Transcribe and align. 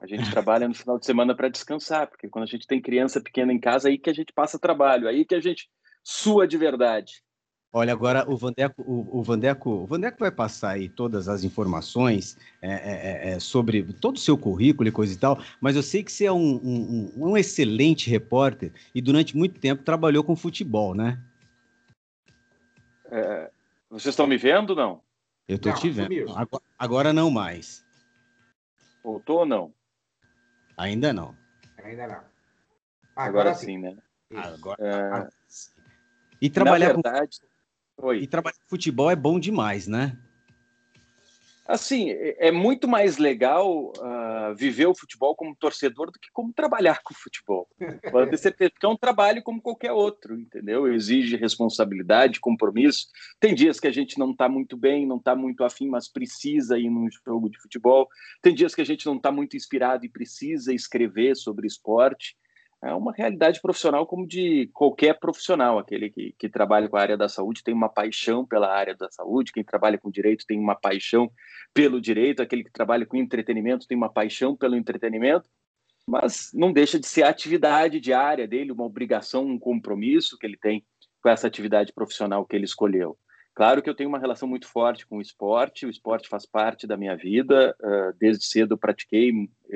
A 0.00 0.06
gente 0.06 0.30
trabalha 0.30 0.66
no 0.66 0.74
final 0.74 0.98
de 0.98 1.04
semana 1.04 1.34
para 1.34 1.48
descansar, 1.48 2.06
porque 2.08 2.28
quando 2.28 2.44
a 2.44 2.46
gente 2.46 2.66
tem 2.66 2.80
criança 2.80 3.20
pequena 3.20 3.52
em 3.52 3.60
casa, 3.60 3.88
aí 3.88 3.98
que 3.98 4.08
a 4.08 4.14
gente 4.14 4.32
passa 4.32 4.58
trabalho, 4.58 5.06
aí 5.06 5.26
que 5.26 5.34
a 5.34 5.40
gente 5.40 5.68
sua 6.02 6.48
de 6.48 6.56
verdade. 6.56 7.22
Olha, 7.72 7.92
agora 7.92 8.28
o 8.28 8.36
Vandeco, 8.36 8.82
o, 8.82 9.18
o, 9.18 9.22
Vandeco, 9.22 9.70
o 9.70 9.86
Vandeco 9.86 10.18
vai 10.18 10.30
passar 10.30 10.70
aí 10.70 10.88
todas 10.88 11.28
as 11.28 11.44
informações 11.44 12.36
é, 12.60 12.68
é, 12.68 12.72
é, 12.72 13.30
é, 13.32 13.38
sobre 13.38 13.82
todo 13.92 14.16
o 14.16 14.20
seu 14.20 14.36
currículo 14.36 14.88
e 14.88 14.92
coisa 14.92 15.14
e 15.14 15.16
tal, 15.16 15.38
mas 15.60 15.76
eu 15.76 15.82
sei 15.82 16.02
que 16.02 16.10
você 16.10 16.24
é 16.24 16.32
um, 16.32 16.56
um, 16.56 17.12
um 17.16 17.36
excelente 17.36 18.10
repórter 18.10 18.72
e 18.92 19.00
durante 19.00 19.36
muito 19.36 19.60
tempo 19.60 19.84
trabalhou 19.84 20.24
com 20.24 20.34
futebol, 20.34 20.94
né? 20.94 21.22
É, 23.08 23.50
vocês 23.88 24.12
estão 24.12 24.26
me 24.26 24.36
vendo 24.36 24.74
não? 24.74 25.00
Eu 25.46 25.56
estou 25.56 25.72
te 25.74 25.90
vendo. 25.90 26.30
Agora, 26.36 26.64
agora, 26.78 27.12
não 27.12 27.30
mais. 27.30 27.84
Voltou 29.02 29.40
ou 29.40 29.46
não? 29.46 29.72
Ainda 30.80 31.12
não. 31.12 31.36
Ainda 31.84 32.06
não. 32.06 32.14
Agora, 33.14 33.50
agora 33.50 33.54
sim, 33.54 33.76
né? 33.76 33.94
Agora, 34.34 34.78
é. 34.80 35.28
E 36.40 36.48
trabalhar 36.48 36.94
verdade, 36.94 37.38
com... 37.96 38.06
Oi. 38.06 38.20
E 38.20 38.26
trabalhar 38.26 38.56
com 38.56 38.68
futebol 38.70 39.10
é 39.10 39.14
bom 39.14 39.38
demais, 39.38 39.86
né? 39.86 40.16
Assim, 41.66 42.10
é, 42.10 42.48
é 42.48 42.50
muito 42.50 42.88
mais 42.88 43.16
legal 43.18 43.92
uh, 43.96 44.54
viver 44.56 44.86
o 44.86 44.94
futebol 44.94 45.36
como 45.36 45.54
torcedor 45.54 46.10
do 46.10 46.18
que 46.18 46.28
como 46.32 46.52
trabalhar 46.52 47.00
com 47.02 47.14
o 47.14 47.16
futebol. 47.16 47.68
Pode 48.10 48.30
ter 48.30 48.38
certeza, 48.38 48.70
porque 48.70 48.86
é 48.86 48.88
um 48.88 48.96
trabalho 48.96 49.42
como 49.42 49.62
qualquer 49.62 49.92
outro, 49.92 50.38
entendeu? 50.38 50.92
Exige 50.92 51.36
responsabilidade, 51.36 52.40
compromisso. 52.40 53.06
Tem 53.38 53.54
dias 53.54 53.78
que 53.78 53.86
a 53.86 53.92
gente 53.92 54.18
não 54.18 54.32
está 54.32 54.48
muito 54.48 54.76
bem, 54.76 55.06
não 55.06 55.16
está 55.16 55.36
muito 55.36 55.62
afim, 55.62 55.88
mas 55.88 56.08
precisa 56.08 56.78
ir 56.78 56.90
num 56.90 57.08
jogo 57.24 57.48
de 57.48 57.60
futebol. 57.60 58.08
Tem 58.42 58.54
dias 58.54 58.74
que 58.74 58.80
a 58.80 58.86
gente 58.86 59.06
não 59.06 59.16
está 59.16 59.30
muito 59.30 59.56
inspirado 59.56 60.04
e 60.04 60.08
precisa 60.08 60.74
escrever 60.74 61.36
sobre 61.36 61.66
esporte 61.66 62.36
é 62.82 62.94
uma 62.94 63.12
realidade 63.12 63.60
profissional 63.60 64.06
como 64.06 64.26
de 64.26 64.70
qualquer 64.72 65.18
profissional. 65.18 65.78
Aquele 65.78 66.10
que, 66.10 66.34
que 66.38 66.48
trabalha 66.48 66.88
com 66.88 66.96
a 66.96 67.00
área 67.00 67.16
da 67.16 67.28
saúde 67.28 67.62
tem 67.62 67.74
uma 67.74 67.88
paixão 67.88 68.46
pela 68.46 68.72
área 68.72 68.94
da 68.94 69.10
saúde, 69.10 69.52
quem 69.52 69.62
trabalha 69.62 69.98
com 69.98 70.10
direito 70.10 70.46
tem 70.46 70.58
uma 70.58 70.74
paixão 70.74 71.30
pelo 71.74 72.00
direito, 72.00 72.40
aquele 72.40 72.64
que 72.64 72.72
trabalha 72.72 73.04
com 73.04 73.16
entretenimento 73.16 73.86
tem 73.86 73.96
uma 73.96 74.12
paixão 74.12 74.56
pelo 74.56 74.76
entretenimento, 74.76 75.48
mas 76.08 76.50
não 76.54 76.72
deixa 76.72 76.98
de 76.98 77.06
ser 77.06 77.22
a 77.22 77.28
atividade 77.28 78.00
diária 78.00 78.48
dele, 78.48 78.72
uma 78.72 78.84
obrigação, 78.84 79.44
um 79.44 79.58
compromisso 79.58 80.38
que 80.38 80.46
ele 80.46 80.56
tem 80.56 80.84
com 81.22 81.28
essa 81.28 81.46
atividade 81.46 81.92
profissional 81.92 82.46
que 82.46 82.56
ele 82.56 82.64
escolheu. 82.64 83.16
Claro 83.54 83.82
que 83.82 83.90
eu 83.90 83.94
tenho 83.94 84.08
uma 84.08 84.18
relação 84.18 84.48
muito 84.48 84.66
forte 84.68 85.06
com 85.06 85.18
o 85.18 85.20
esporte, 85.20 85.84
o 85.84 85.90
esporte 85.90 86.28
faz 86.28 86.46
parte 86.46 86.86
da 86.86 86.96
minha 86.96 87.16
vida. 87.16 87.76
Uh, 87.80 88.16
desde 88.18 88.44
cedo 88.44 88.78
pratiquei 88.78 89.32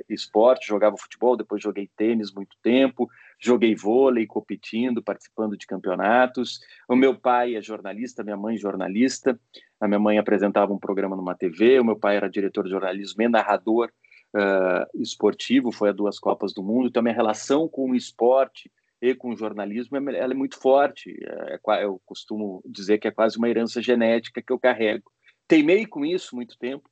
esporte, 0.08 0.68
jogava 0.68 0.96
futebol, 0.96 1.36
depois 1.36 1.62
joguei 1.62 1.90
tênis 1.96 2.32
muito 2.32 2.56
tempo, 2.62 3.08
joguei 3.38 3.74
vôlei, 3.74 4.26
competindo, 4.26 5.02
participando 5.02 5.56
de 5.56 5.66
campeonatos. 5.66 6.60
O 6.88 6.94
meu 6.94 7.18
pai 7.18 7.56
é 7.56 7.62
jornalista, 7.62 8.22
minha 8.22 8.36
mãe 8.36 8.54
é 8.54 8.58
jornalista. 8.58 9.38
A 9.80 9.88
minha 9.88 10.00
mãe 10.00 10.18
apresentava 10.18 10.72
um 10.72 10.78
programa 10.78 11.16
numa 11.16 11.34
TV, 11.34 11.78
o 11.78 11.84
meu 11.84 11.96
pai 11.96 12.16
era 12.16 12.30
diretor 12.30 12.64
de 12.64 12.70
jornalismo 12.70 13.22
e 13.22 13.28
narrador 13.28 13.90
uh, 14.34 15.02
esportivo, 15.02 15.72
foi 15.72 15.90
a 15.90 15.92
duas 15.92 16.18
Copas 16.18 16.54
do 16.54 16.62
Mundo. 16.62 16.88
Então, 16.88 17.00
a 17.00 17.02
minha 17.02 17.14
relação 17.14 17.68
com 17.68 17.90
o 17.90 17.94
esporte 17.94 18.70
e 19.04 19.14
com 19.14 19.34
o 19.34 19.36
jornalismo, 19.36 19.98
ela 19.98 20.32
é 20.32 20.36
muito 20.36 20.58
forte. 20.58 21.14
É, 21.22 21.60
é 21.68 21.84
eu 21.84 22.00
costumo 22.06 22.62
dizer 22.64 22.96
que 22.96 23.06
é 23.06 23.10
quase 23.10 23.36
uma 23.36 23.50
herança 23.50 23.82
genética 23.82 24.40
que 24.40 24.50
eu 24.50 24.58
carrego. 24.58 25.12
Teimei 25.46 25.84
com 25.84 26.06
isso 26.06 26.34
muito 26.34 26.56
tempo, 26.56 26.88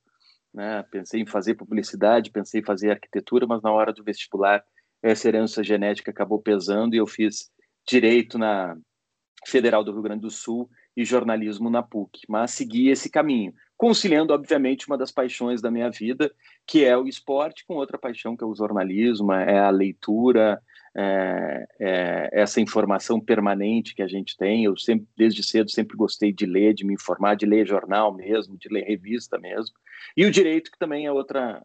né? 0.53 0.83
pensei 0.91 1.21
em 1.21 1.25
fazer 1.25 1.55
publicidade, 1.55 2.29
pensei 2.29 2.61
em 2.61 2.63
fazer 2.63 2.91
arquitetura, 2.91 3.47
mas 3.47 3.63
na 3.63 3.71
hora 3.71 3.91
do 3.91 4.03
vestibular 4.03 4.63
essa 5.01 5.27
herança 5.27 5.63
genética 5.63 6.11
acabou 6.11 6.39
pesando 6.39 6.93
e 6.93 6.97
eu 6.97 7.07
fiz 7.07 7.49
direito 7.87 8.37
na 8.37 8.77
Federal 9.47 9.83
do 9.83 9.91
Rio 9.91 10.03
Grande 10.03 10.21
do 10.21 10.29
Sul 10.29 10.69
e 10.95 11.03
jornalismo 11.03 11.67
na 11.67 11.81
PUC, 11.81 12.21
mas 12.29 12.51
segui 12.51 12.89
esse 12.89 13.09
caminho, 13.09 13.51
conciliando, 13.75 14.33
obviamente, 14.33 14.85
uma 14.85 14.99
das 14.99 15.11
paixões 15.11 15.61
da 15.63 15.71
minha 15.71 15.89
vida, 15.89 16.31
que 16.67 16.85
é 16.85 16.95
o 16.95 17.07
esporte, 17.07 17.65
com 17.65 17.73
outra 17.73 17.97
paixão, 17.97 18.37
que 18.37 18.43
é 18.43 18.47
o 18.47 18.55
jornalismo, 18.55 19.33
é 19.33 19.57
a 19.57 19.71
leitura, 19.71 20.61
é, 20.95 21.67
é, 21.79 22.29
essa 22.31 22.61
informação 22.61 23.19
permanente 23.19 23.95
que 23.95 24.01
a 24.01 24.07
gente 24.07 24.37
tem. 24.37 24.65
Eu 24.65 24.77
sempre, 24.77 25.07
desde 25.17 25.43
cedo, 25.43 25.69
sempre 25.69 25.97
gostei 25.97 26.31
de 26.31 26.45
ler, 26.45 26.73
de 26.73 26.85
me 26.85 26.93
informar, 26.93 27.35
de 27.35 27.45
ler 27.45 27.67
jornal 27.67 28.13
mesmo, 28.13 28.57
de 28.57 28.69
ler 28.69 28.83
revista 28.83 29.39
mesmo. 29.39 29.75
E 30.15 30.25
o 30.25 30.31
direito, 30.31 30.71
que 30.71 30.77
também 30.77 31.05
é 31.05 31.11
outra 31.11 31.61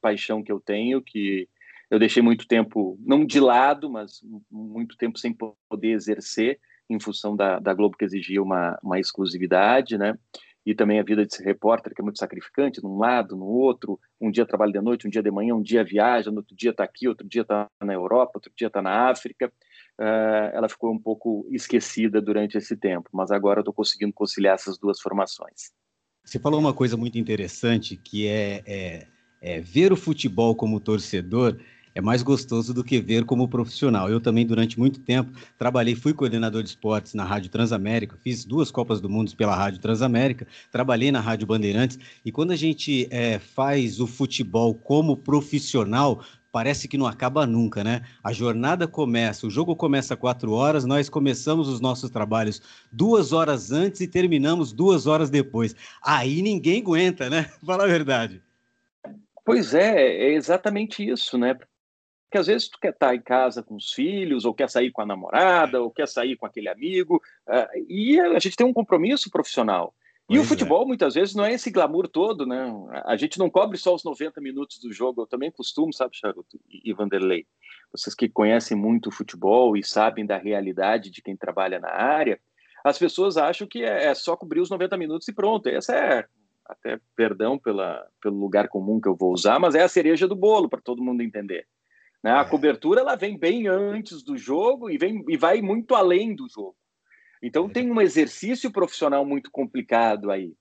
paixão 0.00 0.42
que 0.42 0.50
eu 0.50 0.60
tenho, 0.60 1.02
que 1.02 1.48
eu 1.90 1.98
deixei 1.98 2.22
muito 2.22 2.46
tempo, 2.46 2.98
não 3.00 3.24
de 3.24 3.40
lado, 3.40 3.88
mas 3.88 4.20
muito 4.50 4.96
tempo 4.96 5.18
sem 5.18 5.32
poder 5.32 5.92
exercer, 5.92 6.58
em 6.90 6.98
função 6.98 7.36
da, 7.36 7.58
da 7.58 7.74
Globo 7.74 7.96
que 7.96 8.04
exigia 8.04 8.42
uma, 8.42 8.78
uma 8.82 8.98
exclusividade, 8.98 9.98
né? 9.98 10.14
e 10.68 10.74
também 10.74 11.00
a 11.00 11.02
vida 11.02 11.24
de 11.24 11.34
ser 11.34 11.44
repórter, 11.44 11.94
que 11.94 12.02
é 12.02 12.04
muito 12.04 12.18
sacrificante, 12.18 12.82
num 12.82 12.98
lado, 12.98 13.34
no 13.34 13.46
outro. 13.46 13.98
Um 14.20 14.30
dia 14.30 14.44
trabalha 14.44 14.72
de 14.72 14.80
noite, 14.80 15.06
um 15.06 15.10
dia 15.10 15.22
de 15.22 15.30
manhã, 15.30 15.54
um 15.54 15.62
dia 15.62 15.84
viaja, 15.84 16.30
no 16.30 16.38
outro 16.38 16.54
dia 16.56 16.70
está 16.70 16.84
aqui, 16.84 17.06
outro 17.06 17.26
dia 17.26 17.42
está 17.42 17.68
na 17.82 17.94
Europa, 17.94 18.32
outro 18.34 18.52
dia 18.56 18.66
está 18.66 18.82
na 18.82 19.10
África. 19.10 19.52
Uh, 19.98 20.50
ela 20.52 20.68
ficou 20.68 20.92
um 20.92 20.98
pouco 20.98 21.46
esquecida 21.50 22.20
durante 22.20 22.56
esse 22.56 22.76
tempo, 22.76 23.08
mas 23.12 23.30
agora 23.30 23.60
estou 23.60 23.74
conseguindo 23.74 24.12
conciliar 24.12 24.54
essas 24.54 24.78
duas 24.78 25.00
formações. 25.00 25.72
Você 26.24 26.38
falou 26.38 26.60
uma 26.60 26.74
coisa 26.74 26.96
muito 26.96 27.18
interessante, 27.18 27.96
que 27.96 28.28
é, 28.28 28.62
é, 28.66 29.06
é 29.40 29.60
ver 29.60 29.92
o 29.92 29.96
futebol 29.96 30.54
como 30.54 30.78
torcedor 30.78 31.58
é 31.94 32.00
mais 32.00 32.22
gostoso 32.22 32.72
do 32.72 32.84
que 32.84 33.00
ver 33.00 33.24
como 33.24 33.48
profissional. 33.48 34.08
Eu 34.08 34.20
também, 34.20 34.46
durante 34.46 34.78
muito 34.78 35.00
tempo, 35.00 35.30
trabalhei, 35.58 35.94
fui 35.94 36.12
coordenador 36.12 36.62
de 36.62 36.70
esportes 36.70 37.14
na 37.14 37.24
Rádio 37.24 37.50
Transamérica, 37.50 38.16
fiz 38.22 38.44
duas 38.44 38.70
Copas 38.70 39.00
do 39.00 39.08
Mundo 39.08 39.34
pela 39.36 39.54
Rádio 39.54 39.80
Transamérica, 39.80 40.46
trabalhei 40.70 41.12
na 41.12 41.20
Rádio 41.20 41.46
Bandeirantes, 41.46 41.98
e 42.24 42.32
quando 42.32 42.52
a 42.52 42.56
gente 42.56 43.08
é, 43.10 43.38
faz 43.38 44.00
o 44.00 44.06
futebol 44.06 44.74
como 44.74 45.16
profissional, 45.16 46.22
parece 46.52 46.88
que 46.88 46.98
não 46.98 47.06
acaba 47.06 47.46
nunca, 47.46 47.84
né? 47.84 48.02
A 48.22 48.32
jornada 48.32 48.86
começa, 48.86 49.46
o 49.46 49.50
jogo 49.50 49.76
começa 49.76 50.14
às 50.14 50.20
quatro 50.20 50.52
horas, 50.52 50.84
nós 50.84 51.08
começamos 51.08 51.68
os 51.68 51.80
nossos 51.80 52.10
trabalhos 52.10 52.60
duas 52.90 53.32
horas 53.32 53.70
antes 53.70 54.00
e 54.00 54.08
terminamos 54.08 54.72
duas 54.72 55.06
horas 55.06 55.30
depois. 55.30 55.74
Aí 56.02 56.42
ninguém 56.42 56.80
aguenta, 56.80 57.28
né? 57.28 57.50
Fala 57.64 57.84
a 57.84 57.86
verdade. 57.86 58.42
Pois 59.44 59.72
é, 59.72 59.98
é 59.98 60.34
exatamente 60.34 61.06
isso, 61.06 61.38
né? 61.38 61.56
Que 62.30 62.38
às 62.38 62.46
vezes 62.46 62.68
tu 62.68 62.78
quer 62.78 62.90
estar 62.90 63.14
em 63.14 63.20
casa 63.20 63.62
com 63.62 63.74
os 63.74 63.92
filhos, 63.92 64.44
ou 64.44 64.54
quer 64.54 64.68
sair 64.68 64.90
com 64.90 65.00
a 65.00 65.06
namorada, 65.06 65.80
ou 65.80 65.90
quer 65.90 66.06
sair 66.06 66.36
com 66.36 66.46
aquele 66.46 66.68
amigo, 66.68 67.22
uh, 67.48 67.84
e 67.88 68.20
a 68.20 68.38
gente 68.38 68.56
tem 68.56 68.66
um 68.66 68.72
compromisso 68.72 69.30
profissional. 69.30 69.94
E 70.28 70.34
pois 70.34 70.40
o 70.40 70.44
é. 70.44 70.46
futebol, 70.46 70.82
é. 70.82 70.86
muitas 70.86 71.14
vezes, 71.14 71.34
não 71.34 71.44
é 71.44 71.54
esse 71.54 71.70
glamour 71.70 72.06
todo, 72.06 72.44
né? 72.44 72.70
A 73.06 73.16
gente 73.16 73.38
não 73.38 73.48
cobre 73.48 73.78
só 73.78 73.94
os 73.94 74.04
90 74.04 74.40
minutos 74.42 74.78
do 74.78 74.92
jogo, 74.92 75.22
eu 75.22 75.26
também 75.26 75.50
costumo, 75.50 75.92
sabe, 75.92 76.16
Charuto 76.16 76.60
e 76.68 76.92
Vanderlei? 76.92 77.46
Vocês 77.90 78.14
que 78.14 78.28
conhecem 78.28 78.76
muito 78.76 79.08
o 79.08 79.12
futebol 79.12 79.74
e 79.74 79.82
sabem 79.82 80.26
da 80.26 80.36
realidade 80.36 81.10
de 81.10 81.22
quem 81.22 81.34
trabalha 81.34 81.80
na 81.80 81.90
área, 81.90 82.38
as 82.84 82.98
pessoas 82.98 83.38
acham 83.38 83.66
que 83.66 83.82
é, 83.82 84.04
é 84.04 84.14
só 84.14 84.36
cobrir 84.36 84.60
os 84.60 84.68
90 84.70 84.96
minutos 84.98 85.26
e 85.28 85.32
pronto. 85.32 85.66
Essa 85.66 85.96
é, 85.96 86.26
até 86.66 87.00
perdão 87.16 87.58
pela, 87.58 88.06
pelo 88.20 88.38
lugar 88.38 88.68
comum 88.68 89.00
que 89.00 89.08
eu 89.08 89.16
vou 89.16 89.32
usar, 89.32 89.58
mas 89.58 89.74
é 89.74 89.82
a 89.82 89.88
cereja 89.88 90.28
do 90.28 90.36
bolo, 90.36 90.68
para 90.68 90.82
todo 90.82 91.02
mundo 91.02 91.22
entender. 91.22 91.66
Né? 92.22 92.32
A 92.32 92.44
cobertura 92.44 93.00
ela 93.00 93.16
vem 93.16 93.38
bem 93.38 93.66
antes 93.68 94.22
do 94.22 94.36
jogo 94.36 94.90
e, 94.90 94.98
vem, 94.98 95.24
e 95.28 95.36
vai 95.36 95.60
muito 95.60 95.94
além 95.94 96.34
do 96.34 96.48
jogo. 96.48 96.76
Então 97.42 97.68
tem 97.68 97.90
um 97.90 98.00
exercício 98.00 98.70
profissional 98.70 99.24
muito 99.24 99.50
complicado 99.50 100.30
aí, 100.30 100.52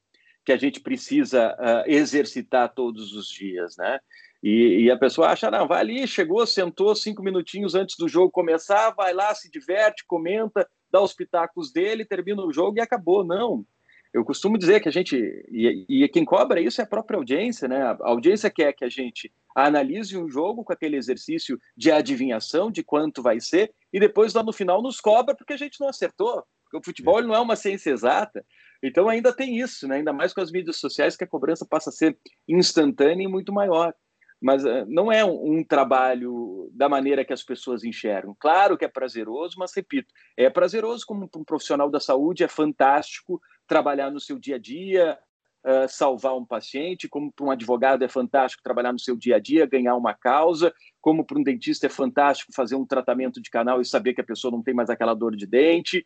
que 0.46 0.52
a 0.52 0.58
gente 0.58 0.80
precisa 0.80 1.56
uh, 1.56 1.90
exercitar 1.90 2.74
todos 2.74 3.14
os 3.14 3.28
dias, 3.28 3.76
né? 3.78 4.00
E, 4.44 4.84
e, 4.84 4.92
a 4.92 4.98
pessoa 4.98 5.30
acha, 5.30 5.50
não, 5.50 5.68
vai 5.68 5.80
ali, 5.80 6.08
chegou, 6.08 6.46
sentou 6.46 6.96
cinco 6.96 7.24
minutinhos 7.24 7.74
antes 7.74 7.98
do 7.98 8.08
jogo 8.08 8.30
começar, 8.30 8.92
vai 8.92 9.12
lá, 9.12 9.34
se 9.34 9.50
diverte, 9.50 10.06
comenta, 10.06 10.70
dá 10.92 11.02
os 11.02 11.12
pitacos 11.12 11.72
dele, 11.72 12.06
termina 12.06 12.46
o 12.46 12.54
jogo 12.54 12.78
e 12.78 12.82
acabou. 12.82 13.24
Não, 13.24 13.66
eu 14.14 14.24
costumo 14.24 14.58
dizer 14.58 14.80
que 14.80 14.88
a 14.88 14.92
gente, 14.92 15.16
e, 15.50 15.86
e, 15.90 16.08
quem 16.10 16.24
cobra 16.24 16.62
isso 16.62 16.80
é 16.80 16.84
a 16.84 16.88
própria 16.88 17.18
audiência, 17.18 17.68
né? 17.68 17.82
A 17.82 17.98
audiência 18.02 18.50
quer 18.50 18.74
que 18.74 18.86
a 18.86 18.90
gente 18.90 19.34
analise 19.58 20.16
um 20.16 20.30
jogo 20.30 20.64
com 20.64 20.72
aquele 20.72 20.98
exercício 20.98 21.60
de 21.76 21.92
adivinhação 21.92 22.70
de 22.70 22.84
quanto 22.84 23.24
vai 23.24 23.40
ser, 23.40 23.74
e 23.92 24.00
depois 24.00 24.36
lá 24.36 24.44
no 24.44 24.54
final 24.54 24.84
nos 24.84 25.02
cobra 25.02 25.36
porque 25.36 25.54
a 25.54 25.58
gente 25.58 25.80
não 25.80 25.90
acertou. 25.90 26.44
Porque 26.64 26.78
o 26.78 26.84
futebol 26.84 27.24
não 27.24 27.34
é 27.34 27.40
uma 27.40 27.56
ciência 27.56 27.90
exata. 27.90 28.46
Então 28.84 29.10
ainda 29.10 29.34
tem 29.34 29.58
isso, 29.58 29.88
né? 29.88 29.96
ainda 29.96 30.14
mais 30.14 30.32
com 30.32 30.42
as 30.42 30.52
mídias 30.52 30.78
sociais, 30.78 31.18
que 31.18 31.24
a 31.24 31.28
cobrança 31.28 31.66
passa 31.68 31.90
a 31.90 31.94
ser 31.94 32.16
instantânea 32.48 33.24
e 33.24 33.28
muito 33.28 33.52
maior. 33.52 33.96
Mas 34.40 34.64
uh, 34.64 34.86
não 34.88 35.12
é 35.12 35.26
um, 35.26 35.58
um, 35.58 35.64
trabalho 35.64 36.70
da 36.72 36.88
maneira 36.88 37.26
que 37.26 37.34
as 37.34 37.42
pessoas 37.42 37.84
enxergam. 37.84 38.36
Claro 38.40 38.78
que 38.78 38.86
é 38.86 38.88
prazeroso, 38.88 39.56
mas 39.58 39.74
repito, 39.76 40.14
é 40.38 40.48
prazeroso 40.52 41.04
como 41.08 41.28
um 41.36 41.44
profissional 41.44 41.90
da 41.90 42.00
saúde, 42.00 42.44
é 42.44 42.48
fantástico 42.48 43.42
trabalhar 43.66 44.12
no 44.12 44.20
seu 44.20 44.38
dia 44.38 44.58
a 44.58 44.60
dia, 44.60 45.18
uh, 45.66 45.88
salvar 45.88 46.36
um 46.36 46.46
paciente, 46.46 47.08
como 47.08 47.32
para 47.32 47.46
um 47.46 47.52
advogado 47.52 48.04
é 48.04 48.08
fantástico 48.08 48.64
trabalhar 48.64 48.94
no 48.94 49.00
seu 49.00 49.16
dia 49.16 49.38
a 49.38 49.40
dia, 49.40 49.66
ganhar 49.66 49.96
uma 49.96 50.14
causa, 50.14 50.74
como 51.02 51.26
para 51.26 51.40
um 51.40 51.44
dentista 51.44 51.88
é 51.88 51.90
fantástico 51.90 52.54
fazer 52.54 52.76
um 52.76 52.86
tratamento 52.86 53.42
de 53.42 53.50
canal 53.50 53.82
e 53.82 53.86
saber 53.86 54.14
que 54.14 54.22
a 54.22 54.26
pessoa 54.26 54.52
não 54.52 54.64
tem 54.64 54.74
mais 54.74 54.90
aquela 54.90 55.14
dor 55.14 55.36
de 55.36 55.46
dente. 55.46 56.06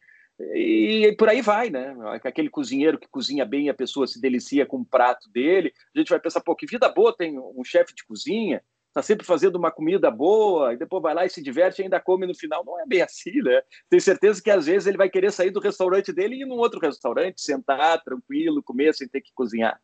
E 0.54 1.14
por 1.18 1.30
aí 1.30 1.42
vai, 1.42 1.70
né? 1.70 1.96
Aquele 2.24 2.50
cozinheiro 2.50 2.98
que 2.98 3.08
cozinha 3.08 3.46
bem, 3.46 3.70
a 3.70 3.74
pessoa 3.74 4.08
se 4.08 4.20
delicia 4.20 4.66
com 4.66 4.78
o 4.78 4.86
prato 4.86 5.30
dele. 5.30 5.72
A 5.96 6.00
gente 6.00 6.10
vai 6.10 6.20
pensar, 6.20 6.42
pô, 6.42 6.56
que 6.56 6.66
vida 6.66 6.90
boa 6.90 7.16
tem 7.16 7.38
um 7.38 7.64
chefe 7.64 7.94
de 7.94 8.04
cozinha, 8.04 8.64
tá 8.94 9.02
sempre 9.02 9.26
fazendo 9.26 9.56
uma 9.56 9.72
comida 9.72 10.10
boa, 10.12 10.74
e 10.74 10.78
depois 10.78 11.02
vai 11.02 11.14
lá 11.14 11.26
e 11.26 11.30
se 11.30 11.42
diverte 11.42 11.82
e 11.82 11.84
ainda 11.84 12.00
come 12.00 12.26
no 12.28 12.36
final. 12.36 12.64
Não 12.66 12.80
é 12.80 12.86
bem 12.86 13.02
assim, 13.04 13.42
né? 13.42 13.62
Tenho 13.90 14.02
certeza 14.02 14.42
que 14.42 14.50
às 14.50 14.66
vezes 14.66 14.88
ele 14.88 14.98
vai 14.98 15.10
querer 15.10 15.32
sair 15.32 15.52
do 15.52 15.60
restaurante 15.60 16.12
dele 16.12 16.36
e 16.36 16.42
ir 16.42 16.46
num 16.46 16.58
outro 16.58 16.80
restaurante, 16.80 17.42
sentar 17.42 18.02
tranquilo, 18.04 18.64
comer 18.64 18.94
sem 18.94 19.08
ter 19.08 19.22
que 19.22 19.32
cozinhar. 19.34 19.80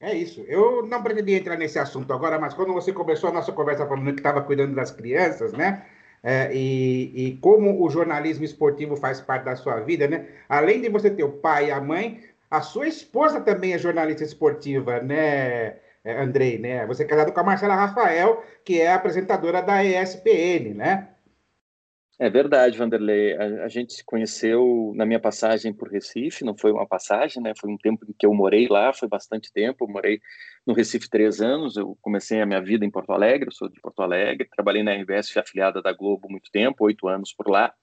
É 0.00 0.12
isso. 0.14 0.42
Eu 0.42 0.84
não 0.86 1.02
pretendia 1.02 1.38
entrar 1.38 1.56
nesse 1.56 1.78
assunto 1.78 2.12
agora, 2.12 2.38
mas 2.38 2.52
quando 2.52 2.74
você 2.74 2.92
começou 2.92 3.30
a 3.30 3.32
nossa 3.32 3.52
conversa 3.52 3.86
falando 3.86 4.12
que 4.12 4.20
estava 4.20 4.42
cuidando 4.42 4.74
das 4.74 4.90
crianças, 4.90 5.52
né? 5.52 5.86
é, 6.24 6.50
e, 6.54 7.12
e, 7.14 7.36
como 7.36 7.84
o 7.84 7.90
jornalismo 7.90 8.46
esportivo 8.46 8.96
faz 8.96 9.20
parte 9.20 9.44
da 9.44 9.54
sua 9.56 9.80
vida, 9.80 10.08
né? 10.08 10.26
Além 10.48 10.80
de 10.80 10.88
você 10.88 11.10
ter 11.10 11.22
o 11.22 11.32
pai 11.32 11.66
e 11.66 11.70
a 11.70 11.78
mãe, 11.78 12.22
a 12.56 12.62
sua 12.62 12.86
esposa 12.86 13.40
também 13.40 13.72
é 13.72 13.78
jornalista 13.78 14.22
esportiva, 14.22 15.00
né, 15.00 15.76
Andrei, 16.04 16.58
né? 16.58 16.86
Você 16.86 17.02
é 17.02 17.06
casado 17.06 17.32
com 17.32 17.40
a 17.40 17.44
Marcela 17.44 17.74
Rafael, 17.74 18.44
que 18.64 18.80
é 18.80 18.92
apresentadora 18.92 19.62
da 19.62 19.82
ESPN, 19.84 20.74
né? 20.74 21.08
É 22.16 22.30
verdade, 22.30 22.78
Vanderlei. 22.78 23.36
A, 23.36 23.64
a, 23.64 23.68
gente 23.68 23.92
se 23.92 24.04
conheceu 24.04 24.92
na 24.94 25.04
minha 25.04 25.18
passagem 25.18 25.72
por 25.72 25.90
Recife, 25.90 26.44
não 26.44 26.56
foi 26.56 26.70
uma 26.70 26.86
passagem, 26.86 27.42
né? 27.42 27.52
Foi 27.58 27.68
um 27.68 27.76
tempo 27.76 28.06
em 28.08 28.14
que 28.16 28.24
eu 28.24 28.32
morei 28.32 28.68
lá, 28.68 28.92
foi 28.92 29.08
bastante 29.08 29.52
tempo. 29.52 29.84
Eu 29.84 29.88
morei 29.88 30.20
no 30.64 30.74
Recife 30.74 31.10
três 31.10 31.40
anos. 31.40 31.76
Eu 31.76 31.98
comecei 32.00 32.40
a 32.40 32.46
minha 32.46 32.60
vida 32.60 32.84
em 32.84 32.90
Porto 32.90 33.10
Alegre, 33.12 33.48
eu 33.48 33.52
sou 33.52 33.68
de 33.68 33.80
Porto 33.80 34.00
Alegre. 34.00 34.48
Trabalhei 34.48 34.84
na 34.84 34.92
RBS, 34.92 35.36
afiliada 35.36 35.82
da 35.82 35.92
Globo 35.92 36.28
muito 36.30 36.50
tempo, 36.52 36.84
oito 36.84 37.08
anos 37.08 37.32
por 37.32 37.48
lá. 37.50 37.74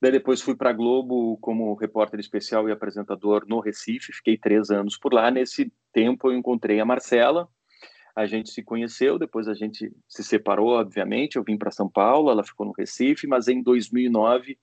Daí 0.00 0.12
depois 0.12 0.40
fui 0.40 0.56
para 0.56 0.70
a 0.70 0.72
Globo 0.72 1.36
como 1.38 1.74
repórter 1.74 2.18
especial 2.18 2.68
e 2.68 2.72
apresentador 2.72 3.44
no 3.46 3.60
Recife. 3.60 4.12
Fiquei 4.14 4.38
três 4.38 4.70
anos 4.70 4.96
por 4.96 5.12
lá. 5.12 5.30
Nesse 5.30 5.70
tempo 5.92 6.28
eu 6.30 6.36
encontrei 6.36 6.80
a 6.80 6.86
Marcela, 6.86 7.48
a 8.16 8.24
gente 8.24 8.50
se 8.50 8.62
conheceu, 8.62 9.18
depois 9.18 9.46
a 9.46 9.54
gente 9.54 9.92
se 10.08 10.24
separou, 10.24 10.70
obviamente. 10.70 11.36
Eu 11.36 11.44
vim 11.44 11.58
para 11.58 11.70
São 11.70 11.88
Paulo, 11.88 12.30
ela 12.30 12.42
ficou 12.42 12.66
no 12.66 12.72
Recife, 12.72 13.26
mas 13.26 13.46
em 13.46 13.62
2009 13.62 14.58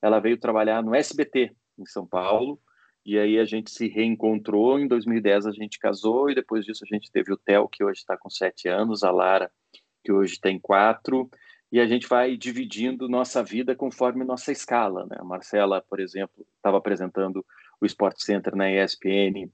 ela 0.00 0.20
veio 0.20 0.38
trabalhar 0.38 0.82
no 0.82 0.94
SBT 0.94 1.52
em 1.78 1.86
São 1.86 2.06
Paulo. 2.06 2.60
E 3.04 3.18
aí 3.18 3.38
a 3.38 3.44
gente 3.44 3.70
se 3.70 3.88
reencontrou. 3.88 4.78
Em 4.78 4.86
2010 4.86 5.46
a 5.46 5.52
gente 5.52 5.78
casou 5.78 6.30
e 6.30 6.34
depois 6.34 6.64
disso 6.64 6.84
a 6.84 6.94
gente 6.94 7.10
teve 7.10 7.32
o 7.32 7.36
Theo, 7.36 7.68
que 7.68 7.84
hoje 7.84 8.00
está 8.00 8.16
com 8.16 8.30
sete 8.30 8.68
anos, 8.68 9.02
a 9.02 9.10
Lara, 9.10 9.50
que 10.04 10.12
hoje 10.12 10.40
tem 10.40 10.58
quatro. 10.58 11.28
E 11.76 11.80
a 11.80 11.86
gente 11.86 12.08
vai 12.08 12.38
dividindo 12.38 13.06
nossa 13.06 13.44
vida 13.44 13.76
conforme 13.76 14.24
nossa 14.24 14.50
escala. 14.50 15.04
Né? 15.10 15.16
A 15.18 15.24
Marcela, 15.24 15.84
por 15.86 16.00
exemplo, 16.00 16.46
estava 16.56 16.78
apresentando 16.78 17.44
o 17.78 17.84
Sport 17.84 18.16
Center 18.18 18.56
na 18.56 18.72
ESPN 18.72 19.44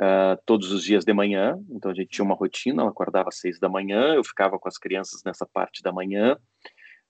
uh, 0.00 0.40
todos 0.46 0.72
os 0.72 0.82
dias 0.82 1.04
de 1.04 1.12
manhã. 1.12 1.62
Então 1.68 1.90
a 1.90 1.94
gente 1.94 2.08
tinha 2.08 2.24
uma 2.24 2.34
rotina, 2.34 2.80
ela 2.80 2.90
acordava 2.90 3.28
às 3.28 3.40
seis 3.40 3.60
da 3.60 3.68
manhã, 3.68 4.14
eu 4.14 4.24
ficava 4.24 4.58
com 4.58 4.66
as 4.66 4.78
crianças 4.78 5.20
nessa 5.22 5.44
parte 5.44 5.82
da 5.82 5.92
manhã, 5.92 6.38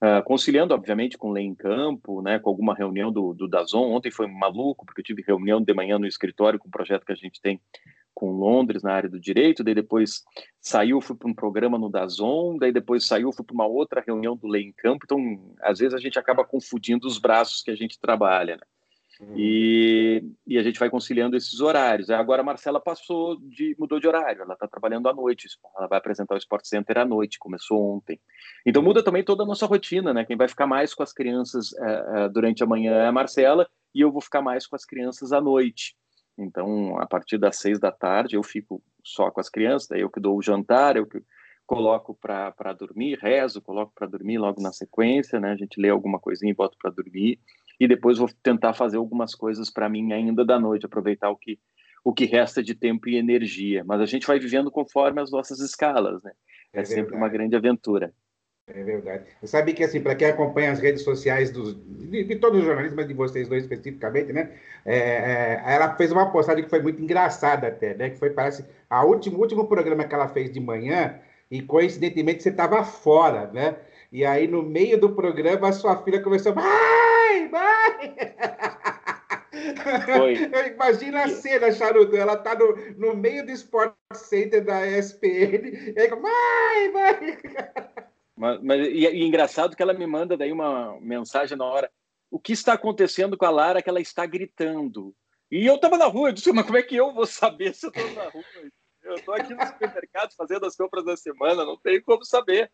uh, 0.03 0.21
conciliando, 0.25 0.73
obviamente, 0.73 1.17
com 1.17 1.31
lei 1.31 1.45
em 1.45 1.55
campo, 1.55 2.21
né, 2.21 2.37
com 2.37 2.49
alguma 2.49 2.75
reunião 2.75 3.09
do, 3.09 3.33
do 3.33 3.47
Dazon. 3.47 3.89
Ontem 3.89 4.11
foi 4.11 4.27
maluco, 4.27 4.85
porque 4.85 4.99
eu 4.99 5.05
tive 5.05 5.23
reunião 5.25 5.61
de 5.61 5.73
manhã 5.73 5.97
no 5.97 6.05
escritório 6.05 6.59
com 6.59 6.67
um 6.67 6.71
projeto 6.71 7.05
que 7.05 7.13
a 7.13 7.15
gente 7.15 7.39
tem 7.39 7.57
com 8.17 8.31
Londres 8.31 8.81
na 8.81 8.93
área 8.93 9.07
do 9.07 9.19
direito, 9.19 9.63
daí 9.63 9.75
depois 9.75 10.23
saiu, 10.59 10.99
fui 10.99 11.15
para 11.15 11.29
um 11.29 11.35
programa 11.35 11.77
no 11.77 11.87
Dazon, 11.87 12.57
daí 12.57 12.71
depois 12.71 13.05
saiu, 13.05 13.31
fui 13.31 13.45
para 13.45 13.53
uma 13.53 13.67
outra 13.67 14.03
reunião 14.05 14.35
do 14.35 14.47
Lei 14.47 14.63
em 14.63 14.73
Campo, 14.73 15.05
então 15.05 15.53
às 15.61 15.77
vezes 15.77 15.93
a 15.93 15.99
gente 15.99 16.17
acaba 16.17 16.43
confundindo 16.43 17.05
os 17.05 17.19
braços 17.19 17.61
que 17.61 17.69
a 17.69 17.75
gente 17.75 17.99
trabalha, 17.99 18.55
né? 18.55 18.63
Uhum. 19.19 19.35
E, 19.37 20.23
e 20.47 20.57
a 20.57 20.63
gente 20.63 20.79
vai 20.79 20.89
conciliando 20.89 21.37
esses 21.37 21.59
horários. 21.59 22.09
Agora 22.09 22.41
a 22.41 22.45
Marcela 22.45 22.79
passou 22.79 23.37
de 23.39 23.75
mudou 23.77 23.99
de 23.99 24.07
horário, 24.07 24.41
ela 24.41 24.55
está 24.55 24.67
trabalhando 24.67 25.07
à 25.07 25.13
noite, 25.13 25.47
ela 25.77 25.87
vai 25.87 25.99
apresentar 25.99 26.33
o 26.33 26.39
Sport 26.39 26.65
Center 26.65 26.97
à 26.97 27.05
noite, 27.05 27.37
começou 27.37 27.79
ontem. 27.97 28.19
Então 28.65 28.81
muda 28.81 29.03
também 29.03 29.23
toda 29.23 29.43
a 29.43 29.45
nossa 29.45 29.67
rotina, 29.67 30.11
né? 30.11 30.25
Quem 30.25 30.35
vai 30.35 30.47
ficar 30.47 30.65
mais 30.65 30.91
com 30.91 31.03
as 31.03 31.13
crianças 31.13 31.71
uh, 31.73 32.29
durante 32.33 32.63
a 32.63 32.67
manhã 32.67 32.93
é 32.93 33.07
a 33.07 33.11
Marcela 33.11 33.69
e 33.93 34.01
eu 34.01 34.11
vou 34.11 34.21
ficar 34.21 34.41
mais 34.41 34.65
com 34.65 34.75
as 34.75 34.85
crianças 34.85 35.31
à 35.31 35.39
noite. 35.39 35.95
Então 36.37 36.99
a 36.99 37.05
partir 37.05 37.37
das 37.37 37.57
seis 37.57 37.79
da 37.79 37.91
tarde 37.91 38.35
eu 38.35 38.43
fico 38.43 38.81
só 39.03 39.31
com 39.31 39.39
as 39.39 39.49
crianças, 39.49 39.87
daí 39.87 40.01
eu 40.01 40.09
que 40.09 40.19
dou 40.19 40.37
o 40.37 40.41
jantar, 40.41 40.97
eu 40.97 41.05
que 41.05 41.21
coloco 41.65 42.13
para 42.15 42.73
dormir, 42.73 43.19
rezo, 43.21 43.61
coloco 43.61 43.91
para 43.93 44.07
dormir 44.07 44.37
logo 44.37 44.61
na 44.61 44.71
sequência, 44.71 45.39
né? 45.39 45.51
A 45.51 45.55
gente 45.55 45.79
lê 45.79 45.89
alguma 45.89 46.19
coisinha 46.19 46.51
e 46.51 46.55
boto 46.55 46.77
para 46.81 46.91
dormir 46.91 47.39
e 47.79 47.87
depois 47.87 48.17
vou 48.17 48.29
tentar 48.41 48.73
fazer 48.73 48.97
algumas 48.97 49.35
coisas 49.35 49.69
para 49.69 49.89
mim 49.89 50.13
ainda 50.13 50.45
da 50.45 50.59
noite, 50.59 50.85
aproveitar 50.85 51.29
o 51.29 51.35
que 51.35 51.59
o 52.03 52.13
que 52.13 52.23
resta 52.23 52.63
de 52.63 52.73
tempo 52.73 53.09
e 53.09 53.17
energia. 53.17 53.83
Mas 53.85 53.99
a 53.99 54.05
gente 54.05 54.25
vai 54.25 54.39
vivendo 54.39 54.71
conforme 54.71 55.19
as 55.19 55.29
nossas 55.29 55.59
escalas, 55.59 56.23
né? 56.23 56.31
É, 56.71 56.79
é 56.79 56.85
sempre 56.85 57.13
uma 57.13 57.27
grande 57.27 57.53
aventura. 57.53 58.13
É 58.67 58.83
verdade. 58.83 59.23
Eu 59.41 59.47
sabia 59.47 59.73
que, 59.73 59.83
assim, 59.83 60.01
para 60.01 60.13
quem 60.13 60.27
acompanha 60.27 60.71
as 60.71 60.79
redes 60.79 61.01
sociais 61.01 61.49
dos, 61.49 61.73
de, 61.73 62.25
de, 62.25 62.35
todos 62.35 62.59
os 62.59 62.65
jornalistas, 62.65 62.97
mas 62.97 63.07
de 63.07 63.13
vocês 63.13 63.47
dois 63.47 63.63
especificamente, 63.63 64.33
né? 64.33 64.51
É, 64.85 64.97
é, 64.97 65.63
ela 65.65 65.95
fez 65.95 66.11
uma 66.11 66.29
postagem 66.31 66.65
que 66.65 66.69
foi 66.69 66.81
muito 66.81 67.01
engraçada 67.01 67.67
até, 67.67 67.93
né? 67.93 68.09
Que 68.09 68.17
foi, 68.17 68.31
parece, 68.31 68.65
a 68.89 69.05
último, 69.05 69.39
último 69.39 69.67
programa 69.67 70.03
que 70.03 70.13
ela 70.13 70.27
fez 70.27 70.51
de 70.51 70.59
manhã, 70.59 71.17
e 71.49 71.61
coincidentemente 71.61 72.43
você 72.43 72.49
estava 72.49 72.83
fora, 72.83 73.49
né? 73.53 73.77
E 74.11 74.25
aí, 74.25 74.47
no 74.49 74.61
meio 74.61 74.99
do 74.99 75.11
programa, 75.11 75.69
a 75.69 75.73
sua 75.73 76.03
filha 76.03 76.21
começou. 76.21 76.53
Mãe, 76.53 77.49
mãe! 77.49 78.17
Imagina 80.75 81.23
a 81.23 81.29
cena, 81.29 81.71
Charuto. 81.71 82.15
Ela 82.15 82.35
tá 82.35 82.53
no, 82.55 82.75
no 82.97 83.15
meio 83.15 83.45
do 83.45 83.51
Sport 83.51 83.93
Center 84.13 84.63
da 84.63 84.85
ESPN. 84.85 85.93
E 85.95 85.99
aí, 85.99 86.09
mãe, 86.09 86.91
mãe! 86.93 87.37
Mas, 88.37 88.61
mas 88.61 88.87
e, 88.87 89.07
e 89.07 89.23
engraçado 89.25 89.75
que 89.75 89.81
ela 89.81 89.93
me 89.93 90.05
manda 90.05 90.37
daí 90.37 90.51
uma 90.51 90.99
mensagem 91.01 91.57
na 91.57 91.65
hora. 91.65 91.91
O 92.29 92.39
que 92.39 92.53
está 92.53 92.73
acontecendo 92.73 93.37
com 93.37 93.45
a 93.45 93.49
Lara 93.49 93.81
que 93.81 93.89
ela 93.89 94.01
está 94.01 94.25
gritando? 94.25 95.15
E 95.49 95.65
eu 95.65 95.75
estava 95.75 95.97
na 95.97 96.05
rua, 96.05 96.29
eu 96.29 96.33
disse, 96.33 96.51
mas 96.51 96.65
como 96.65 96.77
é 96.77 96.83
que 96.83 96.95
eu 96.95 97.13
vou 97.13 97.25
saber 97.25 97.73
se 97.73 97.87
eu 97.87 97.89
estou 97.89 98.13
na 98.13 98.29
rua? 98.29 98.43
Eu 99.03 99.15
estou 99.15 99.33
aqui 99.33 99.53
no 99.53 99.65
supermercado 99.65 100.33
fazendo 100.35 100.65
as 100.65 100.75
compras 100.75 101.05
da 101.05 101.15
semana, 101.15 101.63
não 101.63 101.77
tenho 101.77 102.03
como 102.03 102.25
saber. 102.25 102.69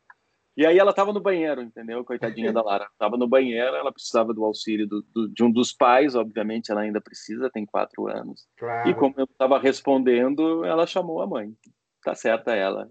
E 0.55 0.65
aí 0.65 0.77
ela 0.77 0.91
estava 0.91 1.13
no 1.13 1.19
banheiro, 1.19 1.61
entendeu? 1.61 2.03
Coitadinha 2.03 2.51
da 2.51 2.61
Lara. 2.61 2.87
Estava 2.91 3.17
no 3.17 3.27
banheiro, 3.27 3.75
ela 3.75 3.91
precisava 3.91 4.33
do 4.33 4.43
auxílio 4.43 4.87
do, 4.87 5.01
do, 5.13 5.27
de 5.27 5.43
um 5.43 5.51
dos 5.51 5.71
pais, 5.71 6.15
obviamente 6.15 6.71
ela 6.71 6.81
ainda 6.81 7.01
precisa, 7.01 7.49
tem 7.49 7.65
quatro 7.65 8.07
anos. 8.07 8.47
Claro. 8.57 8.89
E 8.89 8.93
como 8.93 9.15
eu 9.17 9.25
estava 9.25 9.59
respondendo, 9.59 10.63
ela 10.65 10.85
chamou 10.85 11.21
a 11.21 11.27
mãe. 11.27 11.55
Tá 12.03 12.13
certa 12.13 12.55
ela. 12.55 12.89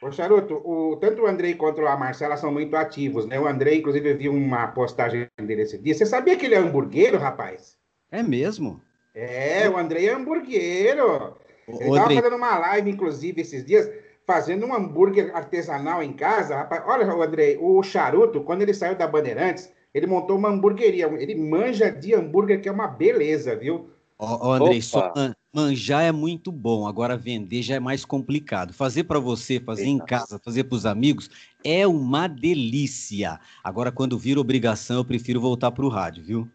Ô, 0.00 0.12
Charuto, 0.12 0.54
o, 0.64 0.96
tanto 0.96 1.22
o 1.22 1.26
Andrei 1.26 1.54
quanto 1.54 1.84
a 1.86 1.96
Marcela 1.96 2.36
são 2.36 2.52
muito 2.52 2.76
ativos, 2.76 3.26
né? 3.26 3.38
O 3.38 3.46
Andrei, 3.46 3.78
inclusive, 3.78 4.10
eu 4.10 4.16
vi 4.16 4.28
uma 4.28 4.68
postagem 4.68 5.26
dele 5.36 5.62
esse 5.62 5.76
dia. 5.78 5.94
Você 5.94 6.06
sabia 6.06 6.36
que 6.36 6.46
ele 6.46 6.54
é 6.54 6.58
hamburguero, 6.58 7.18
rapaz? 7.18 7.76
É 8.10 8.22
mesmo? 8.22 8.80
É, 9.14 9.68
o 9.68 9.76
Andrei 9.76 10.08
é 10.08 10.14
hamburguero. 10.14 11.36
Ele 11.66 11.90
estava 11.90 12.14
fazendo 12.14 12.36
uma 12.36 12.58
live, 12.58 12.90
inclusive, 12.90 13.40
esses 13.40 13.64
dias 13.64 13.90
fazendo 14.24 14.66
um 14.66 14.74
hambúrguer 14.74 15.34
artesanal 15.34 16.02
em 16.02 16.12
casa, 16.12 16.54
rapaz. 16.54 16.82
Olha, 16.86 17.14
o 17.14 17.22
Andrei, 17.22 17.58
o 17.60 17.82
Charuto, 17.82 18.42
quando 18.42 18.62
ele 18.62 18.74
saiu 18.74 18.94
da 18.94 19.06
Bandeirantes, 19.06 19.72
ele 19.92 20.06
montou 20.06 20.36
uma 20.36 20.50
hamburgueria. 20.50 21.06
Ele 21.18 21.34
manja 21.34 21.90
de 21.90 22.14
hambúrguer, 22.14 22.60
que 22.60 22.68
é 22.68 22.72
uma 22.72 22.86
beleza, 22.86 23.56
viu? 23.56 23.90
Ó, 24.18 24.48
oh, 24.48 24.52
Andrei, 24.52 24.80
só 24.80 25.12
manjar 25.52 26.04
é 26.04 26.12
muito 26.12 26.52
bom, 26.52 26.86
agora 26.86 27.16
vender 27.16 27.62
já 27.62 27.76
é 27.76 27.80
mais 27.80 28.04
complicado. 28.04 28.72
Fazer 28.72 29.04
para 29.04 29.18
você, 29.18 29.60
fazer 29.60 29.86
em 29.86 29.98
casa, 29.98 30.38
fazer 30.38 30.64
para 30.64 30.76
os 30.76 30.86
amigos, 30.86 31.30
é 31.64 31.86
uma 31.86 32.28
delícia. 32.28 33.40
Agora, 33.62 33.90
quando 33.90 34.18
vira 34.18 34.40
obrigação, 34.40 34.98
eu 34.98 35.04
prefiro 35.04 35.40
voltar 35.40 35.70
para 35.70 35.84
o 35.84 35.88
rádio, 35.88 36.24
viu? 36.24 36.50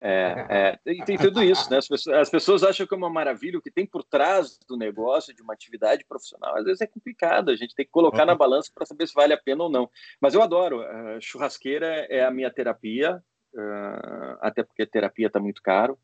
É, 0.00 0.78
é, 0.84 0.94
tem 1.04 1.18
tudo 1.18 1.42
isso, 1.42 1.68
né? 1.70 1.78
As 1.78 1.88
pessoas, 1.88 2.16
as 2.16 2.30
pessoas, 2.30 2.62
acham 2.62 2.86
que 2.86 2.94
é 2.94 2.96
uma 2.96 3.10
maravilha 3.10 3.58
o 3.58 3.62
que 3.62 3.70
tem 3.70 3.84
por 3.84 4.04
trás 4.04 4.56
do 4.68 4.76
negócio, 4.76 5.34
de 5.34 5.42
uma 5.42 5.52
atividade 5.52 6.04
profissional. 6.04 6.56
Às 6.56 6.64
vezes 6.64 6.80
é 6.80 6.86
complicado, 6.86 7.50
a 7.50 7.56
gente 7.56 7.74
tem 7.74 7.84
que 7.84 7.90
colocar 7.90 8.24
na 8.24 8.34
balança 8.34 8.70
para 8.72 8.86
saber 8.86 9.08
se 9.08 9.14
vale 9.14 9.32
a 9.32 9.38
pena 9.38 9.64
ou 9.64 9.70
não. 9.70 9.90
Mas 10.20 10.34
eu 10.34 10.42
adoro, 10.42 10.82
uh, 10.82 11.20
churrasqueira 11.20 12.06
é 12.08 12.24
a 12.24 12.30
minha 12.30 12.50
terapia, 12.50 13.20
uh, 13.54 14.38
até 14.40 14.62
porque 14.62 14.86
terapia 14.86 15.26
está 15.26 15.40
muito 15.40 15.60
caro. 15.60 15.98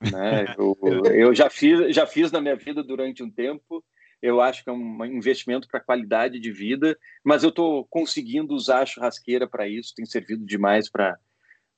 Né? 0.00 0.46
Eu, 0.58 1.04
eu, 1.04 1.34
já, 1.34 1.50
fiz, 1.50 1.94
já 1.94 2.06
fiz 2.06 2.32
na 2.32 2.40
minha 2.40 2.56
vida 2.56 2.82
durante 2.82 3.22
um 3.22 3.30
tempo. 3.30 3.84
Eu 4.22 4.40
acho 4.40 4.62
que 4.62 4.70
é 4.70 4.72
um 4.72 5.04
investimento 5.04 5.66
para 5.68 5.80
qualidade 5.80 6.38
de 6.38 6.52
vida, 6.52 6.98
mas 7.24 7.42
eu 7.42 7.48
estou 7.48 7.86
conseguindo 7.86 8.54
usar 8.54 8.80
a 8.80 8.86
churrasqueira 8.86 9.48
para 9.48 9.66
isso, 9.66 9.94
tem 9.94 10.04
servido 10.04 10.44
demais 10.44 10.90
para 10.90 11.18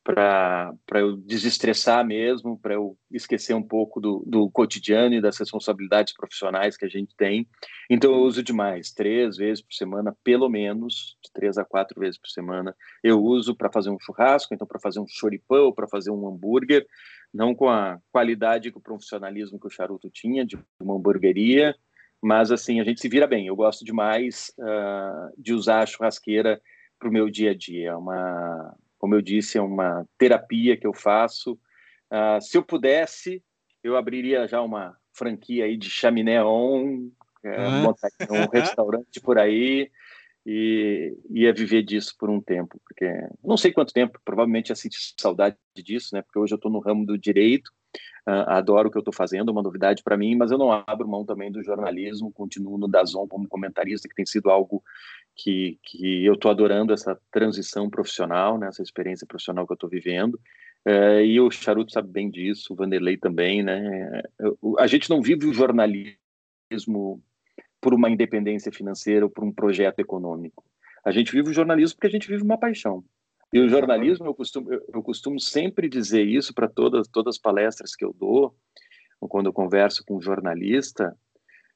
para 0.04 0.74
eu 0.94 1.16
desestressar 1.16 2.04
mesmo, 2.04 2.58
para 2.58 2.74
eu 2.74 2.98
esquecer 3.10 3.54
um 3.54 3.62
pouco 3.62 4.00
do, 4.00 4.24
do 4.26 4.50
cotidiano 4.50 5.14
e 5.14 5.20
das 5.20 5.38
responsabilidades 5.38 6.12
profissionais 6.12 6.76
que 6.76 6.84
a 6.84 6.88
gente 6.88 7.14
tem. 7.16 7.46
Então 7.88 8.12
eu 8.12 8.22
uso 8.22 8.42
demais, 8.42 8.90
três 8.90 9.36
vezes 9.36 9.62
por 9.62 9.72
semana, 9.72 10.16
pelo 10.24 10.48
menos, 10.48 11.16
de 11.22 11.30
três 11.32 11.56
a 11.56 11.64
quatro 11.64 12.00
vezes 12.00 12.18
por 12.18 12.28
semana. 12.28 12.74
Eu 13.02 13.22
uso 13.22 13.54
para 13.54 13.70
fazer 13.70 13.90
um 13.90 13.98
churrasco, 14.00 14.52
então 14.52 14.66
para 14.66 14.80
fazer 14.80 14.98
um 14.98 15.06
choripão, 15.06 15.72
para 15.72 15.86
fazer 15.86 16.10
um 16.10 16.26
hambúrguer, 16.26 16.84
não 17.32 17.54
com 17.54 17.68
a 17.68 17.98
qualidade 18.10 18.68
e 18.68 18.72
com 18.72 18.78
o 18.78 18.82
profissionalismo 18.82 19.58
que 19.58 19.66
o 19.66 19.70
Charuto 19.70 20.10
tinha 20.10 20.44
de 20.44 20.58
uma 20.80 20.94
hamburgueria, 20.94 21.74
mas 22.20 22.52
assim 22.52 22.80
a 22.80 22.84
gente 22.84 23.00
se 23.00 23.08
vira 23.08 23.26
bem. 23.26 23.46
Eu 23.46 23.56
gosto 23.56 23.84
demais 23.84 24.52
uh, 24.58 25.32
de 25.36 25.52
usar 25.52 25.80
a 25.80 25.86
churrasqueira 25.86 26.60
para 26.98 27.08
o 27.08 27.12
meu 27.12 27.28
dia 27.28 27.50
a 27.50 27.54
dia. 27.54 27.90
É 27.90 27.96
uma 27.96 28.76
como 28.98 29.16
eu 29.16 29.20
disse, 29.20 29.58
é 29.58 29.60
uma 29.60 30.06
terapia 30.16 30.76
que 30.76 30.86
eu 30.86 30.94
faço. 30.94 31.54
Uh, 32.08 32.40
se 32.40 32.56
eu 32.56 32.62
pudesse, 32.62 33.42
eu 33.82 33.96
abriria 33.96 34.46
já 34.46 34.62
uma 34.62 34.96
franquia 35.12 35.64
aí 35.64 35.76
de 35.76 35.90
chaminé 35.90 36.42
on, 36.44 37.10
é, 37.44 37.68
um 38.30 38.48
restaurante 38.52 39.20
por 39.20 39.38
aí 39.38 39.90
e 40.44 41.16
ia 41.30 41.52
viver 41.52 41.82
disso 41.82 42.14
por 42.18 42.28
um 42.28 42.40
tempo, 42.40 42.80
porque 42.84 43.06
não 43.44 43.56
sei 43.56 43.72
quanto 43.72 43.92
tempo, 43.92 44.18
provavelmente 44.24 44.70
ia 44.70 44.76
sentir 44.76 44.98
saudade 45.18 45.56
disso, 45.76 46.14
né? 46.14 46.22
Porque 46.22 46.38
hoje 46.38 46.52
eu 46.52 46.56
estou 46.56 46.70
no 46.70 46.80
ramo 46.80 47.06
do 47.06 47.16
direito, 47.16 47.68
uh, 48.28 48.48
adoro 48.48 48.88
o 48.88 48.90
que 48.90 48.98
eu 48.98 49.02
estou 49.02 49.14
fazendo, 49.14 49.50
é 49.50 49.52
uma 49.52 49.62
novidade 49.62 50.02
para 50.02 50.16
mim, 50.16 50.34
mas 50.34 50.50
eu 50.50 50.58
não 50.58 50.72
abro 50.72 51.08
mão 51.08 51.24
também 51.24 51.50
do 51.50 51.62
jornalismo, 51.62 52.32
continuo 52.32 52.76
no 52.76 52.88
Dazon 52.88 53.26
como 53.28 53.48
comentarista, 53.48 54.08
que 54.08 54.14
tem 54.14 54.26
sido 54.26 54.50
algo 54.50 54.82
que, 55.36 55.78
que 55.82 56.24
eu 56.24 56.34
estou 56.34 56.50
adorando 56.50 56.92
essa 56.92 57.18
transição 57.30 57.88
profissional, 57.88 58.58
né, 58.58 58.66
essa 58.66 58.82
experiência 58.82 59.26
profissional 59.26 59.66
que 59.66 59.72
eu 59.72 59.76
estou 59.76 59.88
vivendo. 59.88 60.40
É, 60.84 61.24
e 61.24 61.40
o 61.40 61.48
Charuto 61.52 61.92
sabe 61.92 62.10
bem 62.10 62.28
disso, 62.28 62.72
o 62.72 62.76
Vanderlei 62.76 63.16
também, 63.16 63.62
né? 63.62 64.22
A 64.80 64.86
gente 64.88 65.08
não 65.08 65.22
vive 65.22 65.46
o 65.46 65.54
jornalismo 65.54 67.22
por 67.82 67.92
uma 67.92 68.08
independência 68.08 68.70
financeira 68.70 69.26
ou 69.26 69.30
por 69.30 69.42
um 69.42 69.52
projeto 69.52 69.98
econômico. 69.98 70.64
A 71.04 71.10
gente 71.10 71.32
vive 71.32 71.50
o 71.50 71.52
jornalismo 71.52 71.96
porque 71.96 72.06
a 72.06 72.10
gente 72.10 72.28
vive 72.28 72.44
uma 72.44 72.56
paixão. 72.56 73.04
E 73.52 73.58
o 73.58 73.68
jornalismo, 73.68 74.24
eu 74.24 74.34
costumo, 74.34 74.72
eu 74.72 75.02
costumo 75.02 75.38
sempre 75.38 75.88
dizer 75.88 76.22
isso 76.22 76.54
para 76.54 76.68
todas, 76.68 77.08
todas 77.08 77.34
as 77.34 77.40
palestras 77.40 77.94
que 77.94 78.04
eu 78.04 78.14
dou, 78.18 78.56
ou 79.20 79.28
quando 79.28 79.46
eu 79.46 79.52
converso 79.52 80.04
com 80.06 80.16
um 80.16 80.22
jornalista, 80.22 81.14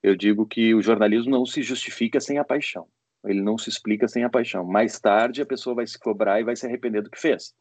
eu 0.03 0.15
digo 0.17 0.47
que 0.47 0.75
o 0.75 0.81
jornalismo 0.81 1.31
não 1.31 1.45
se 1.45 1.61
justifica 1.63 2.21
sem 2.21 2.39
a 2.39 2.45
paixão. 2.45 2.87
Ele 3.25 3.43
não 3.43 3.59
se 3.59 3.69
explica 3.69 4.07
sem 4.07 4.23
a 4.23 4.31
paixão. 4.31 4.65
Mais 4.65 5.01
tarde, 5.01 5.43
a 5.43 5.47
pessoa 5.47 5.75
vai 5.75 5.87
se 5.87 5.99
cobrar 5.99 6.41
e 6.41 6.45
vai 6.45 6.55
se 6.55 6.65
arrepender 6.65 7.03
do 7.03 7.11
que 7.11 7.21
fez. 7.21 7.53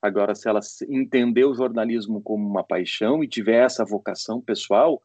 Agora, 0.00 0.34
se 0.34 0.48
ela 0.48 0.60
entender 0.88 1.44
o 1.44 1.54
jornalismo 1.54 2.22
como 2.22 2.48
uma 2.48 2.64
paixão 2.64 3.22
e 3.22 3.28
tiver 3.28 3.62
essa 3.62 3.84
vocação 3.84 4.40
pessoal, 4.40 5.00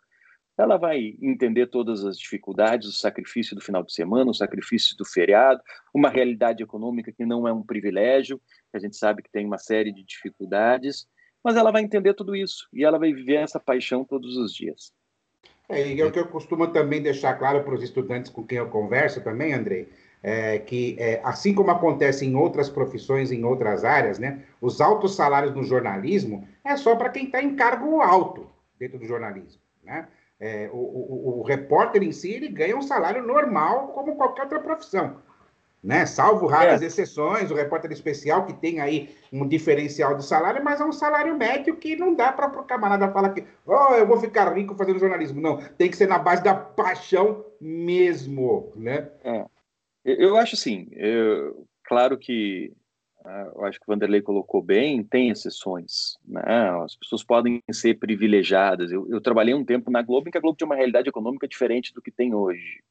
ela 0.58 0.78
vai 0.78 1.16
entender 1.22 1.68
todas 1.68 2.06
as 2.06 2.18
dificuldades, 2.18 2.88
o 2.88 2.94
sacrifício 2.94 3.56
do 3.56 3.62
final 3.62 3.84
de 3.84 3.94
semana, 3.94 4.32
o 4.32 4.34
sacrifício 4.34 4.96
do 4.96 5.06
feriado, 5.06 5.62
uma 5.94 6.10
realidade 6.10 6.64
econômica 6.64 7.12
que 7.12 7.26
não 7.26 7.48
é 7.48 7.54
um 7.54 7.64
privilégio, 7.64 8.40
a 8.74 8.80
gente 8.80 8.96
sabe 8.96 9.22
que 9.22 9.32
tem 9.32 9.46
uma 9.46 9.58
série 9.58 9.92
de 9.92 10.04
dificuldades, 10.04 11.08
mas 11.44 11.56
ela 11.56 11.72
vai 11.72 11.84
entender 11.84 12.14
tudo 12.14 12.36
isso 12.36 12.68
e 12.74 12.84
ela 12.84 12.98
vai 12.98 13.14
viver 13.14 13.36
essa 13.36 13.60
paixão 13.60 14.04
todos 14.04 14.38
os 14.38 14.54
dias. 14.54 14.94
É, 15.68 15.94
e 15.94 16.00
é 16.00 16.06
o 16.06 16.12
que 16.12 16.20
eu 16.20 16.28
costumo 16.28 16.68
também 16.68 17.02
deixar 17.02 17.34
claro 17.36 17.64
para 17.64 17.74
os 17.74 17.84
estudantes 17.84 18.32
com 18.32 18.46
quem 18.46 18.58
eu 18.58 18.70
converso 18.70 19.22
também, 19.22 19.54
Andrei, 19.54 19.90
é, 20.22 20.60
que 20.60 20.96
é, 21.00 21.22
assim 21.24 21.54
como 21.54 21.72
acontece 21.72 22.26
em 22.26 22.36
outras 22.36 22.70
profissões, 22.70 23.32
em 23.32 23.44
outras 23.44 23.84
áreas, 23.84 24.20
né, 24.20 24.44
os 24.62 24.80
altos 24.80 25.16
salários 25.16 25.54
no 25.54 25.64
jornalismo 25.64 26.48
é 26.64 26.76
só 26.78 26.96
para 26.96 27.10
quem 27.10 27.26
está 27.26 27.42
em 27.42 27.56
cargo 27.56 28.02
alto 28.02 28.50
dentro 28.80 28.98
do 28.98 29.06
jornalismo, 29.06 29.62
né? 29.84 30.08
É, 30.40 30.70
o, 30.74 30.78
o, 30.78 31.40
o, 31.40 31.44
repórter 31.44 32.04
em 32.04 32.12
si 32.12 32.34
ele 32.34 32.50
ganha 32.50 32.76
um 32.76 32.82
salário 32.82 33.26
normal 33.26 33.90
como 33.90 34.18
qualquer 34.18 34.44
outra 34.44 34.60
profissão, 34.60 35.18
né? 35.82 36.06
Salvo 36.06 36.46
raras 36.46 36.82
é. 36.82 36.86
exceções, 36.86 37.52
o 37.52 37.56
repórter 37.56 37.90
especial 37.92 38.46
que 38.46 38.54
tem 38.54 38.82
aí 38.82 39.16
um 39.32 39.48
diferencial 39.48 40.16
de 40.16 40.26
salário, 40.26 40.62
mas 40.62 40.82
é 40.82 40.84
um 40.84 40.92
salário 40.92 41.38
médio 41.38 41.78
que 41.78 41.96
não 41.96 42.14
dá 42.14 42.34
para 42.34 42.48
o 42.48 42.66
camarada 42.66 43.12
falar 43.12 43.30
que, 43.30 43.46
oh, 43.66 43.94
eu 43.94 44.06
vou 44.06 44.20
ficar 44.20 44.52
rico 44.54 44.76
fazendo 44.76 45.00
jornalismo. 45.00 45.40
Não, 45.40 45.58
tem 45.78 45.90
que 45.90 45.96
ser 45.96 46.08
na 46.08 46.20
base 46.20 46.44
da 46.44 46.54
paixão 46.54 47.46
mesmo, 47.62 48.74
né? 48.76 49.10
É. 49.24 49.46
Eu 50.04 50.36
acho 50.36 50.56
assim, 50.56 50.88
eu, 50.92 51.66
claro 51.84 52.18
que 52.18 52.74
eu 53.56 53.66
acho 53.66 53.80
que 53.80 53.86
o 53.88 53.92
Vanderlei 53.94 54.22
colocou 54.22 54.62
bem, 54.62 55.04
tem 55.04 55.30
exceções, 55.30 56.18
né? 56.26 56.42
As 56.84 56.96
pessoas 56.96 57.24
podem 57.24 57.62
ser 57.72 57.96
privilegiadas. 57.96 58.92
Eu, 58.92 59.08
eu, 59.10 59.20
trabalhei 59.20 59.54
um 59.54 59.66
tempo 59.66 59.90
na 59.90 60.02
Globo 60.02 60.28
em 60.28 60.32
que 60.32 60.38
a 60.38 60.42
Globo 60.42 60.58
tinha 60.58 60.68
uma 60.68 60.76
realidade 60.76 61.10
econômica 61.10 61.48
diferente 61.48 61.94
do 61.94 62.02
que 62.02 62.12
tem 62.12 62.34
hoje. 62.34 62.84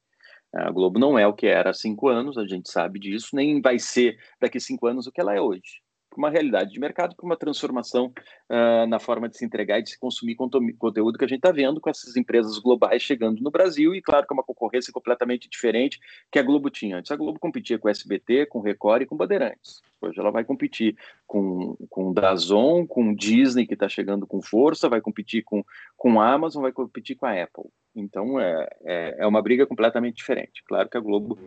A 0.53 0.71
Globo 0.71 0.99
não 0.99 1.19
é 1.19 1.27
o 1.27 1.33
que 1.33 1.47
era 1.47 1.71
há 1.71 1.75
cinco 1.75 2.09
anos, 2.09 2.39
a 2.39 2.47
gente 2.47 2.71
sabe 2.71 2.99
disso, 2.99 3.35
nem 3.35 3.61
vai 3.61 3.79
ser 3.79 4.19
daqui 4.41 4.59
cinco 4.61 4.87
anos 4.87 5.07
o 5.07 5.13
que 5.13 5.21
ela 5.21 5.35
é 5.35 5.41
hoje 5.41 5.84
para 6.15 6.19
uma 6.19 6.31
realidade 6.31 6.73
de 6.73 6.79
mercado, 6.79 7.17
para 7.17 7.27
uma 7.27 7.37
transformação 7.37 8.13
uh, 8.49 8.87
na 8.87 9.01
forma 9.01 9.29
de 9.29 9.37
se 9.37 9.45
entregar 9.45 9.81
e 9.81 9.83
de 9.83 9.91
se 9.91 9.99
consumir 9.99 10.37
conteúdo 10.37 11.19
que 11.19 11.25
a 11.25 11.29
gente 11.29 11.39
está 11.39 11.51
vendo 11.51 11.81
com 11.81 11.91
essas 11.91 12.17
empresas 12.17 12.59
globais 12.59 13.03
chegando 13.03 13.43
no 13.43 13.51
Brasil 13.51 13.95
e 13.95 14.01
claro 14.01 14.27
que 14.27 14.33
é 14.33 14.37
uma 14.37 14.45
concorrência 14.45 14.93
completamente 14.93 15.49
diferente 15.49 15.99
que 16.31 16.39
a 16.39 16.43
Globo 16.43 16.71
tinha 16.71 16.99
antes. 16.99 17.11
A 17.11 17.17
Globo 17.17 17.39
competia 17.39 17.79
com 17.79 17.89
o 17.89 17.91
SBT, 17.91 18.47
com 18.47 18.61
o 18.61 18.63
Record 18.63 19.03
e 19.03 19.07
com 19.07 19.17
Bandeirantes. 19.17 19.83
Hoje 20.01 20.21
ela 20.21 20.31
vai 20.31 20.45
competir 20.45 20.97
com, 21.27 21.77
com 21.89 22.11
o 22.11 22.15
Dazon, 22.15 22.87
com 22.87 23.11
o 23.11 23.17
Disney 23.17 23.67
que 23.67 23.75
está 23.75 23.89
chegando 23.89 24.27
com 24.27 24.41
força, 24.41 24.89
vai 24.89 25.01
competir 25.01 25.43
com, 25.43 25.65
com 25.97 26.21
a 26.21 26.33
Amazon, 26.33 26.63
vai 26.63 26.73
competir 26.73 27.17
com 27.17 27.27
a 27.27 27.43
Apple. 27.43 27.65
Então 27.97 28.39
é, 28.39 28.69
é, 28.85 29.17
é 29.19 29.27
uma 29.27 29.43
briga 29.43 29.67
completamente 29.67 30.17
diferente. 30.17 30.63
Claro 30.67 30.89
que 30.89 30.97
a 30.97 31.01
Globo 31.01 31.39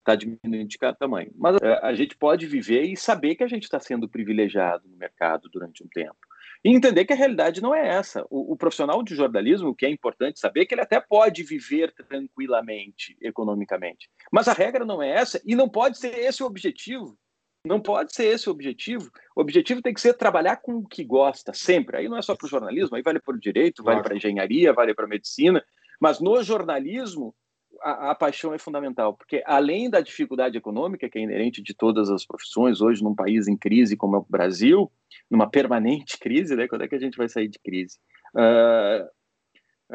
está 0.00 0.14
diminuindo 0.14 0.68
de 0.68 0.78
cada 0.78 0.96
tamanho. 0.96 1.30
Mas 1.36 1.56
é, 1.62 1.78
a 1.82 1.94
gente 1.94 2.16
pode 2.16 2.46
viver 2.46 2.82
e 2.82 2.96
saber 2.96 3.36
que 3.36 3.44
a 3.44 3.48
gente 3.48 3.64
está 3.64 3.78
sendo 3.78 4.08
privilegiado 4.08 4.88
no 4.88 4.96
mercado 4.96 5.48
durante 5.48 5.84
um 5.84 5.88
tempo. 5.88 6.16
E 6.64 6.74
entender 6.74 7.04
que 7.04 7.12
a 7.12 7.16
realidade 7.16 7.62
não 7.62 7.74
é 7.74 7.88
essa. 7.88 8.26
O, 8.28 8.52
o, 8.52 8.56
profissional 8.56 9.02
de 9.02 9.14
jornalismo, 9.14 9.70
o 9.70 9.74
que 9.74 9.86
é 9.86 9.90
importante 9.90 10.38
saber, 10.38 10.62
é 10.62 10.66
que 10.66 10.74
ele 10.74 10.82
até 10.82 11.00
pode 11.00 11.42
viver 11.42 11.92
tranquilamente 11.92 13.16
economicamente. 13.20 14.10
Mas 14.30 14.46
a 14.46 14.52
regra 14.52 14.84
não 14.84 15.02
é 15.02 15.10
essa 15.10 15.40
e 15.44 15.54
não 15.54 15.68
pode 15.68 15.98
ser 15.98 16.18
esse 16.18 16.42
o 16.42 16.46
objetivo. 16.46 17.16
Não 17.64 17.80
pode 17.80 18.14
ser 18.14 18.24
esse 18.24 18.48
o 18.48 18.52
objetivo. 18.52 19.10
O 19.36 19.40
objetivo 19.40 19.82
tem 19.82 19.92
que 19.92 20.00
ser 20.00 20.14
trabalhar 20.14 20.56
com 20.56 20.76
o 20.76 20.86
que 20.86 21.04
gosta, 21.04 21.52
sempre. 21.52 21.98
Aí 21.98 22.08
não 22.08 22.16
é 22.16 22.22
só 22.22 22.34
para 22.34 22.46
o 22.46 22.48
jornalismo, 22.48 22.96
aí 22.96 23.02
vale 23.02 23.20
para 23.20 23.34
o 23.34 23.40
direito, 23.40 23.82
vale 23.82 24.02
para 24.02 24.14
a 24.14 24.16
engenharia, 24.16 24.72
vale 24.72 24.94
para 24.94 25.04
a 25.04 25.08
medicina. 25.08 25.62
Mas 26.00 26.20
no 26.20 26.42
jornalismo, 26.42 27.34
a, 27.82 28.10
a, 28.10 28.14
paixão 28.14 28.52
é 28.54 28.58
fundamental, 28.58 29.14
porque 29.14 29.42
além 29.46 29.88
da 29.88 30.00
dificuldade 30.00 30.56
econômica 30.56 31.08
que 31.08 31.18
é 31.18 31.22
inerente 31.22 31.62
de 31.62 31.74
todas 31.74 32.10
as 32.10 32.26
profissões 32.26 32.80
hoje 32.80 33.02
num 33.02 33.14
país 33.14 33.48
em 33.48 33.56
crise 33.56 33.96
como 33.96 34.16
é 34.16 34.18
o 34.18 34.26
Brasil, 34.28 34.90
numa 35.30 35.48
permanente 35.48 36.18
crise, 36.18 36.54
né? 36.56 36.68
Quando 36.68 36.82
é 36.82 36.88
que 36.88 36.94
a 36.94 36.98
gente 36.98 37.16
vai 37.16 37.28
sair 37.28 37.48
de 37.48 37.58
crise? 37.58 37.98
Uh, 38.34 39.04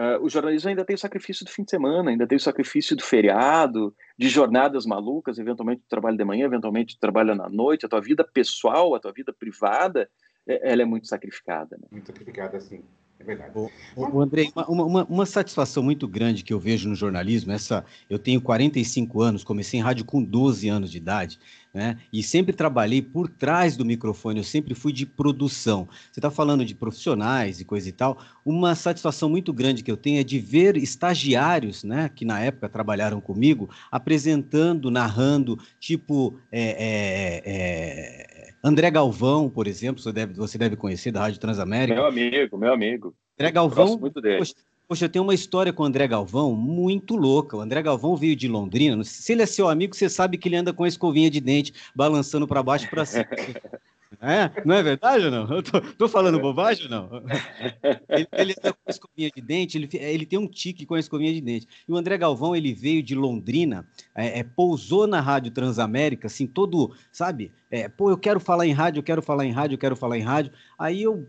uh, 0.01 0.24
o 0.24 0.30
jornalismo 0.30 0.70
ainda 0.70 0.86
tem 0.86 0.96
o 0.96 1.00
sacrifício 1.00 1.46
do 1.46 1.51
fim 1.51 1.63
de 1.63 1.72
semana, 1.72 2.10
ainda 2.10 2.27
tem 2.27 2.38
o 2.38 2.42
sacrifício 2.42 2.96
do 2.96 3.04
feriado, 3.04 3.96
de 4.18 4.30
jornadas 4.30 4.86
malucas, 4.86 5.38
eventualmente 5.38 5.82
tu 5.82 5.89
trabalha 5.89 6.18
de 6.18 6.25
manhã, 6.25 6.46
eventualmente 6.46 6.96
tu 6.96 7.00
trabalha 7.00 7.36
na 7.36 7.50
noite, 7.50 7.86
a 7.86 7.89
tua 7.89 8.01
vida 8.01 8.24
pessoal, 8.24 8.96
a 8.96 9.00
tua 9.00 9.12
vida 9.12 9.34
privada, 9.34 10.10
é, 10.48 10.72
ela 10.72 10.82
é 10.82 10.86
muito 10.86 11.08
sacrificada. 11.08 11.77
Né? 11.77 11.88
Muito 11.92 12.08
sacrificada, 12.08 12.60
sim. 12.60 12.84
É 13.20 13.24
verdade. 13.24 13.52
O, 13.56 13.70
o 13.96 14.22
Andrei, 14.22 14.52
uma, 14.56 14.86
uma, 14.86 15.06
uma, 15.06 15.26
satisfação 15.26 15.82
muito 15.82 16.08
grande 16.08 16.44
que 16.44 16.54
eu 16.54 16.60
vejo 16.60 16.90
no 16.90 16.96
jornalismo, 16.96 17.52
essa, 17.52 17.86
eu 18.10 18.20
tenho 18.20 18.42
45 18.42 19.22
anos, 19.22 19.44
comecei 19.44 19.80
em 19.80 19.84
rádio 19.84 20.04
com 20.04 20.22
12 20.22 20.68
anos 20.68 20.92
de 20.92 20.98
idade, 20.98 21.40
né? 21.74 21.98
E 22.12 22.22
sempre 22.22 22.54
trabalhei 22.54 23.02
por 23.02 23.30
trás 23.30 23.78
do 23.78 23.86
microfone, 23.86 24.40
eu 24.40 24.44
sempre 24.44 24.76
fui 24.76 24.92
de 24.92 25.06
produção. 25.06 25.88
Você 26.12 26.20
está 26.20 26.30
falando 26.30 26.66
de 26.66 26.76
profissionais 26.76 27.60
e 27.62 27.66
coisa 27.66 27.88
e 27.88 27.92
tal. 27.92 28.18
Uma 28.46 28.76
satisfação 28.76 29.30
muito 29.30 29.54
grande 29.54 29.82
que 29.82 29.92
eu 29.92 29.98
tenho 29.98 30.20
é 30.20 30.24
de 30.24 30.38
ver 30.38 30.76
estagiários, 30.76 31.84
né, 31.84 32.10
que 32.14 32.26
na 32.26 32.42
época 32.42 32.68
trabalharam 32.68 33.22
comigo, 33.22 33.70
apresentando, 33.90 34.92
narrando, 34.92 35.58
tipo. 35.80 36.38
É, 36.52 36.62
é, 36.62 38.32
é 38.32 38.35
André 38.66 38.90
Galvão, 38.90 39.48
por 39.48 39.68
exemplo, 39.68 40.02
você 40.02 40.12
deve, 40.12 40.34
você 40.34 40.58
deve 40.58 40.76
conhecer 40.76 41.12
da 41.12 41.20
Rádio 41.20 41.40
Transamérica. 41.40 41.94
Meu 41.94 42.08
amigo, 42.08 42.58
meu 42.58 42.74
amigo. 42.74 43.14
André 43.38 43.52
Galvão. 43.52 43.96
muito 43.96 44.20
dele. 44.20 44.40
Poxa, 44.40 44.56
poxa, 44.88 45.06
eu 45.06 45.10
tenho 45.10 45.24
uma 45.24 45.36
história 45.36 45.72
com 45.72 45.84
o 45.84 45.86
André 45.86 46.08
Galvão 46.08 46.56
muito 46.56 47.16
louca. 47.16 47.56
O 47.56 47.62
André 47.62 47.84
Galvão 47.84 48.18
veio 48.18 48.36
de 48.36 48.48
Londrina. 48.48 49.04
Se 49.04 49.34
ele 49.34 49.44
é 49.44 49.46
seu 49.46 49.70
amigo, 49.70 49.96
você 49.96 50.10
sabe 50.10 50.40
que 50.40 50.50
ele 50.50 50.56
anda 50.56 50.74
com 50.74 50.84
a 50.84 50.88
escovinha 50.88 51.30
de 51.30 51.40
dente 51.40 51.76
balançando 51.96 52.48
para 52.48 52.64
baixo 52.64 52.88
e 52.88 52.90
para 52.90 53.06
cima. 53.06 53.28
É? 54.22 54.52
Não 54.66 54.76
é 54.76 54.84
verdade 54.84 55.26
ou 55.26 55.32
não? 55.32 55.50
Eu 55.50 55.64
tô, 55.64 55.82
tô 55.82 56.08
falando 56.08 56.40
bobagem 56.40 56.86
ou 56.86 56.92
não? 56.92 57.10
Ele, 58.10 58.28
ele 58.32 58.56
anda 58.58 58.74
com 58.74 58.80
a 58.88 58.90
escovinha 58.90 59.30
de 59.36 59.42
dente, 59.42 59.78
ele, 59.78 59.90
ele 59.94 60.26
tem 60.26 60.40
um 60.40 60.48
tique 60.48 60.86
com 60.86 60.96
a 60.96 61.00
escovinha 61.00 61.34
de 61.34 61.42
dente. 61.42 61.68
E 61.88 61.92
o 61.92 61.98
André 61.98 62.18
Galvão, 62.18 62.56
ele 62.56 62.74
veio 62.74 63.04
de 63.04 63.14
Londrina 63.16 63.86
é, 64.14 64.40
é, 64.40 64.44
pousou 64.44 65.06
na 65.06 65.20
Rádio 65.20 65.52
Transamérica, 65.52 66.28
assim, 66.28 66.48
todo, 66.48 66.92
sabe? 67.12 67.52
É, 67.70 67.90
pô, 67.90 68.10
eu 68.10 68.18
quero 68.18 68.40
falar 68.40 68.66
em 68.66 68.72
rádio, 68.72 69.00
eu 69.00 69.04
quero 69.04 69.22
falar 69.22 69.46
em 69.46 69.52
rádio, 69.52 69.76
eu 69.76 69.80
quero 69.80 69.96
falar 69.96 70.18
em 70.18 70.22
rádio. 70.22 70.52
Aí 70.78 71.04
eu, 71.04 71.28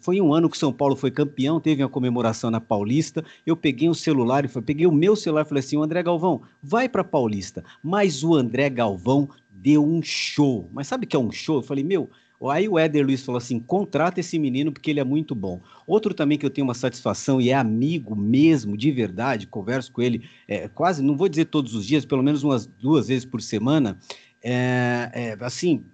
foi 0.00 0.20
um 0.20 0.32
ano 0.32 0.48
que 0.48 0.58
São 0.58 0.72
Paulo 0.72 0.94
foi 0.94 1.10
campeão, 1.10 1.60
teve 1.60 1.82
uma 1.82 1.88
comemoração 1.88 2.50
na 2.50 2.60
Paulista, 2.60 3.24
eu 3.44 3.56
peguei 3.56 3.88
um 3.88 3.94
celular, 3.94 4.44
e 4.44 4.48
peguei 4.62 4.86
o 4.86 4.92
meu 4.92 5.16
celular 5.16 5.42
e 5.42 5.48
falei 5.48 5.60
assim, 5.60 5.76
o 5.76 5.82
André 5.82 6.02
Galvão, 6.02 6.42
vai 6.62 6.88
para 6.88 7.02
Paulista. 7.02 7.64
Mas 7.82 8.22
o 8.22 8.34
André 8.34 8.70
Galvão 8.70 9.28
deu 9.60 9.84
um 9.84 10.02
show. 10.02 10.68
Mas 10.72 10.86
sabe 10.86 11.04
o 11.04 11.08
que 11.08 11.16
é 11.16 11.18
um 11.18 11.30
show? 11.30 11.56
Eu 11.56 11.62
falei, 11.62 11.84
meu, 11.84 12.10
Aí 12.48 12.66
o 12.66 12.78
Éder 12.78 13.04
Luiz 13.04 13.22
falou 13.22 13.36
assim: 13.36 13.60
contrata 13.60 14.20
esse 14.20 14.38
menino 14.38 14.72
porque 14.72 14.90
ele 14.90 15.00
é 15.00 15.04
muito 15.04 15.34
bom. 15.34 15.60
Outro 15.86 16.14
também 16.14 16.38
que 16.38 16.46
eu 16.46 16.50
tenho 16.50 16.66
uma 16.66 16.74
satisfação 16.74 17.38
e 17.38 17.50
é 17.50 17.54
amigo 17.54 18.16
mesmo, 18.16 18.78
de 18.78 18.90
verdade, 18.90 19.46
converso 19.46 19.92
com 19.92 20.00
ele 20.00 20.26
é, 20.48 20.66
quase, 20.66 21.02
não 21.02 21.16
vou 21.16 21.28
dizer 21.28 21.46
todos 21.46 21.74
os 21.74 21.84
dias, 21.84 22.06
pelo 22.06 22.22
menos 22.22 22.42
umas 22.42 22.64
duas 22.64 23.08
vezes 23.08 23.26
por 23.26 23.42
semana. 23.42 23.98
É, 24.42 25.10
é, 25.12 25.44
assim, 25.44 25.84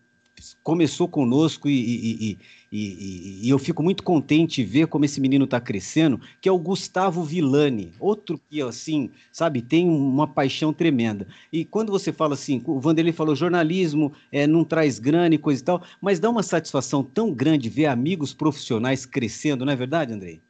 começou 0.62 1.08
conosco 1.08 1.68
e, 1.68 1.74
e, 1.74 2.38
e, 2.70 3.46
e, 3.46 3.50
eu 3.50 3.58
fico 3.58 3.82
muito 3.82 4.02
contente 4.02 4.64
ver 4.64 4.86
como 4.88 5.04
esse 5.04 5.20
menino 5.20 5.44
está 5.44 5.60
crescendo, 5.60 6.20
que 6.40 6.48
é 6.48 6.52
o 6.52 6.58
Gustavo 6.58 7.22
Villani, 7.22 7.92
outro 8.00 8.38
que, 8.38 8.60
assim, 8.60 9.10
sabe, 9.32 9.62
tem 9.62 9.88
uma 9.88 10.26
paixão 10.26 10.72
tremenda. 10.72 11.26
E 11.52 11.64
quando 11.64 11.92
você 11.92 12.12
fala 12.12 12.34
assim, 12.34 12.62
o 12.66 12.80
Vanderlei 12.80 13.12
falou, 13.12 13.36
jornalismo 13.36 14.12
é, 14.32 14.46
não 14.46 14.64
traz 14.64 14.98
grana 14.98 15.34
e 15.34 15.38
coisa 15.38 15.62
e 15.62 15.64
tal, 15.64 15.82
mas 16.00 16.18
dá 16.18 16.28
uma 16.28 16.42
satisfação 16.42 17.04
tão 17.04 17.32
grande 17.32 17.68
ver 17.68 17.86
amigos 17.86 18.34
profissionais 18.34 19.06
crescendo, 19.06 19.64
não 19.64 19.72
é 19.72 19.76
verdade, 19.76 20.12
Andrei? 20.12 20.40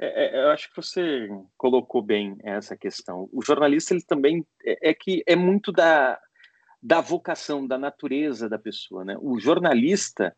É, 0.00 0.38
é, 0.38 0.44
eu 0.44 0.50
acho 0.50 0.70
que 0.70 0.76
você 0.76 1.28
colocou 1.56 2.00
bem 2.00 2.36
essa 2.42 2.76
questão. 2.76 3.28
O 3.32 3.44
jornalista, 3.44 3.92
ele 3.92 4.02
também 4.02 4.46
é, 4.64 4.90
é 4.90 4.94
que 4.94 5.22
é 5.26 5.36
muito 5.36 5.72
da 5.72 6.18
da 6.80 7.00
vocação, 7.00 7.66
da 7.66 7.76
natureza 7.76 8.48
da 8.48 8.58
pessoa. 8.58 9.04
Né? 9.04 9.16
O 9.20 9.38
jornalista, 9.38 10.34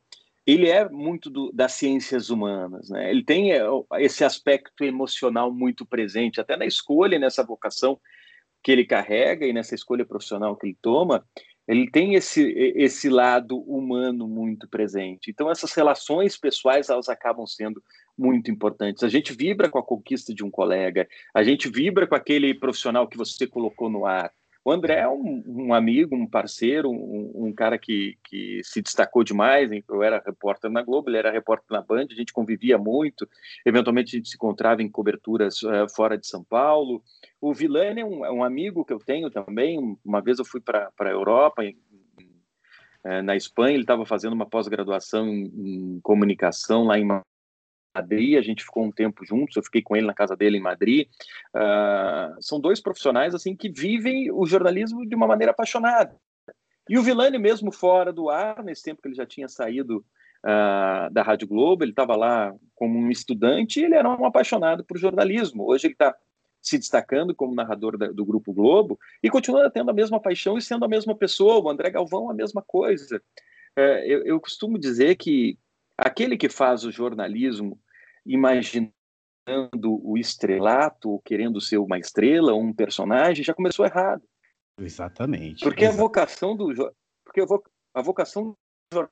ele 0.53 0.69
é 0.69 0.89
muito 0.89 1.31
do, 1.31 1.53
das 1.53 1.73
ciências 1.73 2.31
humanas, 2.31 2.91
né? 2.91 3.11
ele 3.11 3.25
tem 3.25 3.53
é, 3.53 3.63
esse 3.99 4.25
aspecto 4.25 4.85
emocional 4.85 5.53
muito 5.53 5.87
presente, 5.87 6.41
até 6.41 6.57
na 6.57 6.67
escolha, 6.67 7.19
nessa 7.19 7.45
vocação 7.45 8.01
que 8.63 8.73
ele 8.73 8.85
carrega 8.85 9.47
e 9.47 9.53
nessa 9.53 9.75
escolha 9.75 10.05
profissional 10.05 10.57
que 10.57 10.67
ele 10.67 10.77
toma, 10.83 11.25
ele 11.69 11.89
tem 11.89 12.15
esse, 12.15 12.43
esse 12.75 13.09
lado 13.09 13.59
humano 13.61 14.27
muito 14.27 14.69
presente. 14.69 15.31
Então, 15.31 15.49
essas 15.49 15.73
relações 15.73 16.37
pessoais, 16.37 16.89
elas 16.89 17.09
acabam 17.09 17.47
sendo 17.47 17.81
muito 18.19 18.51
importantes. 18.51 19.05
A 19.05 19.09
gente 19.09 19.33
vibra 19.33 19.69
com 19.69 19.79
a 19.79 19.83
conquista 19.83 20.35
de 20.35 20.43
um 20.43 20.51
colega, 20.51 21.09
a 21.33 21.45
gente 21.45 21.69
vibra 21.71 22.09
com 22.09 22.15
aquele 22.17 22.55
profissional 22.55 23.07
que 23.07 23.17
você 23.17 23.47
colocou 23.47 23.89
no 23.89 24.05
ar, 24.05 24.33
o 24.63 24.71
André 24.71 24.99
é 24.99 25.09
um, 25.09 25.43
um 25.47 25.75
amigo, 25.75 26.15
um 26.15 26.27
parceiro, 26.27 26.91
um, 26.91 27.47
um, 27.47 27.53
cara 27.53 27.79
que, 27.79 28.19
que 28.23 28.61
se 28.63 28.83
destacou 28.83 29.25
demais. 29.25 29.71
Eu 29.89 30.03
era 30.03 30.23
repórter 30.25 30.71
na 30.71 30.83
Globo, 30.83 31.09
ele 31.09 31.17
era 31.17 31.31
repórter 31.31 31.67
na 31.71 31.81
Band, 31.81 32.07
a 32.11 32.15
gente 32.15 32.33
convivia 32.33 32.77
muito. 32.77 33.27
Eventualmente 33.65 34.15
a 34.15 34.19
gente 34.19 34.29
se 34.29 34.37
encontrava 34.37 34.83
em 34.83 34.91
coberturas 34.91 35.63
uh, 35.63 35.89
fora 35.95 36.19
de 36.19 36.27
São 36.27 36.45
Paulo. 36.45 37.03
O 37.41 37.55
Vilani 37.55 38.03
é 38.03 38.05
um, 38.05 38.25
é 38.25 38.31
um, 38.31 38.45
amigo 38.45 38.85
que 38.85 38.93
eu 38.93 38.99
tenho 38.99 39.31
também. 39.31 39.97
Uma 40.05 40.21
vez 40.21 40.39
eu 40.39 40.45
fui 40.45 40.61
para 40.61 40.93
a 40.99 41.09
Europa, 41.09 41.65
em, 41.65 41.79
eh, 43.05 43.23
na 43.23 43.35
Espanha, 43.35 43.73
ele 43.73 43.83
estava 43.83 44.05
fazendo 44.05 44.35
uma 44.35 44.47
pós-graduação 44.47 45.27
em, 45.27 45.45
em 45.97 46.01
comunicação 46.03 46.85
lá 46.85 46.99
em 46.99 47.05
Madrid, 47.95 48.39
a 48.39 48.43
gente 48.43 48.65
ficou 48.65 48.85
um 48.85 48.93
tempo 48.93 49.25
juntos, 49.25 49.57
eu 49.57 49.63
fiquei 49.63 49.83
com 49.83 49.97
ele 49.97 50.07
na 50.07 50.15
casa 50.15 50.37
dele 50.37 50.59
em 50.59 50.63
Madrid. 50.63 51.09
Uh, 51.55 52.41
são 52.41 52.61
dois 52.61 52.81
profissionais 52.81 53.35
assim 53.35 53.57
que 53.57 53.69
vivem 53.69 54.31
o 54.31 54.47
jornalismo 54.47 55.07
de 55.07 55.15
uma 55.15 55.27
maneira 55.27 55.51
apaixonada. 55.51 56.15
E 56.89 56.99
o 56.99 57.03
Vilani 57.03 57.39
mesmo 57.39 57.71
fora 57.73 58.13
do 58.13 58.31
ar, 58.31 58.63
nesse 58.63 58.83
tempo 58.83 59.03
que 59.03 59.09
ele 59.09 59.15
já 59.15 59.27
tinha 59.27 59.49
saído 59.49 60.05
uh, 60.45 61.13
da 61.13 61.23
Rádio 61.23 61.49
Globo, 61.49 61.85
ele 61.85 61.93
estava 61.93 62.17
lá 62.17 62.55
como 62.75 62.99
um 62.99 63.11
estudante 63.11 63.81
ele 63.81 63.95
era 63.95 64.09
um 64.09 64.25
apaixonado 64.25 64.85
por 64.85 64.99
jornalismo. 64.99 65.65
Hoje 65.69 65.87
ele 65.87 65.95
está 65.95 66.15
se 66.61 66.79
destacando 66.79 67.35
como 67.35 67.55
narrador 67.55 67.97
da, 67.97 68.09
do 68.09 68.25
Grupo 68.25 68.53
Globo 68.53 68.99
e 69.23 69.31
continua 69.31 69.71
tendo 69.71 69.91
a 69.91 69.95
mesma 69.95 70.21
paixão 70.21 70.59
e 70.59 70.63
sendo 70.63 70.85
a 70.85 70.89
mesma 70.89 71.15
pessoa. 71.15 71.61
O 71.61 71.71
André 71.71 71.91
Galvão, 71.91 72.31
a 72.31 72.35
mesma 72.35 72.63
coisa. 72.63 73.23
Uh, 73.79 74.03
eu, 74.05 74.25
eu 74.25 74.41
costumo 74.41 74.79
dizer 74.79 75.17
que 75.17 75.59
Aquele 76.01 76.39
que 76.39 76.49
faz 76.49 76.85
o 76.85 76.91
jornalismo 76.91 77.79
imaginando 78.25 78.91
o 79.85 80.17
estrelato, 80.17 81.11
ou 81.11 81.21
querendo 81.21 81.61
ser 81.61 81.77
uma 81.77 81.99
estrela, 81.99 82.53
ou 82.53 82.63
um 82.63 82.73
personagem, 82.73 83.45
já 83.45 83.53
começou 83.53 83.85
errado. 83.85 84.23
Exatamente. 84.81 85.63
Porque 85.63 85.85
a 85.85 85.91
vocação 85.91 86.57
do 86.57 86.73
porque 87.25 87.43
a 87.95 88.03
vocação 88.03 88.57
do 88.91 89.09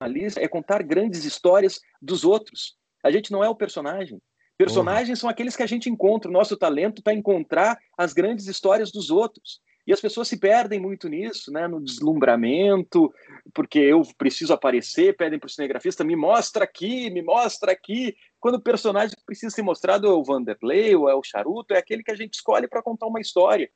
jornalista 0.00 0.40
é 0.40 0.48
contar 0.48 0.82
grandes 0.82 1.24
histórias 1.24 1.80
dos 2.00 2.24
outros. 2.24 2.76
A 3.04 3.10
gente 3.10 3.30
não 3.30 3.44
é 3.44 3.48
o 3.48 3.54
personagem. 3.54 4.20
Personagens 4.56 5.18
são 5.18 5.28
aqueles 5.28 5.56
que 5.56 5.62
a 5.62 5.66
gente 5.66 5.88
encontra. 5.88 6.30
O 6.30 6.32
nosso 6.32 6.56
talento 6.56 6.98
está 7.00 7.14
encontrar 7.14 7.78
as 7.96 8.12
grandes 8.12 8.46
histórias 8.46 8.90
dos 8.90 9.10
outros. 9.10 9.60
E 9.90 9.92
as 9.92 10.00
pessoas 10.00 10.28
se 10.28 10.38
perdem 10.38 10.78
muito 10.78 11.08
nisso, 11.08 11.50
né? 11.50 11.66
no 11.66 11.82
deslumbramento, 11.82 13.12
porque 13.52 13.80
eu 13.80 14.02
preciso 14.16 14.52
aparecer, 14.52 15.16
pedem 15.16 15.36
para 15.36 15.48
o 15.48 15.50
cinegrafista, 15.50 16.04
me 16.04 16.14
mostra 16.14 16.62
aqui, 16.62 17.10
me 17.10 17.20
mostra 17.20 17.72
aqui. 17.72 18.16
Quando 18.38 18.54
o 18.54 18.60
personagem 18.60 19.16
precisa 19.26 19.52
ser 19.52 19.62
mostrado 19.62 20.06
é 20.06 20.10
o 20.10 20.22
Vanderlei, 20.22 20.94
ou 20.94 21.10
é 21.10 21.14
o 21.16 21.24
Charuto, 21.24 21.74
é 21.74 21.78
aquele 21.78 22.04
que 22.04 22.12
a 22.12 22.14
gente 22.14 22.34
escolhe 22.34 22.68
para 22.68 22.80
contar 22.80 23.08
uma 23.08 23.20
história. 23.20 23.68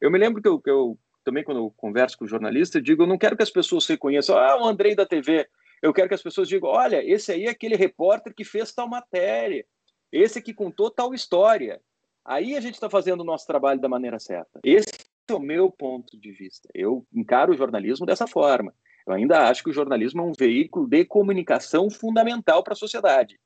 Eu 0.00 0.10
me 0.10 0.18
lembro 0.18 0.42
que 0.42 0.48
eu, 0.48 0.60
que 0.60 0.68
eu 0.68 0.98
também, 1.22 1.44
quando 1.44 1.58
eu 1.58 1.72
converso 1.76 2.18
com 2.18 2.24
o 2.24 2.28
jornalista, 2.28 2.78
eu 2.78 2.82
digo: 2.82 3.04
eu 3.04 3.06
não 3.06 3.16
quero 3.16 3.36
que 3.36 3.42
as 3.44 3.50
pessoas 3.50 3.86
reconheçam, 3.86 4.36
ah, 4.36 4.60
o 4.60 4.66
Andrei 4.66 4.96
da 4.96 5.06
TV. 5.06 5.46
Eu 5.80 5.92
quero 5.92 6.08
que 6.08 6.14
as 6.16 6.22
pessoas 6.22 6.48
digam: 6.48 6.68
olha, 6.68 7.00
esse 7.08 7.30
aí 7.30 7.44
é 7.44 7.50
aquele 7.50 7.76
repórter 7.76 8.34
que 8.34 8.42
fez 8.42 8.72
tal 8.72 8.88
matéria, 8.88 9.64
esse 10.10 10.42
que 10.42 10.52
contou 10.52 10.90
tal 10.90 11.14
história. 11.14 11.80
Aí 12.24 12.56
a 12.56 12.60
gente 12.60 12.74
está 12.74 12.90
fazendo 12.90 13.20
o 13.20 13.24
nosso 13.24 13.46
trabalho 13.46 13.80
da 13.80 13.88
maneira 13.88 14.18
certa. 14.18 14.58
Esse 14.64 15.09
é 15.30 15.34
o 15.34 15.40
meu 15.40 15.70
ponto 15.70 16.18
de 16.18 16.32
vista. 16.32 16.68
Eu 16.74 17.06
encaro 17.12 17.52
o 17.52 17.56
jornalismo 17.56 18.06
dessa 18.06 18.26
forma. 18.26 18.74
Eu 19.06 19.14
ainda 19.14 19.48
acho 19.48 19.62
que 19.62 19.70
o 19.70 19.72
jornalismo 19.72 20.20
é 20.20 20.24
um 20.24 20.32
veículo 20.32 20.86
de 20.86 21.04
comunicação 21.04 21.90
fundamental 21.90 22.62
para 22.62 22.74
a 22.74 22.76
sociedade. 22.76 23.38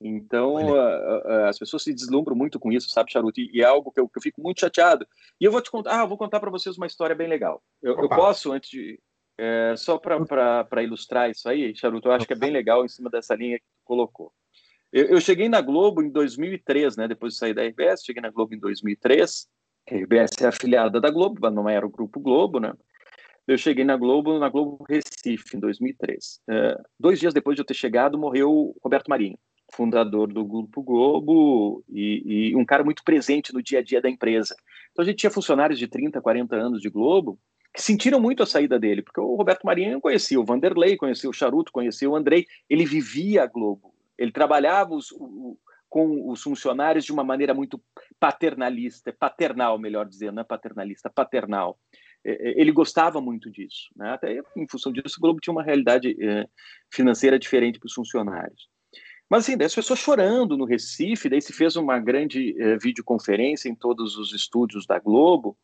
Então, 0.00 0.56
as 1.46 1.58
pessoas 1.58 1.82
se 1.82 1.92
deslumbram 1.92 2.34
muito 2.34 2.58
com 2.58 2.72
isso, 2.72 2.88
sabe, 2.88 3.12
Charuto? 3.12 3.38
E 3.38 3.60
é 3.60 3.64
algo 3.64 3.92
que 3.92 4.00
eu, 4.00 4.08
que 4.08 4.18
eu 4.18 4.22
fico 4.22 4.40
muito 4.40 4.60
chateado. 4.60 5.06
E 5.38 5.44
eu 5.44 5.52
vou 5.52 5.60
te 5.60 5.70
contar, 5.70 6.00
ah, 6.00 6.06
vou 6.06 6.16
contar 6.16 6.40
para 6.40 6.50
vocês 6.50 6.76
uma 6.78 6.86
história 6.86 7.14
bem 7.14 7.28
legal. 7.28 7.62
Eu, 7.82 7.94
eu 8.00 8.08
posso, 8.08 8.52
antes 8.52 8.70
de. 8.70 8.98
É, 9.38 9.74
só 9.76 9.98
para 9.98 10.82
ilustrar 10.82 11.30
isso 11.30 11.48
aí, 11.48 11.74
Charuto, 11.74 12.08
eu 12.08 12.12
acho 12.12 12.26
que 12.26 12.32
é 12.32 12.36
bem 12.36 12.50
legal 12.50 12.84
em 12.84 12.88
cima 12.88 13.08
dessa 13.08 13.34
linha 13.34 13.58
que 13.58 13.64
tu 13.64 13.84
colocou. 13.84 14.32
Eu, 14.92 15.06
eu 15.06 15.20
cheguei 15.20 15.48
na 15.48 15.60
Globo 15.60 16.02
em 16.02 16.10
2003, 16.10 16.96
né? 16.96 17.06
Depois 17.06 17.34
de 17.34 17.38
sair 17.38 17.54
da 17.54 17.62
RBS, 17.62 18.04
cheguei 18.04 18.22
na 18.22 18.30
Globo 18.30 18.54
em 18.54 18.58
2003. 18.58 19.48
RBS 19.94 20.42
é 20.42 20.46
afiliada 20.46 21.00
da 21.00 21.10
Globo, 21.10 21.50
não 21.50 21.68
era 21.68 21.84
o 21.84 21.90
Grupo 21.90 22.20
Globo, 22.20 22.60
né? 22.60 22.72
Eu 23.46 23.58
cheguei 23.58 23.84
na 23.84 23.96
Globo, 23.96 24.38
na 24.38 24.48
Globo 24.48 24.84
Recife, 24.88 25.56
em 25.56 25.60
2003. 25.60 26.40
É, 26.48 26.80
dois 26.98 27.18
dias 27.18 27.34
depois 27.34 27.56
de 27.56 27.62
eu 27.62 27.66
ter 27.66 27.74
chegado, 27.74 28.18
morreu 28.18 28.76
Roberto 28.82 29.08
Marinho, 29.08 29.36
fundador 29.72 30.32
do 30.32 30.44
Grupo 30.44 30.82
Globo 30.82 31.82
e, 31.88 32.50
e, 32.50 32.56
um 32.56 32.64
cara 32.64 32.84
muito 32.84 33.02
presente 33.02 33.52
no 33.52 33.62
dia 33.62 33.80
a 33.80 33.82
dia 33.82 34.00
da 34.00 34.08
empresa. 34.08 34.54
Então 34.92 35.02
a 35.02 35.06
gente 35.06 35.18
tinha 35.18 35.30
funcionários 35.30 35.78
de 35.78 35.88
30, 35.88 36.20
40 36.20 36.54
anos 36.54 36.80
de 36.80 36.88
Globo 36.88 37.38
que 37.72 37.82
sentiram 37.82 38.20
muito 38.20 38.42
a 38.42 38.46
saída 38.46 38.78
dele, 38.78 39.00
porque 39.00 39.20
o 39.20 39.36
Roberto 39.36 39.64
Marinho 39.64 40.00
conhecia 40.00 40.40
o 40.40 40.44
Vanderlei, 40.44 40.96
conhecia 40.96 41.30
o 41.30 41.32
Charuto, 41.32 41.70
conhecia 41.70 42.10
o 42.10 42.16
Andrei, 42.16 42.44
ele 42.68 42.84
vivia 42.84 43.44
a 43.44 43.46
Globo, 43.46 43.94
ele 44.18 44.32
trabalhava 44.32 44.92
os, 44.92 45.12
o, 45.12 45.56
com 45.90 46.30
os 46.30 46.40
funcionários 46.40 47.04
de 47.04 47.12
uma 47.12 47.24
maneira 47.24 47.52
muito 47.52 47.82
paternalista, 48.18 49.12
paternal, 49.12 49.76
melhor 49.76 50.06
dizendo, 50.06 50.36
não 50.36 50.42
é 50.42 50.44
paternalista, 50.44 51.10
paternal. 51.10 51.76
É, 52.24 52.30
é, 52.30 52.60
ele 52.60 52.70
gostava 52.70 53.20
muito 53.20 53.50
disso. 53.50 53.90
Né? 53.96 54.12
Até 54.12 54.40
em 54.56 54.68
função 54.68 54.92
disso, 54.92 55.16
o 55.18 55.20
Globo 55.20 55.40
tinha 55.40 55.52
uma 55.52 55.64
realidade 55.64 56.16
é, 56.22 56.46
financeira 56.88 57.38
diferente 57.38 57.80
para 57.80 57.88
os 57.88 57.92
funcionários. 57.92 58.68
Mas 59.28 59.44
assim, 59.44 59.62
as 59.62 59.74
pessoas 59.74 59.98
chorando 59.98 60.56
no 60.56 60.64
Recife, 60.64 61.28
daí 61.28 61.40
se 61.40 61.52
fez 61.52 61.76
uma 61.76 62.00
grande 62.00 62.52
videoconferência 62.82 63.68
em 63.68 63.76
todos 63.76 64.16
os 64.16 64.32
estúdios 64.34 64.86
da 64.86 64.98
Globo, 64.98 65.56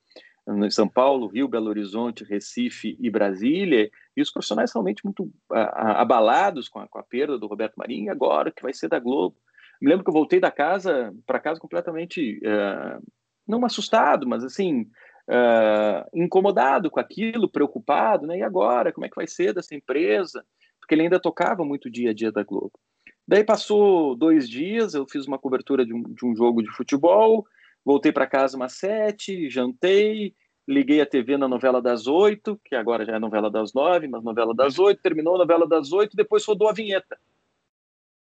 em 0.64 0.70
São 0.70 0.88
Paulo, 0.88 1.26
Rio, 1.26 1.48
Belo 1.48 1.66
Horizonte, 1.66 2.22
Recife 2.22 2.96
e 3.00 3.10
Brasília, 3.10 3.90
e 4.16 4.22
os 4.22 4.30
profissionais 4.30 4.72
realmente 4.72 5.04
muito 5.04 5.28
abalados 5.50 6.68
com 6.68 6.78
a, 6.78 6.86
com 6.86 7.00
a 7.00 7.02
perda 7.02 7.36
do 7.36 7.48
Roberto 7.48 7.74
Marinho, 7.74 8.06
e 8.06 8.08
agora 8.08 8.52
que 8.52 8.62
vai 8.62 8.72
ser 8.72 8.86
da 8.86 9.00
Globo. 9.00 9.36
Me 9.80 9.88
lembro 9.88 10.04
que 10.04 10.10
eu 10.10 10.14
voltei 10.14 10.40
da 10.40 10.50
casa 10.50 11.14
para 11.26 11.40
casa 11.40 11.60
completamente 11.60 12.38
uh, 12.38 13.02
não 13.46 13.64
assustado, 13.64 14.26
mas 14.26 14.44
assim 14.44 14.82
uh, 15.28 16.08
incomodado 16.14 16.90
com 16.90 17.00
aquilo, 17.00 17.50
preocupado, 17.50 18.26
né? 18.26 18.38
E 18.38 18.42
agora, 18.42 18.92
como 18.92 19.06
é 19.06 19.08
que 19.08 19.16
vai 19.16 19.26
ser 19.26 19.52
dessa 19.52 19.74
empresa? 19.74 20.44
Porque 20.80 20.94
ele 20.94 21.02
ainda 21.02 21.20
tocava 21.20 21.64
muito 21.64 21.90
dia 21.90 22.10
a 22.10 22.14
dia 22.14 22.32
da 22.32 22.42
Globo. 22.42 22.72
Daí 23.28 23.44
passou 23.44 24.14
dois 24.14 24.48
dias, 24.48 24.94
eu 24.94 25.06
fiz 25.06 25.26
uma 25.26 25.38
cobertura 25.38 25.84
de 25.84 25.92
um, 25.92 26.02
de 26.02 26.24
um 26.24 26.34
jogo 26.34 26.62
de 26.62 26.70
futebol, 26.70 27.44
Voltei 27.86 28.10
para 28.10 28.26
casa 28.26 28.56
umas 28.56 28.72
sete, 28.72 29.48
jantei, 29.48 30.34
liguei 30.66 31.00
a 31.00 31.06
TV 31.06 31.36
na 31.36 31.46
novela 31.46 31.80
das 31.80 32.08
oito, 32.08 32.60
que 32.64 32.74
agora 32.74 33.04
já 33.04 33.14
é 33.14 33.18
novela 33.20 33.48
das 33.48 33.72
nove, 33.72 34.08
mas 34.08 34.24
novela 34.24 34.52
das 34.52 34.76
oito, 34.80 35.00
terminou 35.00 35.36
a 35.36 35.38
novela 35.38 35.68
das 35.68 35.92
oito, 35.92 36.16
depois 36.16 36.44
rodou 36.44 36.68
a 36.68 36.72
vinheta. 36.72 37.16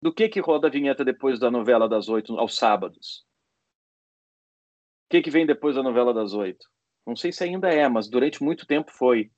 Do 0.01 0.13
que 0.13 0.29
que 0.29 0.41
roda 0.41 0.69
a 0.69 0.71
vinheta 0.71 1.05
depois 1.05 1.39
da 1.39 1.51
novela 1.51 1.89
das 1.89 2.09
oito, 2.09 2.39
aos 2.39 2.57
sábados? 2.57 3.25
O 5.07 5.11
que 5.11 5.23
que 5.23 5.31
vem 5.31 5.47
depois 5.47 5.75
da 5.75 5.83
novela 5.83 6.15
das 6.15 6.35
oito? 6.35 6.67
Não 7.07 7.17
sei 7.17 7.33
se 7.33 7.43
ainda 7.43 7.69
é, 7.69 7.89
mas 7.89 8.09
durante 8.09 8.43
muito 8.43 8.67
tempo 8.67 8.93
foi. 8.93 9.31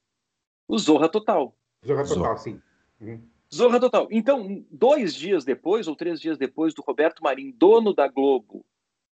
O 0.69 0.77
Zorra 0.79 1.09
Total. 1.09 1.57
Zorra 1.87 2.03
Total, 2.03 2.17
Zorra. 2.17 2.37
sim. 2.39 2.61
Uhum. 3.01 3.29
Zorra 3.53 3.81
Total. 3.81 4.09
Então, 4.11 4.65
dois 4.71 5.15
dias 5.15 5.45
depois, 5.45 5.89
ou 5.89 5.97
três 5.97 6.21
dias 6.21 6.37
depois 6.37 6.75
do 6.75 6.83
Roberto 6.83 7.23
Marinho, 7.23 7.55
dono 7.57 7.95
da 7.95 8.07
Globo, 8.07 8.65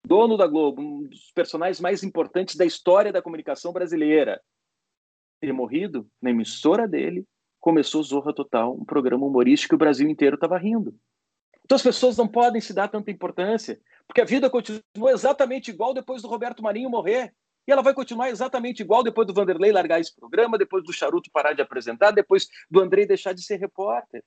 dono 0.07 0.37
da 0.37 0.47
Globo, 0.47 0.81
um 0.81 1.09
dos 1.09 1.33
personagens 1.33 1.81
mais 1.81 2.03
importantes 2.03 2.57
da 2.57 2.65
história 2.65 3.13
da 3.13 3.23
comunicação 3.23 3.73
brasileira, 3.73 4.41
ter 5.41 5.53
morrido, 5.53 6.09
na 6.21 6.31
emissora 6.31 6.87
dele, 6.87 7.27
começou 7.61 8.03
Zorra 8.03 8.33
Total, 8.35 8.73
um 8.73 8.85
programa 8.85 9.27
humorístico 9.27 9.71
que 9.71 9.75
o 9.75 9.79
Brasil 9.79 10.09
inteiro 10.09 10.37
estava 10.37 10.57
rindo. 10.57 10.95
Então 11.73 11.77
as 11.77 11.83
pessoas 11.83 12.19
não 12.19 12.29
podem 12.29 12.61
se 12.61 12.75
dar 12.75 12.87
tanta 12.87 13.11
importância, 13.11 13.81
porque 14.07 14.21
a 14.21 14.27
vida 14.27 14.51
continua 14.51 15.11
exatamente 15.11 15.71
igual 15.71 15.95
depois 15.95 16.21
do 16.21 16.29
Roberto 16.29 16.63
Marinho 16.63 16.91
morrer. 16.91 17.33
E 17.67 17.73
ela 17.73 17.81
vai 17.81 17.95
continuar 17.95 18.29
exatamente 18.29 18.83
igual 18.83 19.03
depois 19.03 19.27
do 19.27 19.33
Vanderlei 19.33 19.73
largar 19.73 19.99
esse 19.99 20.15
programa, 20.15 20.59
depois 20.59 20.85
do 20.85 20.93
Charuto 20.93 21.31
parar 21.33 21.55
de 21.55 21.63
apresentar, 21.63 22.11
depois 22.11 22.47
do 22.71 22.79
Andrei 22.79 23.07
deixar 23.07 23.33
de 23.33 23.43
ser 23.43 23.57
repórter. 23.57 24.23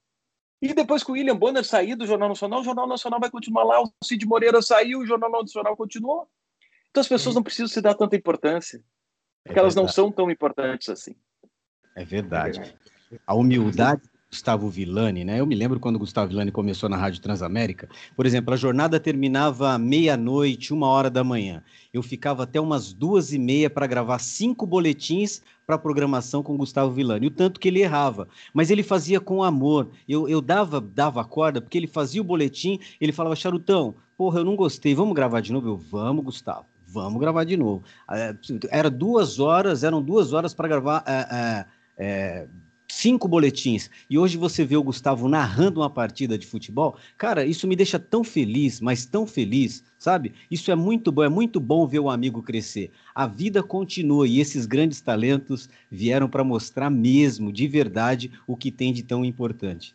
E 0.60 0.74
depois 0.74 1.04
que 1.04 1.12
o 1.12 1.14
William 1.14 1.38
Bonner 1.38 1.64
sair 1.64 1.94
do 1.94 2.08
Jornal 2.08 2.30
Nacional, 2.30 2.62
o 2.62 2.64
Jornal 2.64 2.88
Nacional 2.88 3.20
vai 3.20 3.30
continuar 3.30 3.64
lá, 3.64 3.80
o 3.80 3.92
Cid 4.04 4.26
Moreira 4.26 4.60
saiu, 4.64 5.02
o 5.02 5.06
Jornal 5.06 5.30
Nacional 5.30 5.78
continuou. 5.78 6.28
Então 6.90 7.02
as 7.02 7.08
pessoas 7.08 7.36
não 7.36 7.44
precisam 7.44 7.68
se 7.68 7.80
dar 7.80 7.94
tanta 7.94 8.16
importância, 8.16 8.84
porque 9.44 9.60
é 9.60 9.62
elas 9.62 9.76
não 9.76 9.88
são 9.88 10.12
tão 10.12 10.32
importantes 10.32 10.90
assim. 10.90 11.16
É 11.96 12.04
verdade. 12.04 12.76
A 13.28 13.36
humildade 13.36 14.02
Gustavo 14.36 14.68
Villani, 14.70 15.24
né? 15.24 15.40
Eu 15.40 15.46
me 15.46 15.56
lembro 15.56 15.80
quando 15.80 15.96
o 15.96 16.00
Gustavo 16.00 16.28
Villani 16.28 16.52
começou 16.52 16.90
na 16.90 16.98
Rádio 16.98 17.22
Transamérica. 17.22 17.88
Por 18.18 18.26
exemplo, 18.26 18.54
a 18.54 18.58
jornada 18.58 19.00
terminava 19.00 19.78
meia-noite, 19.78 20.74
uma 20.74 20.88
hora 20.88 21.10
da 21.10 21.24
manhã. 21.24 21.64
Eu 21.94 22.04
ficava 22.04 22.44
até 22.44 22.60
umas 22.60 22.92
duas 22.92 23.32
e 23.32 23.40
meia 23.40 23.70
para 23.70 23.88
gravar 23.88 24.20
cinco 24.20 24.66
boletins 24.68 25.42
para 25.66 25.78
programação 25.78 26.44
com 26.44 26.54
o 26.54 26.58
Gustavo 26.58 26.92
Villani. 26.92 27.28
O 27.28 27.32
tanto 27.32 27.62
que 27.62 27.70
ele 27.70 27.80
errava, 27.82 28.28
mas 28.54 28.70
ele 28.70 28.84
fazia 28.84 29.22
com 29.22 29.42
amor. 29.42 29.90
Eu, 30.06 30.28
eu 30.28 30.42
dava 30.42 30.82
dava 30.82 31.24
corda 31.24 31.62
porque 31.62 31.78
ele 31.78 31.88
fazia 31.88 32.20
o 32.20 32.26
boletim, 32.26 32.78
ele 33.00 33.14
falava 33.14 33.38
charutão, 33.38 33.96
porra, 34.18 34.42
eu 34.42 34.44
não 34.44 34.58
gostei, 34.58 34.94
vamos 34.94 35.16
gravar 35.16 35.40
de 35.40 35.54
novo. 35.54 35.70
Eu 35.70 35.78
vamos, 35.78 36.26
Gustavo, 36.26 36.66
vamos 36.86 37.22
gravar 37.22 37.46
de 37.46 37.56
novo. 37.56 37.86
É, 38.12 38.36
era 38.70 38.90
duas 38.90 39.40
horas, 39.40 39.82
eram 39.82 40.02
duas 40.02 40.34
horas 40.34 40.54
para 40.54 40.68
gravar. 40.68 41.06
É, 41.08 41.26
é, 41.32 41.66
é 41.98 42.48
cinco 42.96 43.28
boletins 43.28 43.90
e 44.10 44.18
hoje 44.18 44.38
você 44.38 44.64
vê 44.64 44.78
o 44.78 44.84
Gustavo 44.84 45.28
narrando 45.28 45.82
uma 45.82 45.90
partida 45.90 46.38
de 46.38 46.48
futebol, 46.48 46.96
cara, 47.18 47.46
isso 47.46 47.68
me 47.68 47.76
deixa 47.76 48.00
tão 48.00 48.24
feliz, 48.24 48.80
mas 48.80 49.06
tão 49.06 49.28
feliz, 49.28 49.84
sabe? 50.00 50.34
Isso 50.50 50.72
é 50.72 50.76
muito 50.76 51.12
bom, 51.12 51.24
é 51.24 51.30
muito 51.30 51.60
bom 51.60 51.86
ver 51.86 52.00
o 52.00 52.10
amigo 52.10 52.42
crescer. 52.42 52.92
A 53.14 53.28
vida 53.28 53.62
continua 53.62 54.26
e 54.26 54.40
esses 54.40 54.66
grandes 54.66 55.02
talentos 55.02 55.70
vieram 55.92 56.30
para 56.30 56.44
mostrar 56.44 56.90
mesmo, 56.90 57.52
de 57.52 57.68
verdade, 57.68 58.32
o 58.48 58.56
que 58.56 58.72
tem 58.72 58.94
de 58.94 59.04
tão 59.04 59.26
importante. 59.26 59.94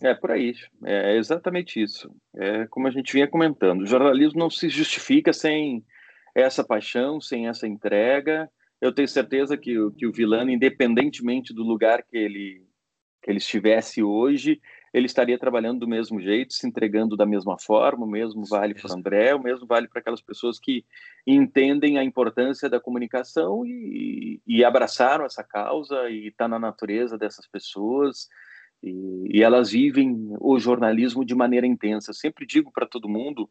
É 0.00 0.14
por 0.14 0.30
aí, 0.30 0.54
é 0.84 1.16
exatamente 1.16 1.82
isso. 1.82 2.08
É 2.36 2.68
como 2.68 2.86
a 2.86 2.92
gente 2.92 3.12
vinha 3.12 3.26
comentando, 3.26 3.80
o 3.80 3.86
jornalismo 3.86 4.38
não 4.38 4.48
se 4.48 4.68
justifica 4.68 5.32
sem 5.32 5.84
essa 6.32 6.62
paixão, 6.62 7.20
sem 7.20 7.48
essa 7.48 7.66
entrega, 7.66 8.48
eu 8.80 8.92
tenho 8.92 9.08
certeza 9.08 9.56
que, 9.56 9.74
que 9.96 10.06
o 10.06 10.12
Vilano, 10.12 10.50
independentemente 10.50 11.52
do 11.52 11.62
lugar 11.62 12.02
que 12.02 12.16
ele, 12.16 12.66
que 13.22 13.30
ele 13.30 13.38
estivesse 13.38 14.02
hoje, 14.02 14.60
ele 14.92 15.06
estaria 15.06 15.38
trabalhando 15.38 15.80
do 15.80 15.88
mesmo 15.88 16.20
jeito, 16.20 16.54
se 16.54 16.66
entregando 16.66 17.16
da 17.16 17.26
mesma 17.26 17.58
forma, 17.58 18.06
o 18.06 18.10
mesmo 18.10 18.44
vale 18.46 18.74
para 18.74 18.90
o 18.90 18.94
André, 18.94 19.34
o 19.34 19.42
mesmo 19.42 19.66
vale 19.66 19.88
para 19.88 20.00
aquelas 20.00 20.22
pessoas 20.22 20.58
que 20.58 20.84
entendem 21.26 21.98
a 21.98 22.04
importância 22.04 22.68
da 22.68 22.80
comunicação 22.80 23.66
e, 23.66 24.40
e 24.46 24.64
abraçaram 24.64 25.24
essa 25.24 25.44
causa 25.44 26.08
e 26.08 26.28
está 26.28 26.48
na 26.48 26.58
natureza 26.58 27.18
dessas 27.18 27.46
pessoas 27.46 28.28
e, 28.82 29.38
e 29.38 29.42
elas 29.42 29.70
vivem 29.72 30.16
o 30.40 30.58
jornalismo 30.58 31.24
de 31.24 31.34
maneira 31.34 31.66
intensa. 31.66 32.10
Eu 32.10 32.14
sempre 32.14 32.46
digo 32.46 32.72
para 32.72 32.86
todo 32.86 33.08
mundo 33.08 33.50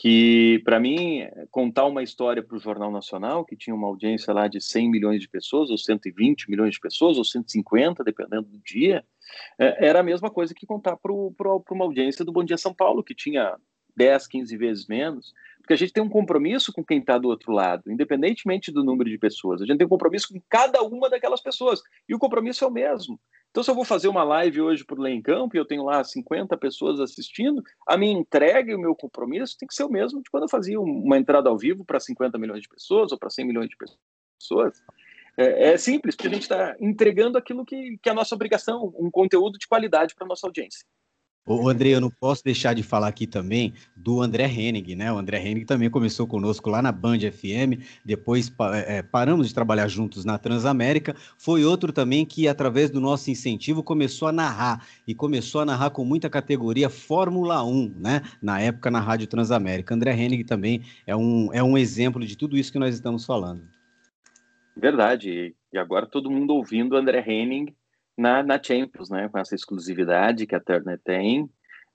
que 0.00 0.62
para 0.64 0.78
mim 0.78 1.26
contar 1.50 1.84
uma 1.86 2.04
história 2.04 2.40
para 2.40 2.56
o 2.56 2.60
Jornal 2.60 2.88
Nacional, 2.88 3.44
que 3.44 3.56
tinha 3.56 3.74
uma 3.74 3.88
audiência 3.88 4.32
lá 4.32 4.46
de 4.46 4.60
100 4.60 4.88
milhões 4.88 5.20
de 5.20 5.28
pessoas, 5.28 5.70
ou 5.70 5.76
120 5.76 6.48
milhões 6.48 6.74
de 6.74 6.80
pessoas, 6.80 7.18
ou 7.18 7.24
150, 7.24 8.04
dependendo 8.04 8.44
do 8.44 8.58
dia, 8.58 9.04
é, 9.58 9.88
era 9.88 9.98
a 9.98 10.02
mesma 10.04 10.30
coisa 10.30 10.54
que 10.54 10.64
contar 10.64 10.96
para 10.96 11.12
uma 11.12 11.84
audiência 11.84 12.24
do 12.24 12.30
Bom 12.30 12.44
Dia 12.44 12.56
São 12.56 12.72
Paulo, 12.72 13.02
que 13.02 13.12
tinha 13.12 13.56
10, 13.96 14.28
15 14.28 14.56
vezes 14.56 14.86
menos, 14.86 15.34
porque 15.68 15.74
a 15.74 15.76
gente 15.76 15.92
tem 15.92 16.02
um 16.02 16.08
compromisso 16.08 16.72
com 16.72 16.82
quem 16.82 16.98
está 16.98 17.18
do 17.18 17.28
outro 17.28 17.52
lado, 17.52 17.92
independentemente 17.92 18.72
do 18.72 18.82
número 18.82 19.10
de 19.10 19.18
pessoas. 19.18 19.60
A 19.60 19.66
gente 19.66 19.76
tem 19.76 19.86
um 19.86 19.90
compromisso 19.90 20.28
com 20.32 20.40
cada 20.48 20.80
uma 20.82 21.10
daquelas 21.10 21.42
pessoas, 21.42 21.82
e 22.08 22.14
o 22.14 22.18
compromisso 22.18 22.64
é 22.64 22.66
o 22.66 22.70
mesmo. 22.70 23.20
Então, 23.50 23.62
se 23.62 23.70
eu 23.70 23.74
vou 23.74 23.84
fazer 23.84 24.08
uma 24.08 24.24
live 24.24 24.62
hoje 24.62 24.82
por 24.82 24.98
Lei 24.98 25.12
em 25.12 25.20
Campo 25.20 25.54
e 25.54 25.58
eu 25.58 25.66
tenho 25.66 25.84
lá 25.84 26.02
50 26.02 26.56
pessoas 26.56 26.98
assistindo, 27.00 27.62
a 27.86 27.98
minha 27.98 28.18
entrega 28.18 28.72
e 28.72 28.74
o 28.74 28.80
meu 28.80 28.94
compromisso 28.94 29.58
tem 29.58 29.68
que 29.68 29.74
ser 29.74 29.84
o 29.84 29.90
mesmo 29.90 30.22
de 30.22 30.30
quando 30.30 30.44
eu 30.44 30.48
fazia 30.48 30.80
uma 30.80 31.18
entrada 31.18 31.50
ao 31.50 31.58
vivo 31.58 31.84
para 31.84 32.00
50 32.00 32.38
milhões 32.38 32.62
de 32.62 32.68
pessoas 32.68 33.12
ou 33.12 33.18
para 33.18 33.28
100 33.28 33.46
milhões 33.46 33.68
de 33.68 33.76
pessoas. 33.76 34.82
É, 35.36 35.72
é 35.72 35.76
simples, 35.76 36.16
porque 36.16 36.28
a 36.28 36.32
gente 36.32 36.42
está 36.44 36.76
entregando 36.80 37.36
aquilo 37.36 37.62
que, 37.62 37.98
que 38.02 38.08
é 38.08 38.12
a 38.12 38.14
nossa 38.14 38.34
obrigação, 38.34 38.90
um 38.98 39.10
conteúdo 39.10 39.58
de 39.58 39.68
qualidade 39.68 40.14
para 40.14 40.24
a 40.24 40.28
nossa 40.28 40.46
audiência. 40.46 40.86
O 41.50 41.66
André, 41.66 41.88
eu 41.88 42.00
não 42.00 42.10
posso 42.10 42.44
deixar 42.44 42.74
de 42.74 42.82
falar 42.82 43.08
aqui 43.08 43.26
também 43.26 43.72
do 43.96 44.20
André 44.20 44.44
Henning, 44.44 44.94
né? 44.94 45.10
O 45.10 45.16
André 45.16 45.40
Henning 45.40 45.64
também 45.64 45.88
começou 45.88 46.26
conosco 46.26 46.68
lá 46.68 46.82
na 46.82 46.92
Band 46.92 47.20
FM, 47.20 47.80
depois 48.04 48.52
é, 48.86 49.00
paramos 49.00 49.48
de 49.48 49.54
trabalhar 49.54 49.88
juntos 49.88 50.26
na 50.26 50.36
Transamérica. 50.36 51.16
Foi 51.38 51.64
outro 51.64 51.90
também 51.90 52.26
que, 52.26 52.46
através 52.46 52.90
do 52.90 53.00
nosso 53.00 53.30
incentivo, 53.30 53.82
começou 53.82 54.28
a 54.28 54.32
narrar 54.32 54.86
e 55.06 55.14
começou 55.14 55.62
a 55.62 55.64
narrar 55.64 55.88
com 55.88 56.04
muita 56.04 56.28
categoria 56.28 56.90
Fórmula 56.90 57.64
1, 57.64 57.94
né? 57.98 58.20
Na 58.42 58.60
época 58.60 58.90
na 58.90 59.00
Rádio 59.00 59.26
Transamérica. 59.26 59.94
André 59.94 60.12
Henning 60.12 60.44
também 60.44 60.82
é 61.06 61.16
um, 61.16 61.48
é 61.54 61.62
um 61.62 61.78
exemplo 61.78 62.26
de 62.26 62.36
tudo 62.36 62.58
isso 62.58 62.70
que 62.70 62.78
nós 62.78 62.94
estamos 62.94 63.24
falando. 63.24 63.62
Verdade. 64.76 65.54
E 65.72 65.78
agora 65.78 66.06
todo 66.06 66.30
mundo 66.30 66.52
ouvindo 66.52 66.94
André 66.94 67.24
Henning 67.26 67.74
na, 68.18 68.42
na 68.42 68.60
Champions, 68.62 69.08
né? 69.08 69.28
Com 69.28 69.38
essa 69.38 69.54
exclusividade 69.54 70.46
que 70.46 70.54
a 70.54 70.60
Turner 70.60 71.00
tem. 71.02 71.44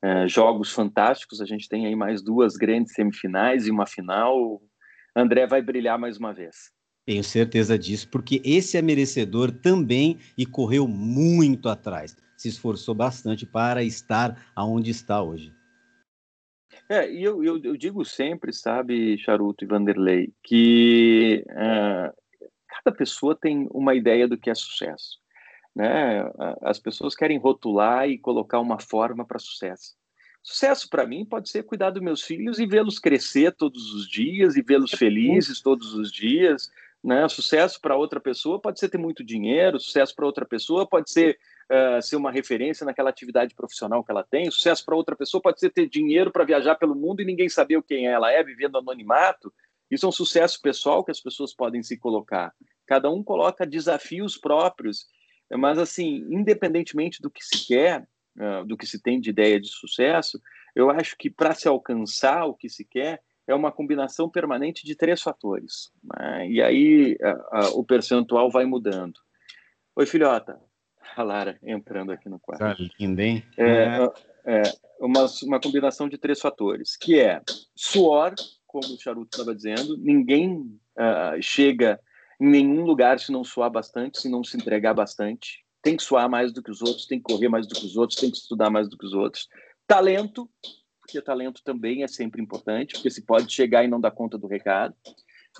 Uh, 0.04 0.28
jogos 0.28 0.72
fantásticos, 0.72 1.42
a 1.42 1.46
gente 1.46 1.70
tem 1.70 1.86
aí 1.86 1.96
mais 1.96 2.22
duas 2.22 2.56
grandes 2.56 2.94
semifinais 2.94 3.68
e 3.68 3.72
uma 3.72 3.86
final. 3.86 4.62
André 5.16 5.46
vai 5.46 5.62
brilhar 5.62 6.00
mais 6.00 6.18
uma 6.18 6.34
vez. 6.34 6.72
Tenho 7.06 7.24
certeza 7.24 7.78
disso, 7.78 8.10
porque 8.10 8.42
esse 8.46 8.78
é 8.78 8.82
merecedor 8.82 9.52
também 9.52 10.18
e 10.38 10.46
correu 10.46 10.88
muito 10.88 11.68
atrás. 11.68 12.16
Se 12.38 12.48
esforçou 12.48 12.96
bastante 12.96 13.46
para 13.46 13.84
estar 13.84 14.52
aonde 14.56 14.92
está 14.92 15.22
hoje. 15.22 15.54
É, 16.90 17.10
e 17.10 17.24
eu, 17.24 17.44
eu, 17.44 17.62
eu 17.64 17.78
digo 17.78 18.04
sempre, 18.04 18.52
sabe, 18.52 19.18
Charuto 19.18 19.64
e 19.64 19.68
Vanderlei, 19.68 20.34
que 20.44 21.46
uh, 21.50 22.14
cada 22.68 22.96
pessoa 22.96 23.38
tem 23.40 23.68
uma 23.72 23.96
ideia 23.96 24.28
do 24.28 24.38
que 24.38 24.50
é 24.50 24.56
sucesso. 24.56 25.23
Né? 25.76 26.24
As 26.62 26.80
pessoas 26.80 27.16
querem 27.16 27.38
rotular 27.38 28.08
e 28.08 28.18
colocar 28.18 28.60
uma 28.60 28.80
forma 28.80 29.26
para 29.26 29.40
sucesso. 29.40 29.96
Sucesso 30.42 30.90
para 30.90 31.08
mim 31.08 31.26
pode 31.26 31.50
ser 31.50 31.64
cuidar 31.64 31.90
dos 31.92 32.04
meus 32.04 32.22
filhos 32.22 32.60
e 32.60 32.66
vê-los 32.66 33.00
crescer 33.00 33.56
todos 33.56 33.94
os 33.94 34.08
dias 34.08 34.58
e 34.58 34.62
vê-los 34.62 34.92
felizes 34.92 35.62
todos 35.62 35.94
os 35.94 36.12
dias. 36.12 36.70
Né? 37.02 37.28
Sucesso 37.30 37.80
para 37.80 37.96
outra 37.96 38.20
pessoa 38.20 38.60
pode 38.60 38.80
ser 38.80 38.90
ter 38.90 38.98
muito 38.98 39.24
dinheiro, 39.24 39.80
sucesso 39.80 40.14
para 40.14 40.26
outra 40.26 40.46
pessoa 40.46 40.86
pode 40.86 41.12
ser 41.12 41.38
uh, 41.72 42.02
ser 42.02 42.18
uma 42.18 42.32
referência 42.32 42.86
naquela 42.86 43.10
atividade 43.10 43.56
profissional 43.56 44.04
que 44.04 44.12
ela 44.12 44.24
tem, 44.24 44.50
sucesso 44.52 44.86
para 44.86 44.96
outra 44.96 45.16
pessoa 45.16 45.42
pode 45.42 45.60
ser 45.60 45.70
ter 45.70 45.88
dinheiro 45.90 46.32
para 46.32 46.46
viajar 46.46 46.76
pelo 46.76 46.96
mundo 46.96 47.22
e 47.22 47.26
ninguém 47.26 47.50
saber 47.50 47.82
quem 47.84 48.08
ela 48.08 48.32
é, 48.32 48.44
vivendo 48.44 48.78
anonimato. 48.78 49.52
Isso 49.90 50.06
é 50.06 50.10
um 50.10 50.14
sucesso 50.14 50.62
pessoal 50.62 51.04
que 51.04 51.12
as 51.12 51.20
pessoas 51.20 51.54
podem 51.54 51.84
se 51.84 51.98
colocar. 51.98 52.54
Cada 52.86 53.10
um 53.10 53.24
coloca 53.24 53.66
desafios 53.66 54.38
próprios 54.38 55.06
mas, 55.58 55.78
assim, 55.78 56.26
independentemente 56.30 57.22
do 57.22 57.30
que 57.30 57.44
se 57.44 57.68
quer, 57.68 58.08
uh, 58.38 58.66
do 58.66 58.78
que 58.78 58.86
se 58.86 59.02
tem 59.02 59.20
de 59.20 59.30
ideia 59.30 59.60
de 59.60 59.68
sucesso, 59.68 60.40
eu 60.76 60.90
acho 60.90 61.18
que 61.18 61.30
para 61.30 61.54
se 61.54 61.68
alcançar 61.68 62.46
o 62.46 62.54
que 62.54 62.70
se 62.70 62.86
quer, 62.86 63.22
é 63.48 63.54
uma 63.54 63.72
combinação 63.72 64.30
permanente 64.30 64.86
de 64.86 64.96
três 64.96 65.22
fatores. 65.22 65.92
Né? 66.04 66.50
E 66.50 66.62
aí 66.62 67.18
uh, 67.22 67.76
uh, 67.76 67.80
o 67.80 67.84
percentual 67.84 68.50
vai 68.50 68.66
mudando. 68.66 69.20
Oi, 69.96 70.06
filhota. 70.06 70.60
A 71.16 71.22
Lara 71.22 71.60
entrando 71.62 72.12
aqui 72.12 72.28
no 72.28 72.40
quarto. 72.40 72.60
Tá 72.60 72.76
lindo, 73.00 73.22
hein? 73.22 73.44
É, 73.56 74.00
é 74.46 74.62
uma, 75.00 75.28
uma 75.44 75.60
combinação 75.60 76.10
de 76.10 76.18
três 76.18 76.40
fatores, 76.40 76.98
que 76.98 77.20
é 77.20 77.42
suor, 77.76 78.34
como 78.66 78.96
o 78.96 79.00
Charuto 79.00 79.30
estava 79.32 79.54
dizendo, 79.54 79.96
ninguém 79.98 80.80
uh, 80.98 81.40
chega 81.40 82.00
em 82.44 82.50
nenhum 82.50 82.84
lugar 82.84 83.22
se 83.22 83.32
não 83.32 83.42
suar 83.42 83.70
bastante, 83.70 84.20
se 84.20 84.28
não 84.28 84.44
se 84.44 84.58
entregar 84.58 84.94
bastante. 84.94 85.64
Tem 85.82 85.96
que 85.96 86.04
suar 86.04 86.30
mais 86.30 86.52
do 86.52 86.62
que 86.62 86.70
os 86.70 86.82
outros, 86.82 87.06
tem 87.06 87.18
que 87.18 87.24
correr 87.24 87.48
mais 87.48 87.66
do 87.66 87.74
que 87.74 87.86
os 87.86 87.96
outros, 87.96 88.20
tem 88.20 88.30
que 88.30 88.36
estudar 88.36 88.70
mais 88.70 88.90
do 88.90 88.98
que 88.98 89.06
os 89.06 89.14
outros. 89.14 89.48
Talento, 89.88 90.50
porque 91.00 91.22
talento 91.22 91.62
também 91.64 92.04
é 92.04 92.08
sempre 92.08 92.42
importante, 92.42 92.96
porque 92.96 93.10
se 93.10 93.26
pode 93.26 93.50
chegar 93.50 93.86
e 93.86 93.88
não 93.88 94.00
dar 94.00 94.12
conta 94.12 94.38
do 94.38 94.46
recado. 94.46 94.94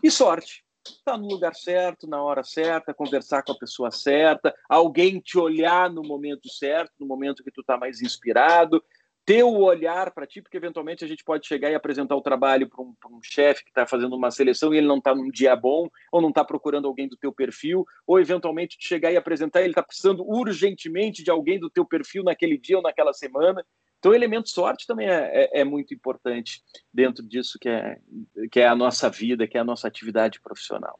E 0.04 0.12
sorte, 0.12 0.66
estar 0.86 1.14
tá 1.14 1.18
no 1.18 1.28
lugar 1.28 1.56
certo, 1.56 2.06
na 2.06 2.22
hora 2.22 2.44
certa, 2.44 2.94
conversar 2.94 3.44
com 3.44 3.54
a 3.54 3.58
pessoa 3.58 3.90
certa, 3.90 4.54
alguém 4.68 5.22
te 5.22 5.38
olhar 5.38 5.90
no 5.90 6.04
momento 6.04 6.50
certo, 6.50 6.92
no 7.00 7.08
momento 7.08 7.46
que 7.46 7.52
tu 7.52 7.62
está 7.62 7.78
mais 7.78 8.02
inspirado, 8.02 8.84
ter 9.26 9.44
o 9.44 9.60
olhar 9.60 10.12
para 10.12 10.28
ti, 10.28 10.42
porque 10.42 10.58
eventualmente 10.58 11.04
a 11.04 11.08
gente 11.08 11.24
pode 11.24 11.48
chegar 11.48 11.72
e 11.72 11.76
apresentar 11.76 12.16
o 12.16 12.22
trabalho 12.22 12.68
para 12.68 12.82
um, 12.82 12.94
um 13.10 13.22
chefe 13.22 13.64
que 13.64 13.70
está 13.70 13.86
fazendo 13.86 14.16
uma 14.16 14.32
seleção 14.32 14.74
e 14.74 14.78
ele 14.78 14.88
não 14.88 14.98
está 14.98 15.16
num 15.16 15.30
dia 15.30 15.56
bom, 15.56 15.90
ou 16.12 16.22
não 16.22 16.30
está 16.30 16.44
procurando 16.44 16.88
alguém 16.88 17.08
do 17.08 17.16
teu 17.16 17.32
perfil, 17.32 17.86
ou 18.06 18.20
eventualmente 18.20 18.78
chegar 18.80 19.12
e 19.12 19.18
apresentar 19.18 19.62
ele 19.62 19.70
está 19.70 19.84
precisando 19.84 20.24
urgentemente 20.28 21.24
de 21.24 21.32
alguém 21.32 21.60
do 21.60 21.70
teu 21.70 21.86
perfil 21.86 22.24
naquele 22.24 22.58
dia 22.58 22.78
ou 22.78 22.84
naquela 22.84 23.14
semana. 23.14 23.66
Então, 24.00 24.12
o 24.12 24.16
elemento 24.16 24.50
sorte 24.50 24.86
também 24.86 25.08
é, 25.08 25.30
é, 25.32 25.62
é, 25.62 25.64
muito 25.64 25.94
importante 25.94 26.62
dentro 26.94 27.26
disso 27.26 27.58
que 27.58 27.70
é, 27.70 27.98
que 28.52 28.60
é 28.60 28.68
a 28.68 28.76
nossa 28.76 29.10
vida, 29.10 29.48
que 29.48 29.58
é 29.58 29.62
a 29.62 29.64
nossa 29.64 29.88
atividade 29.88 30.42
profissional. 30.42 31.00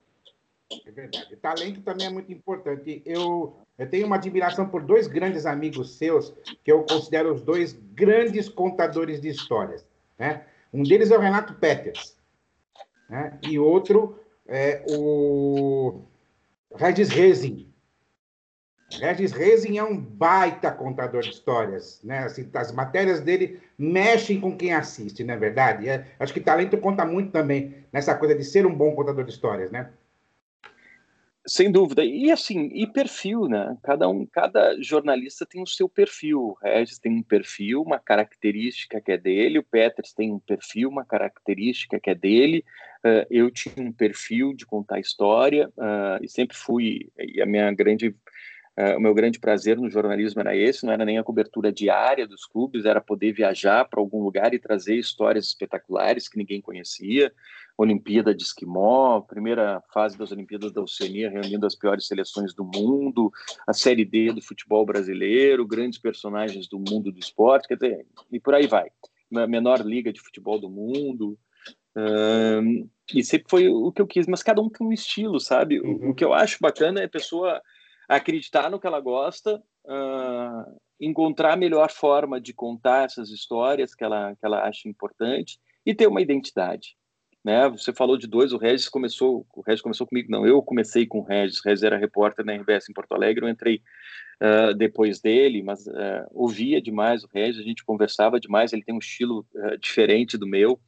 É 0.86 0.92
verdade. 0.92 1.36
Talento 1.38 1.82
também 1.82 2.08
é 2.08 2.10
muito 2.10 2.32
importante. 2.32 3.02
Eu, 3.06 3.56
eu 3.78 3.90
tenho 3.90 4.06
uma 4.06 4.16
admiração 4.16 4.68
por 4.68 4.82
dois 4.82 5.08
grandes 5.08 5.46
amigos 5.46 5.98
seus, 5.98 6.34
que 6.64 6.72
eu 6.72 6.84
considero 6.84 7.34
os 7.34 7.42
dois 7.42 7.74
grandes 7.94 8.50
contadores 8.50 9.20
de 9.22 9.30
histórias. 9.30 9.86
Né? 10.18 10.44
Um 10.74 10.84
deles 10.84 11.12
é 11.12 11.18
o 11.18 11.22
Renato 11.22 11.54
Peters, 11.56 12.16
né? 13.10 13.38
e 13.44 13.60
outro 13.60 14.20
é 14.48 14.84
o 14.90 16.02
Regis 16.76 17.10
Rezing. 17.10 17.72
Regis 19.00 19.32
Rezing 19.32 19.78
é 19.78 19.84
um 19.84 19.98
baita 19.98 20.72
contador 20.72 21.22
de 21.22 21.30
histórias, 21.30 22.00
né? 22.04 22.20
Assim, 22.20 22.48
as 22.54 22.72
matérias 22.72 23.22
dele 23.22 23.60
mexem 23.78 24.40
com 24.40 24.56
quem 24.56 24.74
assiste, 24.74 25.24
não 25.24 25.34
é 25.34 25.38
verdade? 25.38 25.90
É, 25.90 26.06
acho 26.20 26.34
que 26.34 26.40
talento 26.40 26.78
conta 26.78 27.04
muito 27.06 27.32
também 27.32 27.76
nessa 27.92 28.14
coisa 28.16 28.36
de 28.36 28.44
ser 28.44 28.66
um 28.66 28.76
bom 28.76 28.94
contador 28.94 29.24
de 29.24 29.32
histórias, 29.32 29.72
né? 29.72 29.90
Sem 31.46 31.70
dúvida. 31.70 32.06
E 32.06 32.32
assim, 32.32 32.70
e 32.74 32.88
perfil, 32.88 33.50
né? 33.50 33.78
Cada 33.84 34.08
um, 34.08 34.26
cada 34.26 34.82
jornalista 34.82 35.46
tem 35.46 35.62
o 35.62 35.68
seu 35.68 35.90
perfil. 35.90 36.40
O 36.40 36.58
Regis 36.62 36.98
tem 36.98 37.12
um 37.12 37.24
perfil, 37.24 37.82
uma 37.82 38.00
característica 38.00 39.02
que 39.02 39.12
é 39.12 39.18
dele. 39.18 39.60
O 39.60 39.64
Peters 39.64 40.14
tem 40.14 40.32
um 40.32 40.40
perfil, 40.40 40.88
uma 40.90 41.04
característica 41.04 42.00
que 42.00 42.10
é 42.10 42.16
dele. 42.16 42.64
Uh, 43.06 43.28
eu 43.30 43.52
tinha 43.52 43.76
um 43.78 43.92
perfil 43.92 44.54
de 44.54 44.66
contar 44.66 45.02
história 45.02 45.68
uh, 45.78 46.24
e 46.24 46.30
sempre 46.30 46.56
fui. 46.56 47.12
E 47.20 47.42
a 47.42 47.46
minha 47.46 47.70
grande 47.74 48.16
uh, 48.78 48.98
o 48.98 49.00
meu 49.00 49.14
grande 49.14 49.40
prazer 49.40 49.78
no 49.78 49.90
jornalismo 49.90 50.42
era 50.42 50.56
esse, 50.56 50.86
não 50.86 50.94
era 50.94 51.06
nem 51.06 51.18
a 51.18 51.24
cobertura 51.24 51.72
diária 51.72 52.28
dos 52.28 52.46
clubes, 52.46 52.86
era 52.86 53.02
poder 53.02 53.34
viajar 53.34 53.86
para 53.86 54.00
algum 54.00 54.24
lugar 54.24 54.54
e 54.54 54.60
trazer 54.60 54.96
histórias 54.96 55.48
espetaculares 55.48 56.28
que 56.28 56.38
ninguém 56.38 56.62
conhecia. 56.62 57.32
Olimpíada 57.78 58.36
de 58.36 58.44
Esquimó, 58.44 59.22
primeira 59.22 59.82
fase 59.92 60.18
das 60.18 60.32
Olimpíadas 60.32 60.72
da 60.72 60.82
Oceania, 60.82 61.30
reunindo 61.30 61.66
as 61.66 61.76
piores 61.76 62.06
seleções 62.06 62.54
do 62.54 62.64
mundo, 62.64 63.32
a 63.68 63.74
Série 63.74 64.06
D 64.06 64.32
do 64.32 64.42
futebol 64.42 64.86
brasileiro, 64.86 65.66
grandes 65.66 65.98
personagens 65.98 66.68
do 66.68 66.78
mundo 66.78 67.12
do 67.12 67.20
esporte, 67.20 67.68
quer 67.68 67.76
dizer, 67.76 68.06
e 68.32 68.40
por 68.40 68.54
aí 68.54 68.68
vai. 68.68 68.90
Menor 69.32 69.82
liga 69.82 70.14
de 70.14 70.22
futebol 70.22 70.60
do 70.60 70.70
mundo. 70.70 71.38
Um, 71.96 72.88
e 73.14 73.24
sempre 73.24 73.50
foi 73.50 73.68
o 73.68 73.92
que 73.92 74.02
eu 74.02 74.08
quis, 74.08 74.28
mas 74.28 74.44
cada 74.44 74.62
um 74.62 74.70
tem 74.70 74.86
um 74.86 74.94
estilo, 74.94 75.40
sabe? 75.40 75.80
Uhum. 75.80 76.08
O, 76.08 76.10
o, 76.12 76.16
que 76.16 76.24
eu 76.24 76.34
acho 76.34 76.58
bacana 76.60 77.02
é 77.02 77.06
a 77.06 77.10
pessoa 77.10 77.62
acreditar 78.08 78.70
no 78.70 78.80
que 78.80 78.88
ela 78.88 79.00
gosta, 79.00 79.62
uh, 79.86 80.80
encontrar 81.00 81.54
a 81.54 81.58
melhor 81.58 81.92
forma 81.92 82.40
de 82.40 82.54
contar 82.54 83.06
essas 83.06 83.30
histórias 83.30 83.94
que 83.96 84.04
ela, 84.04 84.36
que 84.36 84.46
ela 84.46 84.68
acha 84.68 84.88
importante 84.88 85.60
e 85.86 85.94
ter 85.94 86.08
uma 86.08 86.22
identidade 86.22 86.96
né? 87.44 87.68
Você 87.70 87.92
falou 87.92 88.18
de 88.18 88.26
dois, 88.26 88.54
o 88.54 88.58
Regis 88.58 88.88
começou, 88.88 89.46
o 89.54 89.62
Regis 89.62 89.82
começou 89.82 90.08
comigo, 90.08 90.32
não, 90.32 90.48
eu 90.48 90.62
comecei 90.62 91.06
com 91.06 91.20
o 91.20 91.24
Regis, 91.24 91.60
o 91.60 91.68
Regis 91.68 91.84
era 91.84 91.98
repórter 91.98 92.46
na 92.46 92.54
RBS 92.54 92.90
em 92.90 92.94
Porto 92.94 93.14
Alegre, 93.14 93.44
eu 93.44 93.50
entrei 93.50 93.82
uh, 94.42 94.74
depois 94.74 95.20
dele, 95.20 95.62
mas 95.62 95.86
uh, 95.86 96.26
ouvia 96.32 96.82
demais 96.82 97.24
o 97.24 97.30
Regis, 97.34 97.60
a 97.60 97.64
gente 97.64 97.84
conversava 97.84 98.40
demais, 98.40 98.72
ele 98.72 98.84
tem 98.84 98.96
um 98.96 99.00
estilo 99.00 99.46
uh, 99.56 99.78
diferente 99.78 100.38
do 100.38 100.48
meu, 100.48 100.80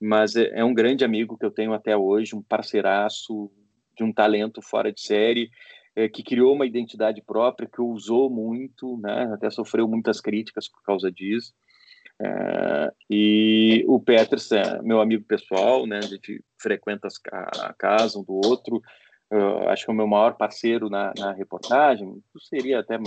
mas 0.00 0.36
é, 0.36 0.60
é, 0.60 0.64
um 0.64 0.72
grande 0.72 1.04
amigo 1.04 1.36
que 1.36 1.44
eu 1.44 1.50
tenho 1.50 1.72
até 1.72 1.96
hoje, 1.96 2.36
um 2.36 2.42
parceiraço, 2.42 3.50
de 3.96 4.04
um 4.04 4.12
talento 4.12 4.62
fora 4.62 4.92
de 4.92 5.00
série, 5.00 5.50
é, 5.96 6.08
que 6.08 6.22
criou 6.22 6.54
uma 6.54 6.66
identidade 6.66 7.22
própria, 7.22 7.68
que 7.68 7.80
usou 7.80 8.30
muito, 8.30 8.96
né? 8.98 9.30
Até 9.32 9.50
sofreu 9.50 9.88
muitas 9.88 10.20
críticas 10.20 10.68
por 10.68 10.82
causa 10.82 11.10
disso. 11.10 11.52
É, 12.20 12.92
e 13.10 13.84
o 13.86 14.00
Peters 14.00 14.50
é 14.52 14.82
meu 14.82 15.00
amigo 15.00 15.24
pessoal, 15.24 15.86
né? 15.86 15.98
A 15.98 16.02
gente 16.02 16.42
frequenta 16.60 17.08
a 17.32 17.72
casa 17.74 18.18
um 18.18 18.24
do 18.24 18.34
outro. 18.34 18.82
Acho 19.68 19.84
que 19.84 19.90
é 19.90 19.94
o 19.94 19.96
meu 19.96 20.06
maior 20.06 20.36
parceiro 20.36 20.88
na, 20.88 21.12
na 21.18 21.32
reportagem. 21.32 22.22
Isso 22.34 22.46
seria 22.48 22.80
até 22.80 22.96
uh, 22.96 23.02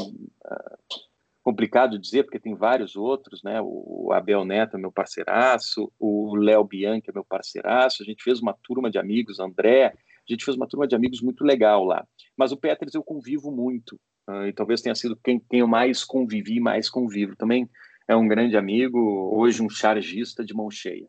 complicado 1.44 1.98
dizer, 1.98 2.24
porque 2.24 2.39
tem 2.39 2.54
vários 2.54 2.96
outros, 2.96 3.41
né? 3.44 3.60
O 3.62 4.12
Abel 4.13 4.46
Neto 4.46 4.78
é 4.78 4.80
meu 4.80 4.91
parceiraço, 4.91 5.91
o 6.00 6.36
Léo 6.36 6.63
Bianchi 6.63 7.10
é 7.10 7.13
meu 7.13 7.26
parceiraço. 7.26 8.04
A 8.04 8.06
gente 8.06 8.24
fez 8.24 8.39
uma 8.39 8.54
turma 8.54 8.91
de 8.91 9.00
amigos, 9.00 9.39
André. 9.39 9.94
A 10.30 10.34
gente 10.34 10.46
fez 10.46 10.56
uma 10.56 10.68
turma 10.68 10.88
de 10.88 10.96
amigos 10.96 11.22
muito 11.22 11.44
legal 11.44 11.84
lá. 11.84 12.06
Mas 12.38 12.52
o 12.52 12.58
Peters 12.58 12.94
eu 12.94 13.04
convivo 13.04 13.52
muito. 13.52 14.00
Uh, 14.30 14.48
e 14.48 14.54
talvez 14.54 14.82
tenha 14.82 14.96
sido 14.96 15.18
quem, 15.24 15.40
quem 15.50 15.60
eu 15.60 15.68
mais 15.68 16.04
convivi, 16.04 16.60
mais 16.60 16.90
convivo. 16.90 17.36
Também 17.36 17.70
é 18.08 18.16
um 18.16 18.28
grande 18.28 18.56
amigo, 18.56 19.00
hoje 19.34 19.62
um 19.62 19.70
chargista 19.70 20.44
de 20.44 20.54
mão 20.54 20.70
cheia. 20.70 21.08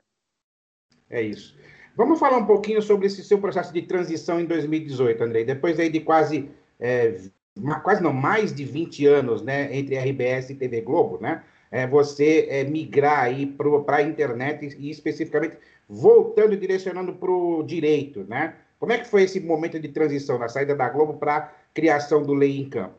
É 1.10 1.20
isso. 1.20 1.54
Vamos 1.94 2.18
falar 2.18 2.38
um 2.38 2.46
pouquinho 2.46 2.80
sobre 2.80 3.06
esse 3.06 3.22
seu 3.22 3.38
processo 3.38 3.72
de 3.72 3.82
transição 3.82 4.40
em 4.40 4.46
2018, 4.46 5.22
Andrei. 5.22 5.44
Depois 5.44 5.78
aí 5.78 5.90
de 5.90 6.00
quase, 6.00 6.48
é, 6.80 7.20
quase 7.82 8.02
não, 8.02 8.12
mais 8.12 8.54
de 8.54 8.64
20 8.64 9.06
anos, 9.06 9.42
né, 9.42 9.76
entre 9.76 9.98
RBS 9.98 10.50
e 10.50 10.54
TV 10.54 10.80
Globo, 10.80 11.18
né? 11.20 11.44
É, 11.70 11.86
você 11.86 12.46
é, 12.50 12.64
migrar 12.64 13.20
aí 13.20 13.46
para 13.46 13.96
a 13.96 14.02
internet 14.02 14.76
e 14.78 14.90
especificamente 14.90 15.56
voltando 15.88 16.52
e 16.54 16.56
direcionando 16.56 17.14
para 17.14 17.30
o 17.30 17.62
direito, 17.62 18.24
né? 18.24 18.56
Como 18.82 18.92
é 18.92 18.98
que 18.98 19.06
foi 19.06 19.22
esse 19.22 19.38
momento 19.38 19.78
de 19.78 19.86
transição, 19.90 20.40
na 20.40 20.48
saída 20.48 20.74
da 20.74 20.88
Globo 20.88 21.16
para 21.16 21.36
a 21.36 21.42
criação 21.72 22.20
do 22.20 22.34
Lei 22.34 22.58
em 22.58 22.68
Campo? 22.68 22.96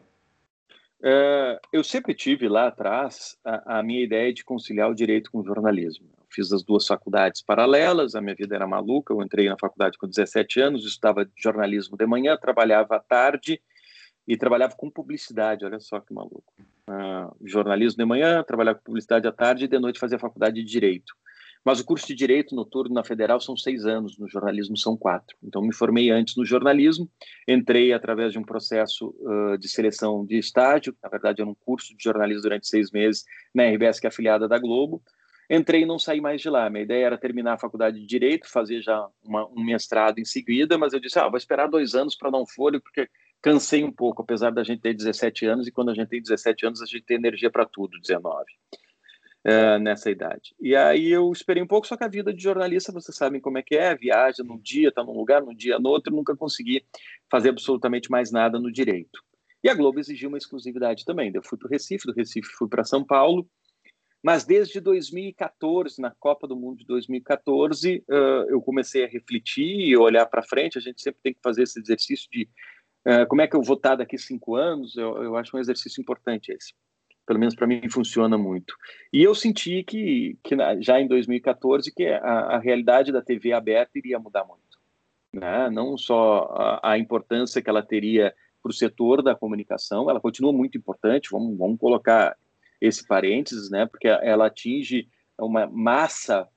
É, 1.04 1.60
eu 1.74 1.84
sempre 1.84 2.13
tive 2.13 2.48
lá 2.48 2.67
atrás 2.67 3.38
a, 3.43 3.80
a, 3.80 3.84
minha 3.84 4.02
ideia 4.02 4.34
de 4.34 4.46
conciliar 4.46 4.89
o 4.89 4.96
direito 4.96 5.30
com 5.30 5.39
o 5.39 5.46
jornalismo. 5.46 6.08
Eu 6.17 6.26
fiz 6.32 6.54
as 6.54 6.63
duas 6.63 6.88
faculdades 6.88 7.41
paralelas, 7.41 8.15
a 8.15 8.22
minha 8.22 8.34
vida 8.34 8.56
era 8.56 8.65
maluca. 8.65 9.13
Eu 9.13 9.22
entrei 9.22 9.50
na 9.50 9.58
faculdade 9.60 9.98
com 9.98 10.08
17 10.08 10.62
anos, 10.62 10.86
estudava 10.86 11.30
jornalismo 11.36 11.98
de 11.98 12.06
manhã, 12.06 12.38
trabalhava 12.38 12.96
à 12.96 13.00
tarde 13.02 13.62
e 14.26 14.38
trabalhava 14.38 14.76
com 14.78 14.89
publicidade. 14.89 15.65
Olha 15.65 15.82
só 15.82 16.00
que 16.00 16.13
maluco. 16.13 16.54
Uh, 16.89 17.36
jornalismo 17.46 17.98
de 17.98 18.06
manhã, 18.06 18.41
trabalhava 18.41 18.78
com 18.78 18.86
publicidade 18.86 19.28
à 19.28 19.34
tarde 19.34 19.65
e 19.65 19.67
de 19.67 19.80
noite 19.80 20.00
fazia 20.00 20.17
faculdade 20.17 20.56
de 20.56 20.63
direito. 20.63 21.13
Mas 21.63 21.80
o 21.80 21.86
curso 21.86 22.06
de 22.06 22.13
Direito 22.13 22.54
noturno 22.54 22.93
na 22.93 23.04
Federal 23.04 23.39
são 23.39 23.56
seis 23.56 23.86
anos, 23.86 24.17
no 24.17 24.28
jornalismo 24.28 24.76
são 24.76 24.97
quatro. 24.97 25.38
Então, 25.41 25.62
me 25.62 25.73
formei 25.73 26.10
antes 26.10 26.36
no 26.36 26.45
jornalismo, 26.45 27.10
entrei 27.47 27.93
através 27.93 28.34
de 28.34 28.39
um 28.39 28.43
processo 28.43 29.15
uh, 29.21 29.58
de 29.58 29.69
seleção 29.69 30.26
de 30.26 30.38
estágio, 30.38 30.95
na 31.02 31.10
verdade, 31.10 31.41
era 31.41 31.49
um 31.49 31.56
curso 31.56 31.95
de 31.95 32.04
jornalismo 32.04 32.43
durante 32.43 32.67
seis 32.67 32.91
meses 32.91 33.23
na 33.56 33.63
RBS, 33.63 33.99
que 33.99 34.08
é 34.08 34.10
afiliada 34.10 34.47
da 34.47 34.60
Globo. 34.60 35.02
Entrei 35.49 35.84
e 35.84 35.86
não 35.86 35.99
saí 35.99 36.19
mais 36.19 36.41
de 36.41 36.49
lá. 36.49 36.69
Minha 36.69 36.84
ideia 36.84 37.06
era 37.06 37.17
terminar 37.17 37.54
a 37.54 37.58
faculdade 37.58 37.99
de 37.99 38.06
Direito, 38.06 38.49
fazer 38.49 38.82
já 38.82 39.08
uma, 39.23 39.47
um 39.47 39.63
mestrado 39.63 40.19
em 40.19 40.26
seguida, 40.26 40.78
mas 40.78 40.93
eu 40.93 40.99
disse, 40.99 41.19
ah, 41.19 41.30
vou 41.30 41.38
esperar 41.38 41.67
dois 41.67 41.95
anos 41.95 42.15
para 42.15 42.30
dar 42.30 42.39
um 42.39 42.45
porque 42.82 43.08
cansei 43.41 43.84
um 43.84 43.91
pouco, 43.91 44.21
apesar 44.21 44.52
da 44.52 44.63
gente 44.63 44.82
ter 44.82 44.93
17 44.93 45.45
anos, 45.45 45.67
e 45.67 45.71
quando 45.71 45.91
a 45.91 45.93
gente 45.93 46.08
tem 46.08 46.21
17 46.21 46.65
anos, 46.65 46.82
a 46.82 46.86
gente 46.86 47.04
tem 47.04 47.17
energia 47.17 47.49
para 47.49 47.65
tudo, 47.65 47.99
19 47.99 48.45
uh, 49.45 49.79
nessa 49.79 50.10
idade. 50.10 50.56
E 50.60 50.75
aí 50.75 51.12
eu 51.12 51.32
esperei 51.32 51.62
um 51.62 51.67
pouco, 51.67 51.88
só 51.88 51.97
que 51.97 52.03
a 52.03 52.08
vida 52.08 52.34
de 52.34 52.41
jornalista, 52.41 52.91
vocês 52.91 53.15
sabem 53.15 53.41
como 53.41 53.58
é 53.58 53.63
que 53.63 53.75
é, 53.75 53.95
viaja 53.95 54.43
num 54.43 54.58
dia, 54.58 54.89
está 54.89 55.03
num 55.03 55.13
lugar, 55.13 55.41
num 55.41 55.53
dia 55.53 55.77
no 55.79 55.89
outro, 55.89 56.15
nunca 56.15 56.36
consegui 56.36 56.86
fazer 57.29 57.49
absolutamente 57.49 58.10
mais 58.10 58.32
nada 58.32 58.60
no 58.60 58.71
direito. 58.71 59.21
E 59.63 59.69
a 59.69 59.73
Globo 59.73 59.99
exigiu 59.99 60.27
uma 60.27 60.38
exclusividade 60.38 61.06
também. 61.06 61.32
Eu 61.34 61.43
fui 61.43 61.58
para 61.58 61.67
o 61.67 61.71
Recife, 61.71 62.06
do 62.06 62.13
Recife 62.13 62.49
fui 62.58 62.67
para 62.67 62.84
São 62.84 63.03
Paulo, 63.03 63.47
mas 64.21 64.45
desde 64.45 64.79
2014, 64.79 66.01
na 66.01 66.12
Copa 66.12 66.47
do 66.47 66.56
Mundo 66.56 66.79
de 66.79 66.86
2014, 66.86 68.03
uh, 68.10 68.13
eu 68.49 68.62
comecei 68.62 69.03
a 69.03 69.08
refletir 69.08 69.89
e 69.89 69.97
olhar 69.97 70.25
para 70.25 70.41
frente. 70.41 70.77
A 70.77 70.82
gente 70.82 71.01
sempre 71.01 71.19
tem 71.21 71.34
que 71.34 71.41
fazer 71.43 71.63
esse 71.63 71.79
exercício 71.79 72.29
de 72.32 72.47
uh, 73.06 73.27
como 73.27 73.41
é 73.41 73.47
que 73.47 73.56
eu 73.56 73.62
vou 73.62 73.75
estar 73.75 73.95
daqui 73.95 74.17
cinco 74.17 74.56
anos. 74.56 74.95
Eu, 74.95 75.21
eu 75.23 75.36
acho 75.36 75.56
um 75.56 75.60
exercício 75.60 75.99
importante 75.99 76.53
esse. 76.53 76.73
Pelo 77.25 77.39
menos 77.39 77.55
para 77.55 77.67
mim 77.67 77.81
funciona 77.89 78.38
muito. 78.38 78.75
E 79.12 79.23
eu 79.23 79.33
senti 79.33 79.83
que, 79.83 80.38
que 80.43 80.55
já 80.81 80.99
em 80.99 81.07
2014 81.07 81.93
que 81.93 82.05
a, 82.05 82.17
a 82.19 82.59
realidade 82.59 83.12
da 83.12 83.21
TV 83.21 83.53
aberta 83.53 83.97
iria 83.97 84.19
mudar 84.19 84.43
muito. 84.43 84.62
Né? 85.33 85.69
Não 85.69 85.97
só 85.97 86.49
a, 86.53 86.91
a 86.91 86.97
importância 86.97 87.62
que 87.62 87.69
ela 87.69 87.81
teria 87.81 88.33
para 88.62 88.69
o 88.69 88.73
setor 88.73 89.21
da 89.21 89.36
comunicação, 89.36 90.09
ela 90.09 90.21
continua 90.21 90.53
muito 90.53 90.77
importante, 90.77 91.29
vamos, 91.31 91.57
vamos 91.57 91.79
colocar 91.79 92.38
esse 92.79 93.05
parênteses, 93.05 93.69
né? 93.69 93.86
porque 93.86 94.07
ela 94.07 94.47
atinge 94.47 95.07
uma 95.38 95.65
massa 95.67 96.47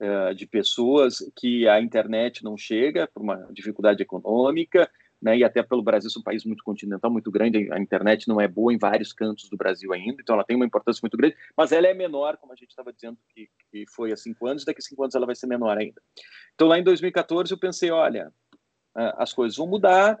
uh, 0.00 0.34
de 0.34 0.46
pessoas 0.46 1.18
que 1.36 1.68
a 1.68 1.80
internet 1.80 2.44
não 2.44 2.56
chega 2.56 3.08
por 3.08 3.22
uma 3.22 3.48
dificuldade 3.52 4.02
econômica, 4.02 4.90
né, 5.20 5.38
e 5.38 5.44
até 5.44 5.62
pelo 5.62 5.82
Brasil 5.82 6.10
ser 6.10 6.18
um 6.18 6.22
país 6.22 6.44
muito 6.44 6.62
continental, 6.62 7.10
muito 7.10 7.30
grande, 7.30 7.70
a 7.72 7.78
internet 7.78 8.28
não 8.28 8.40
é 8.40 8.46
boa 8.46 8.72
em 8.72 8.78
vários 8.78 9.12
cantos 9.12 9.48
do 9.48 9.56
Brasil 9.56 9.92
ainda, 9.92 10.20
então 10.20 10.34
ela 10.34 10.44
tem 10.44 10.56
uma 10.56 10.66
importância 10.66 11.00
muito 11.02 11.16
grande, 11.16 11.36
mas 11.56 11.72
ela 11.72 11.86
é 11.86 11.94
menor, 11.94 12.36
como 12.36 12.52
a 12.52 12.56
gente 12.56 12.70
estava 12.70 12.92
dizendo 12.92 13.18
que, 13.34 13.48
que 13.70 13.84
foi 13.94 14.12
há 14.12 14.16
cinco 14.16 14.46
anos, 14.46 14.64
daqui 14.64 14.80
a 14.80 14.82
cinco 14.82 15.02
anos 15.02 15.14
ela 15.14 15.26
vai 15.26 15.34
ser 15.34 15.46
menor 15.46 15.76
ainda. 15.78 16.00
Então 16.54 16.68
lá 16.68 16.78
em 16.78 16.84
2014 16.84 17.50
eu 17.50 17.58
pensei, 17.58 17.90
olha, 17.90 18.32
as 18.94 19.32
coisas 19.32 19.56
vão 19.56 19.66
mudar, 19.66 20.18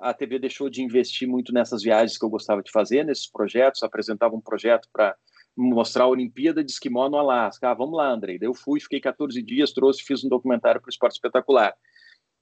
a 0.00 0.14
TV 0.14 0.38
deixou 0.38 0.70
de 0.70 0.82
investir 0.82 1.28
muito 1.28 1.52
nessas 1.52 1.82
viagens 1.82 2.18
que 2.18 2.24
eu 2.24 2.30
gostava 2.30 2.62
de 2.62 2.70
fazer, 2.70 3.04
nesses 3.04 3.30
projetos, 3.30 3.82
apresentava 3.82 4.34
um 4.34 4.40
projeto 4.40 4.88
para 4.92 5.16
mostrar 5.56 6.04
a 6.04 6.08
Olimpíada 6.08 6.64
de 6.64 6.72
Esquimó 6.72 7.08
no 7.08 7.16
Alasca. 7.16 7.70
Ah, 7.70 7.74
vamos 7.74 7.96
lá, 7.96 8.08
Andrei. 8.08 8.38
Daí 8.38 8.48
eu 8.48 8.54
fui, 8.54 8.80
fiquei 8.80 9.00
14 9.00 9.40
dias, 9.42 9.72
trouxe, 9.72 10.02
fiz 10.02 10.24
um 10.24 10.28
documentário 10.28 10.80
para 10.80 10.88
o 10.88 10.90
Esporte 10.90 11.14
Espetacular. 11.14 11.74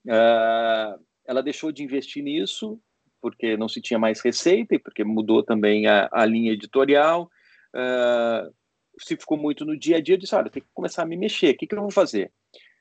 Uh, 0.07 0.99
ela 1.27 1.43
deixou 1.43 1.73
de 1.73 1.83
investir 1.83 2.23
nisso 2.23 2.81
porque 3.21 3.57
não 3.57 3.69
se 3.69 3.81
tinha 3.81 3.99
mais 3.99 4.21
receita 4.21 4.75
e 4.75 4.79
porque 4.81 5.05
mudou 5.05 5.45
também 5.45 5.87
a, 5.87 6.09
a 6.13 6.27
linha 6.27 6.53
editorial. 6.53 7.31
Uh, 7.75 8.53
se 8.99 9.17
ficou 9.17 9.39
muito 9.39 9.65
no 9.65 9.79
dia 9.79 9.99
a 9.99 10.01
dia, 10.01 10.19
disse, 10.19 10.35
olha, 10.35 10.51
tem 10.51 10.63
que 10.63 10.69
começar 10.75 11.05
a 11.05 11.07
me 11.07 11.17
mexer. 11.17 11.55
O 11.55 11.57
que, 11.57 11.67
que 11.67 11.75
eu 11.75 11.81
vou 11.81 11.91
fazer? 11.91 12.33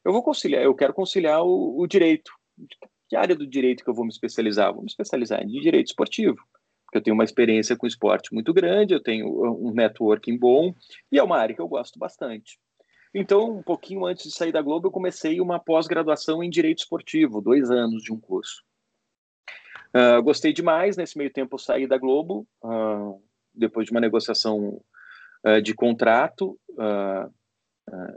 Eu 0.03 0.11
vou 0.11 0.23
conciliar, 0.23 0.63
eu 0.63 0.73
quero 0.73 0.93
conciliar 0.93 1.43
o, 1.43 1.79
o 1.79 1.85
direito. 1.85 2.31
Que 3.07 3.15
área 3.15 3.35
do 3.35 3.45
direito 3.45 3.83
que 3.83 3.89
eu 3.89 3.93
vou 3.93 4.03
me 4.03 4.11
especializar? 4.11 4.73
Vou 4.73 4.81
me 4.81 4.89
especializar 4.89 5.43
em 5.43 5.47
direito 5.47 5.87
esportivo 5.87 6.37
porque 6.91 6.97
eu 6.97 7.03
tenho 7.03 7.13
uma 7.13 7.23
experiência 7.23 7.77
com 7.77 7.87
esporte 7.87 8.33
muito 8.33 8.53
grande, 8.53 8.93
eu 8.93 9.01
tenho 9.01 9.25
um 9.25 9.71
networking 9.73 10.37
bom 10.37 10.75
e 11.09 11.17
é 11.17 11.23
uma 11.23 11.37
área 11.37 11.55
que 11.55 11.61
eu 11.61 11.67
gosto 11.67 11.97
bastante. 11.97 12.59
Então, 13.13 13.57
um 13.57 13.63
pouquinho 13.63 14.05
antes 14.05 14.23
de 14.25 14.31
sair 14.31 14.51
da 14.51 14.61
Globo, 14.61 14.87
eu 14.87 14.91
comecei 14.91 15.41
uma 15.41 15.59
pós-graduação 15.59 16.41
em 16.41 16.49
Direito 16.49 16.79
Esportivo, 16.79 17.41
dois 17.41 17.69
anos 17.69 18.03
de 18.03 18.13
um 18.13 18.19
curso. 18.19 18.63
Uh, 19.93 20.23
gostei 20.23 20.53
demais, 20.53 20.95
nesse 20.95 21.17
meio 21.17 21.31
tempo 21.31 21.55
eu 21.55 21.59
saí 21.59 21.85
da 21.85 21.97
Globo, 21.97 22.47
uh, 22.63 23.21
depois 23.53 23.85
de 23.85 23.91
uma 23.91 23.99
negociação 23.99 24.81
uh, 25.45 25.61
de 25.61 25.73
contrato. 25.73 26.57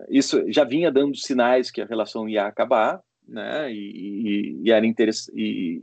isso 0.08 0.44
já 0.52 0.62
vinha 0.62 0.92
dando 0.92 1.16
sinais 1.16 1.72
que 1.72 1.82
a 1.82 1.86
relação 1.86 2.28
ia 2.28 2.46
acabar, 2.46 3.02
né? 3.26 3.72
E, 3.72 4.60
e, 4.60 4.62
e 4.62 4.70
era. 4.70 4.86
E, 4.86 5.82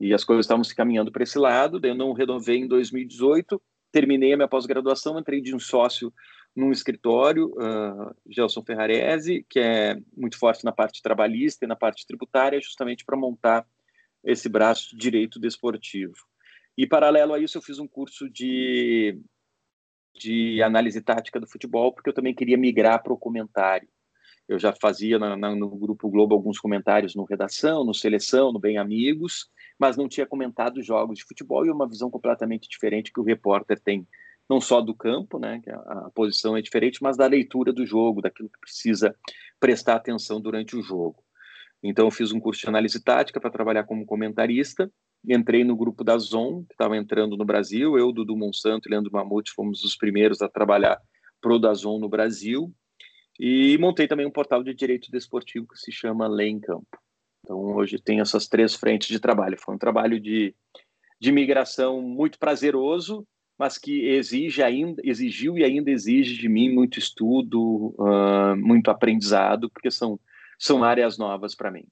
e 0.00 0.12
as 0.12 0.24
coisas 0.24 0.44
estavam 0.44 0.64
se 0.64 0.74
caminhando 0.74 1.10
para 1.10 1.22
esse 1.22 1.38
lado. 1.38 1.80
Daí 1.80 1.92
eu 1.92 1.94
não 1.94 2.12
renovei 2.12 2.58
em 2.58 2.68
2018, 2.68 3.62
terminei 3.90 4.34
a 4.34 4.36
minha 4.36 4.48
pós-graduação, 4.48 5.18
entrei 5.18 5.40
de 5.40 5.54
um 5.54 5.58
sócio 5.58 6.12
num 6.54 6.70
escritório, 6.70 7.48
uh, 7.48 8.14
Gelson 8.28 8.62
Ferrarese, 8.62 9.44
que 9.48 9.58
é 9.58 10.00
muito 10.16 10.38
forte 10.38 10.64
na 10.64 10.72
parte 10.72 11.02
trabalhista 11.02 11.64
e 11.64 11.68
na 11.68 11.74
parte 11.74 12.06
tributária, 12.06 12.60
justamente 12.60 13.04
para 13.04 13.16
montar 13.16 13.66
esse 14.22 14.48
braço 14.48 14.90
de 14.90 14.96
direito 14.96 15.40
desportivo. 15.40 16.14
E, 16.76 16.86
paralelo 16.86 17.34
a 17.34 17.38
isso, 17.38 17.58
eu 17.58 17.62
fiz 17.62 17.78
um 17.78 17.86
curso 17.86 18.28
de, 18.28 19.20
de 20.14 20.62
análise 20.62 21.00
tática 21.00 21.40
do 21.40 21.46
futebol, 21.46 21.92
porque 21.92 22.10
eu 22.10 22.14
também 22.14 22.34
queria 22.34 22.56
migrar 22.56 23.02
para 23.02 23.12
o 23.12 23.18
comentário. 23.18 23.88
Eu 24.46 24.58
já 24.58 24.72
fazia 24.72 25.18
na, 25.18 25.36
na, 25.36 25.54
no 25.54 25.70
Grupo 25.70 26.08
Globo 26.10 26.34
alguns 26.34 26.58
comentários 26.58 27.14
no 27.14 27.24
Redação, 27.24 27.84
no 27.84 27.94
Seleção, 27.94 28.52
no 28.52 28.58
Bem 28.58 28.76
Amigos, 28.76 29.48
mas 29.78 29.96
não 29.96 30.08
tinha 30.08 30.26
comentado 30.26 30.82
jogos 30.82 31.18
de 31.18 31.24
futebol 31.24 31.64
e 31.64 31.70
uma 31.70 31.88
visão 31.88 32.10
completamente 32.10 32.68
diferente 32.68 33.12
que 33.12 33.20
o 33.20 33.24
repórter 33.24 33.80
tem, 33.80 34.06
não 34.48 34.60
só 34.60 34.80
do 34.80 34.94
campo, 34.94 35.38
né, 35.38 35.60
que 35.62 35.70
a, 35.70 35.76
a 35.76 36.10
posição 36.14 36.56
é 36.56 36.62
diferente, 36.62 37.02
mas 37.02 37.16
da 37.16 37.26
leitura 37.26 37.72
do 37.72 37.86
jogo, 37.86 38.20
daquilo 38.20 38.48
que 38.48 38.60
precisa 38.60 39.14
prestar 39.58 39.96
atenção 39.96 40.40
durante 40.40 40.76
o 40.76 40.82
jogo. 40.82 41.22
Então, 41.82 42.06
eu 42.06 42.10
fiz 42.10 42.32
um 42.32 42.40
curso 42.40 42.62
de 42.62 42.68
análise 42.68 43.02
tática 43.02 43.38
para 43.38 43.50
trabalhar 43.50 43.84
como 43.84 44.06
comentarista. 44.06 44.90
Entrei 45.26 45.64
no 45.64 45.76
grupo 45.76 46.02
da 46.02 46.16
Zon, 46.16 46.64
que 46.64 46.72
estava 46.72 46.96
entrando 46.96 47.36
no 47.36 47.44
Brasil. 47.44 47.98
Eu, 47.98 48.10
Dudu 48.10 48.34
Monsanto 48.34 48.88
e 48.88 48.90
Leandro 48.90 49.12
Mamute 49.12 49.52
fomos 49.52 49.84
os 49.84 49.94
primeiros 49.94 50.40
a 50.40 50.48
trabalhar 50.48 50.98
pro 51.42 51.58
da 51.58 51.74
Zon 51.74 51.98
no 51.98 52.08
Brasil. 52.08 52.74
E 53.38 53.76
montei 53.78 54.08
também 54.08 54.24
um 54.24 54.30
portal 54.30 54.62
de 54.62 54.72
direito 54.72 55.10
desportivo 55.10 55.66
que 55.68 55.78
se 55.78 55.92
chama 55.92 56.26
Lei 56.26 56.48
em 56.48 56.60
Campo. 56.60 56.98
Então, 57.44 57.58
hoje 57.74 57.98
tem 57.98 58.20
essas 58.20 58.48
três 58.48 58.74
frentes 58.74 59.08
de 59.08 59.20
trabalho. 59.20 59.60
Foi 59.60 59.74
um 59.74 59.78
trabalho 59.78 60.18
de, 60.18 60.54
de 61.20 61.32
migração 61.32 62.00
muito 62.00 62.38
prazeroso, 62.38 63.26
mas 63.58 63.78
que 63.78 64.08
exige 64.08 64.62
ainda, 64.62 65.00
exigiu 65.04 65.56
e 65.56 65.64
ainda 65.64 65.90
exige 65.90 66.36
de 66.36 66.48
mim 66.48 66.72
muito 66.72 66.98
estudo, 66.98 67.94
uh, 67.98 68.56
muito 68.56 68.90
aprendizado, 68.90 69.70
porque 69.70 69.90
são, 69.90 70.18
são 70.58 70.82
áreas 70.82 71.16
novas 71.18 71.54
para 71.54 71.70
mim. 71.70 71.84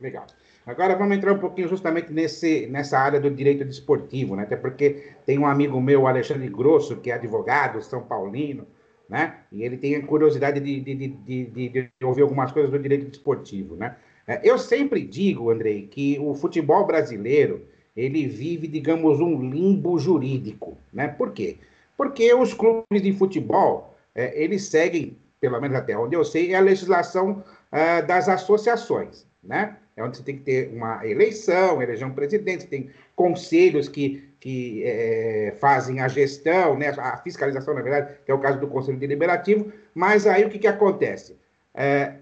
Legal. 0.00 0.26
Agora 0.66 0.96
vamos 0.96 1.16
entrar 1.16 1.32
um 1.32 1.38
pouquinho 1.38 1.68
justamente 1.68 2.12
nesse, 2.12 2.66
nessa 2.66 2.98
área 2.98 3.20
do 3.20 3.30
direito 3.30 3.64
desportivo, 3.64 4.34
né? 4.34 4.42
Até 4.42 4.56
porque 4.56 5.14
tem 5.24 5.38
um 5.38 5.46
amigo 5.46 5.80
meu, 5.80 6.06
Alexandre 6.06 6.48
Grosso, 6.48 6.96
que 6.96 7.10
é 7.10 7.14
advogado, 7.14 7.80
São 7.82 8.02
Paulino, 8.02 8.66
né? 9.08 9.40
E 9.50 9.62
ele 9.62 9.76
tem 9.76 9.94
a 9.94 10.04
curiosidade 10.04 10.60
de, 10.60 10.80
de, 10.80 10.94
de, 10.94 11.44
de, 11.46 11.68
de 11.70 11.90
ouvir 12.02 12.22
algumas 12.22 12.50
coisas 12.50 12.70
do 12.70 12.78
direito 12.78 13.06
desportivo, 13.06 13.76
né? 13.76 13.96
É, 14.26 14.40
eu 14.42 14.58
sempre 14.58 15.02
digo, 15.02 15.50
Andrei, 15.50 15.86
que 15.86 16.18
o 16.18 16.34
futebol 16.34 16.84
brasileiro 16.84 17.64
ele 17.96 18.26
vive, 18.26 18.68
digamos, 18.68 19.20
um 19.20 19.40
limbo 19.40 19.98
jurídico, 19.98 20.76
né? 20.92 21.08
Por 21.08 21.32
quê? 21.32 21.56
Porque 21.96 22.32
os 22.34 22.52
clubes 22.52 23.02
de 23.02 23.12
futebol 23.12 23.96
é, 24.14 24.32
eles 24.40 24.64
seguem, 24.66 25.16
pelo 25.40 25.60
menos 25.60 25.76
até 25.76 25.96
onde 25.96 26.14
eu 26.14 26.24
sei, 26.24 26.54
a 26.54 26.60
legislação 26.60 27.42
é, 27.72 28.02
das 28.02 28.28
associações, 28.28 29.26
né? 29.42 29.76
É 29.96 30.02
onde 30.02 30.18
você 30.18 30.22
tem 30.22 30.36
que 30.36 30.42
ter 30.42 30.68
uma 30.74 31.06
eleição, 31.06 31.80
eleger 31.80 32.06
um 32.06 32.12
presidente, 32.12 32.66
tem 32.66 32.90
conselhos 33.14 33.88
que, 33.88 34.28
que 34.38 34.82
é, 34.84 35.54
fazem 35.58 36.00
a 36.00 36.08
gestão, 36.08 36.76
né? 36.76 36.88
A 36.98 37.16
fiscalização, 37.16 37.72
na 37.72 37.80
verdade, 37.80 38.18
que 38.24 38.30
é 38.30 38.34
o 38.34 38.38
caso 38.38 38.60
do 38.60 38.66
Conselho 38.66 38.98
Deliberativo. 38.98 39.72
Mas 39.94 40.26
aí 40.26 40.44
o 40.44 40.50
que, 40.50 40.58
que 40.58 40.66
acontece? 40.66 41.34
É, 41.74 42.16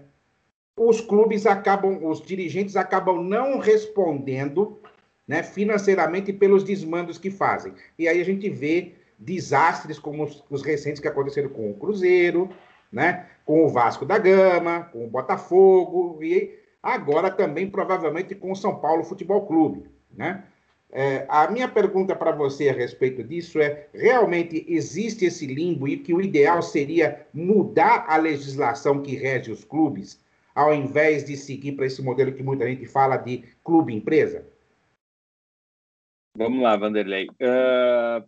os 0.77 1.01
clubes 1.01 1.45
acabam, 1.45 2.05
os 2.05 2.21
dirigentes 2.21 2.75
acabam 2.75 3.21
não 3.23 3.59
respondendo 3.59 4.79
né, 5.27 5.43
financeiramente 5.43 6.31
pelos 6.31 6.63
desmandos 6.63 7.17
que 7.17 7.31
fazem. 7.31 7.73
E 7.97 8.07
aí 8.07 8.19
a 8.21 8.25
gente 8.25 8.49
vê 8.49 8.93
desastres 9.17 9.97
como 9.97 10.23
os, 10.23 10.43
os, 10.49 10.61
recentes 10.61 11.01
que 11.01 11.07
aconteceram 11.07 11.49
com 11.49 11.71
o 11.71 11.75
Cruzeiro, 11.75 12.49
né, 12.91 13.27
com 13.45 13.65
o 13.65 13.69
Vasco 13.69 14.05
da 14.05 14.17
Gama, 14.17 14.89
com 14.91 15.05
o 15.05 15.09
Botafogo 15.09 16.19
e 16.21 16.59
agora 16.81 17.31
também 17.31 17.69
provavelmente 17.69 18.35
com 18.35 18.51
o 18.51 18.55
São 18.55 18.77
Paulo 18.79 19.03
Futebol 19.03 19.45
Clube. 19.45 19.89
Né? 20.15 20.43
É, 20.91 21.25
a 21.27 21.49
minha 21.49 21.67
pergunta 21.67 22.15
para 22.15 22.31
você 22.31 22.69
a 22.69 22.73
respeito 22.73 23.23
disso 23.23 23.59
é: 23.59 23.87
realmente 23.93 24.65
existe 24.67 25.25
esse 25.25 25.45
limbo 25.45 25.87
e 25.87 25.97
que 25.97 26.13
o 26.13 26.21
ideal 26.21 26.61
seria 26.61 27.25
mudar 27.33 28.05
a 28.07 28.17
legislação 28.17 29.01
que 29.01 29.15
rege 29.15 29.51
os 29.51 29.63
clubes 29.63 30.23
ao 30.53 30.73
invés 30.73 31.25
de 31.25 31.35
seguir 31.35 31.73
para 31.73 31.85
esse 31.85 32.01
modelo 32.01 32.31
que 32.31 32.41
muita 32.41 32.65
gente 32.65 32.85
fala 32.85 33.17
de 33.17 33.43
clube-empresa? 33.61 34.45
Vamos 36.35 36.61
lá, 36.61 36.75
Vanderlei. 36.75 37.27
Uh, 37.29 38.27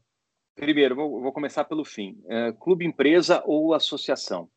primeiro, 0.56 0.96
vou, 0.96 1.22
vou, 1.22 1.34
começar 1.34 1.66
pelo 1.66 1.84
fim. 1.84 2.18
Uh, 2.24 2.54
clube-empresa 2.58 3.44
ou 3.46 3.74
associação? 3.74 4.50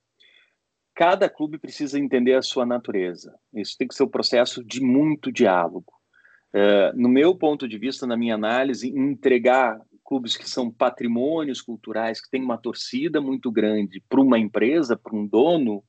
Cada 0.94 1.28
clube 1.28 1.58
precisa 1.58 1.98
entender 1.98 2.34
a 2.34 2.42
sua 2.42 2.64
natureza. 2.64 3.34
Isso 3.52 3.76
tem 3.76 3.88
que 3.88 3.94
ser 3.94 4.04
um 4.04 4.08
processo 4.08 4.62
de 4.64 4.80
muito 4.80 5.32
diálogo. 5.32 5.92
Uh, 6.54 6.96
no 6.96 7.08
meu 7.08 7.36
ponto 7.36 7.66
de 7.66 7.76
vista, 7.76 8.06
na 8.06 8.16
minha 8.16 8.36
análise, 8.36 8.88
entregar 8.88 9.80
clubes 10.04 10.36
que 10.36 10.48
são 10.48 10.70
patrimônios 10.70 11.60
culturais, 11.60 12.20
que 12.20 12.30
têm 12.30 12.42
uma 12.42 12.58
torcida 12.58 13.20
muito 13.20 13.50
grande 13.50 14.00
para 14.08 14.20
uma 14.20 14.38
empresa, 14.38 14.96
para 14.96 15.16
um 15.16 15.26
dono, 15.26 15.82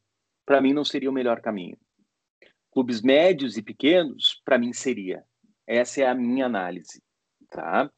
para 0.45 0.61
mim 0.61 0.73
não 0.73 0.85
seria 0.85 1.11
o 1.11 1.13
melhor 1.13 1.41
caminho. 1.41 1.77
Clubes 2.71 3.03
médios 3.03 3.55
e 3.55 3.61
pequenos, 3.61 4.41
para 4.45 4.57
mim 4.57 4.73
seria. 4.73 5.23
Essa 5.67 6.01
é 6.01 6.07
a 6.07 6.15
minha 6.15 6.45
análise, 6.45 7.01
tá? 7.51 7.91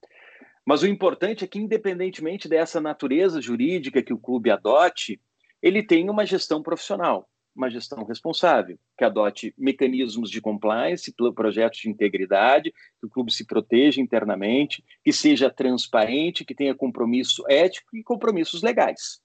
Mas 0.66 0.82
o 0.82 0.88
importante 0.88 1.43
é 1.43 1.47
que, 1.47 1.60
independentemente 1.60 2.49
dessa 2.49 2.82
natureza 2.82 3.41
jurídica 3.41 4.04
que 4.04 4.14
o 4.14 4.18
clube 4.20 4.49
adote, 4.49 5.22
ele 5.62 5.82
tem 5.84 6.10
uma 6.10 6.26
gestão 6.26 6.62
profissional. 6.62 7.30
uma 7.56 7.70
gestão 7.70 8.04
responsável, 8.04 8.80
que 8.97 9.04
adote 9.04 9.54
mecanismos 9.56 10.32
de 10.32 10.41
compliance, 10.41 11.14
projetos 11.36 11.82
de 11.82 11.89
integridade, 11.89 12.72
que 12.99 13.06
o 13.06 13.10
clube 13.10 13.32
se 13.32 13.45
proteja 13.45 14.01
internamente, 14.01 14.84
que 15.04 15.14
seja 15.14 15.51
transparente, 15.51 16.43
que 16.43 16.56
tenha 16.56 16.74
compromisso 16.74 17.43
ético 17.47 17.95
e 17.95 18.01
compromissos 18.01 18.64
legais. 18.64 19.22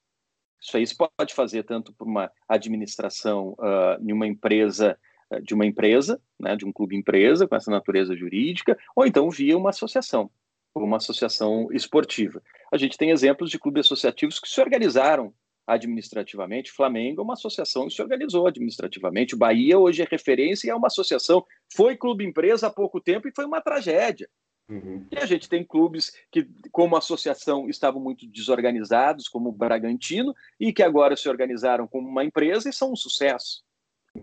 Isso 0.61 0.77
aí 0.77 0.85
se 0.85 0.95
pode 0.95 1.33
fazer 1.33 1.63
tanto 1.63 1.91
por 1.93 2.07
uma 2.07 2.31
administração 2.47 3.55
uh, 3.57 3.97
em 3.99 4.13
uma 4.13 4.27
empresa 4.27 4.95
de 5.43 5.53
uma 5.53 5.65
empresa, 5.65 6.19
né, 6.39 6.55
de 6.55 6.65
um 6.65 6.71
clube 6.71 6.95
empresa 6.95 7.47
com 7.47 7.55
essa 7.55 7.69
natureza 7.69 8.15
jurídica, 8.15 8.77
ou 8.95 9.05
então 9.05 9.29
via 9.29 9.57
uma 9.57 9.69
associação, 9.69 10.29
uma 10.75 10.97
associação 10.97 11.67
esportiva. 11.71 12.41
A 12.71 12.77
gente 12.77 12.97
tem 12.97 13.11
exemplos 13.11 13.49
de 13.49 13.59
clubes 13.59 13.85
associativos 13.85 14.39
que 14.39 14.49
se 14.49 14.59
organizaram 14.59 15.33
administrativamente. 15.67 16.71
Flamengo 16.71 17.21
é 17.21 17.23
uma 17.23 17.33
associação 17.33 17.87
que 17.87 17.93
se 17.93 18.01
organizou 18.01 18.47
administrativamente. 18.47 19.35
O 19.35 19.37
Bahia 19.37 19.77
hoje 19.77 20.01
é 20.01 20.07
referência 20.09 20.67
e 20.67 20.69
é 20.71 20.75
uma 20.75 20.87
associação. 20.87 21.45
Foi 21.75 21.95
clube 21.95 22.25
empresa 22.25 22.67
há 22.67 22.69
pouco 22.71 22.99
tempo 22.99 23.27
e 23.27 23.33
foi 23.35 23.45
uma 23.45 23.61
tragédia. 23.61 24.27
Uhum. 24.69 25.05
E 25.11 25.17
a 25.17 25.25
gente 25.25 25.49
tem 25.49 25.63
clubes 25.63 26.11
que, 26.31 26.47
como 26.71 26.95
associação, 26.95 27.67
estavam 27.67 28.01
muito 28.01 28.27
desorganizados, 28.27 29.27
como 29.27 29.49
o 29.49 29.51
Bragantino, 29.51 30.35
e 30.59 30.71
que 30.71 30.83
agora 30.83 31.15
se 31.15 31.27
organizaram 31.27 31.87
como 31.87 32.07
uma 32.07 32.23
empresa 32.23 32.69
e 32.69 32.73
são 32.73 32.91
um 32.91 32.95
sucesso. 32.95 33.63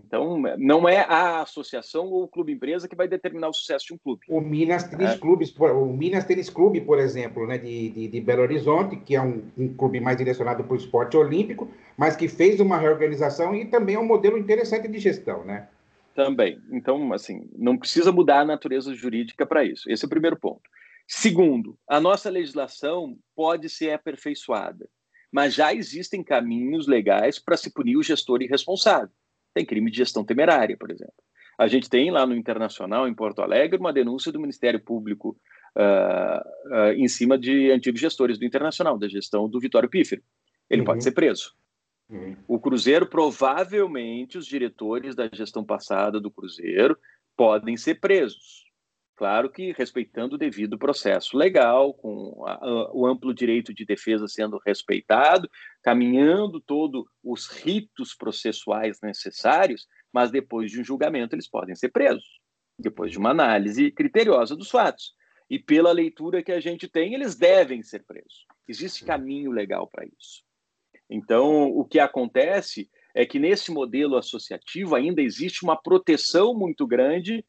Então, 0.05 0.41
não 0.57 0.87
é 0.87 0.99
a 0.99 1.41
associação 1.41 2.07
ou 2.07 2.23
o 2.23 2.27
clube 2.27 2.51
empresa 2.51 2.87
que 2.87 2.95
vai 2.95 3.07
determinar 3.07 3.49
o 3.49 3.53
sucesso 3.53 3.87
de 3.87 3.93
um 3.93 3.97
clube. 3.97 4.25
O 4.29 4.41
Minas 4.41 4.83
Tênis 4.83 5.11
é. 5.11 5.17
Clubes, 5.17 5.55
o 5.57 5.85
Minas 5.85 6.25
Tênis 6.25 6.49
Clube, 6.49 6.81
por 6.81 6.99
exemplo, 6.99 7.47
né, 7.47 7.57
de, 7.57 7.89
de, 7.89 8.07
de 8.07 8.21
Belo 8.21 8.41
Horizonte, 8.41 8.97
que 8.97 9.15
é 9.15 9.21
um, 9.21 9.43
um 9.57 9.73
clube 9.73 9.99
mais 9.99 10.17
direcionado 10.17 10.63
para 10.63 10.73
o 10.73 10.77
esporte 10.77 11.17
olímpico, 11.17 11.69
mas 11.97 12.15
que 12.15 12.27
fez 12.27 12.59
uma 12.59 12.77
reorganização 12.77 13.55
e 13.55 13.65
também 13.65 13.95
é 13.95 13.99
um 13.99 14.05
modelo 14.05 14.37
interessante 14.37 14.87
de 14.87 14.99
gestão, 14.99 15.43
né? 15.43 15.67
Também. 16.13 16.59
Então, 16.71 17.13
assim, 17.13 17.47
não 17.55 17.77
precisa 17.77 18.11
mudar 18.11 18.41
a 18.41 18.45
natureza 18.45 18.93
jurídica 18.93 19.45
para 19.45 19.63
isso. 19.63 19.89
Esse 19.89 20.03
é 20.03 20.07
o 20.07 20.09
primeiro 20.09 20.35
ponto. 20.35 20.67
Segundo, 21.07 21.77
a 21.87 22.01
nossa 22.01 22.29
legislação 22.29 23.17
pode 23.35 23.69
ser 23.69 23.91
aperfeiçoada, 23.91 24.89
mas 25.31 25.53
já 25.53 25.73
existem 25.73 26.23
caminhos 26.23 26.87
legais 26.87 27.39
para 27.39 27.55
se 27.55 27.71
punir 27.71 27.95
o 27.95 28.03
gestor 28.03 28.41
irresponsável. 28.41 29.09
Tem 29.57 29.65
crime 29.65 29.89
de 29.89 29.97
gestão 29.97 30.23
temerária, 30.23 30.77
por 30.77 30.91
exemplo. 30.91 31.15
A 31.57 31.65
gente 31.65 31.89
tem 31.89 32.11
lá 32.11 32.27
no 32.27 32.35
Internacional, 32.35 33.07
em 33.07 33.13
Porto 33.15 33.41
Alegre, 33.41 33.79
uma 33.79 33.91
denúncia 33.91 34.31
do 34.31 34.39
Ministério 34.39 34.79
Público 34.79 35.35
uh, 35.75 36.75
uh, 36.75 36.91
em 36.91 37.07
cima 37.07 37.39
de 37.39 37.71
antigos 37.71 37.99
gestores 37.99 38.37
do 38.37 38.45
Internacional, 38.45 38.99
da 38.99 39.07
gestão 39.07 39.49
do 39.49 39.59
Vitório 39.59 39.89
Pífero. 39.89 40.21
Ele 40.69 40.81
uhum. 40.81 40.85
pode 40.85 41.03
ser 41.03 41.09
preso. 41.13 41.55
Uhum. 42.07 42.37
O 42.47 42.59
Cruzeiro, 42.59 43.07
provavelmente, 43.07 44.37
os 44.37 44.45
diretores 44.45 45.15
da 45.15 45.27
gestão 45.33 45.65
passada 45.65 46.21
do 46.21 46.29
Cruzeiro 46.29 46.95
podem 47.35 47.75
ser 47.75 47.95
presos. 47.95 48.66
Claro 49.17 49.49
que 49.49 49.71
respeitando 49.71 50.35
o 50.35 50.37
devido 50.37 50.77
processo 50.77 51.35
legal, 51.35 51.91
com 51.91 52.45
a, 52.45 52.53
a, 52.53 52.91
o 52.93 53.07
amplo 53.07 53.33
direito 53.33 53.73
de 53.73 53.83
defesa 53.83 54.27
sendo 54.27 54.61
respeitado, 54.63 55.49
caminhando 55.81 56.61
todos 56.61 57.03
os 57.23 57.47
ritos 57.47 58.13
processuais 58.13 58.99
necessários, 59.01 59.87
mas 60.13 60.29
depois 60.29 60.69
de 60.69 60.79
um 60.79 60.83
julgamento 60.83 61.33
eles 61.33 61.49
podem 61.49 61.75
ser 61.75 61.89
presos, 61.89 62.39
depois 62.77 63.11
de 63.11 63.17
uma 63.17 63.31
análise 63.31 63.89
criteriosa 63.89 64.55
dos 64.55 64.69
fatos. 64.69 65.15
E 65.49 65.57
pela 65.57 65.91
leitura 65.91 66.43
que 66.43 66.51
a 66.51 66.59
gente 66.59 66.87
tem, 66.87 67.15
eles 67.15 67.35
devem 67.35 67.81
ser 67.81 68.05
presos. 68.05 68.45
Existe 68.67 69.03
caminho 69.03 69.49
legal 69.49 69.87
para 69.87 70.05
isso. 70.05 70.43
Então, 71.09 71.63
o 71.63 71.83
que 71.83 71.97
acontece 71.97 72.87
é 73.15 73.25
que 73.25 73.39
nesse 73.39 73.71
modelo 73.71 74.15
associativo 74.15 74.93
ainda 74.93 75.23
existe 75.23 75.63
uma 75.63 75.75
proteção 75.75 76.53
muito 76.53 76.85
grande 76.85 77.43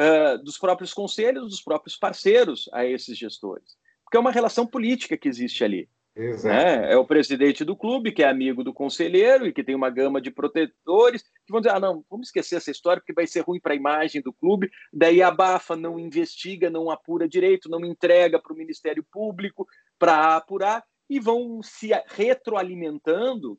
uh, 0.00 0.42
dos 0.42 0.56
próprios 0.56 0.94
conselhos, 0.94 1.50
dos 1.50 1.62
próprios 1.62 1.96
parceiros 1.96 2.68
a 2.72 2.84
esses 2.86 3.16
gestores. 3.16 3.76
Porque 4.04 4.16
é 4.16 4.20
uma 4.20 4.32
relação 4.32 4.66
política 4.66 5.16
que 5.16 5.28
existe 5.28 5.62
ali. 5.62 5.88
Né? 6.16 6.92
É 6.92 6.96
o 6.96 7.06
presidente 7.06 7.64
do 7.64 7.76
clube, 7.76 8.10
que 8.10 8.22
é 8.22 8.28
amigo 8.28 8.64
do 8.64 8.74
conselheiro 8.74 9.46
e 9.46 9.52
que 9.52 9.62
tem 9.62 9.74
uma 9.74 9.88
gama 9.88 10.20
de 10.20 10.30
protetores, 10.30 11.22
que 11.22 11.52
vão 11.52 11.60
dizer: 11.60 11.74
ah, 11.74 11.80
não, 11.80 12.04
vamos 12.10 12.28
esquecer 12.28 12.56
essa 12.56 12.70
história 12.70 13.00
porque 13.00 13.12
vai 13.12 13.26
ser 13.26 13.40
ruim 13.40 13.60
para 13.60 13.72
a 13.72 13.76
imagem 13.76 14.20
do 14.20 14.32
clube. 14.32 14.70
Daí 14.92 15.22
abafa, 15.22 15.76
não 15.76 15.98
investiga, 15.98 16.68
não 16.68 16.90
apura 16.90 17.28
direito, 17.28 17.70
não 17.70 17.84
entrega 17.84 18.40
para 18.40 18.52
o 18.52 18.56
Ministério 18.56 19.04
Público 19.10 19.66
para 19.98 20.36
apurar 20.36 20.84
e 21.08 21.20
vão 21.20 21.62
se 21.62 21.90
retroalimentando 22.08 23.58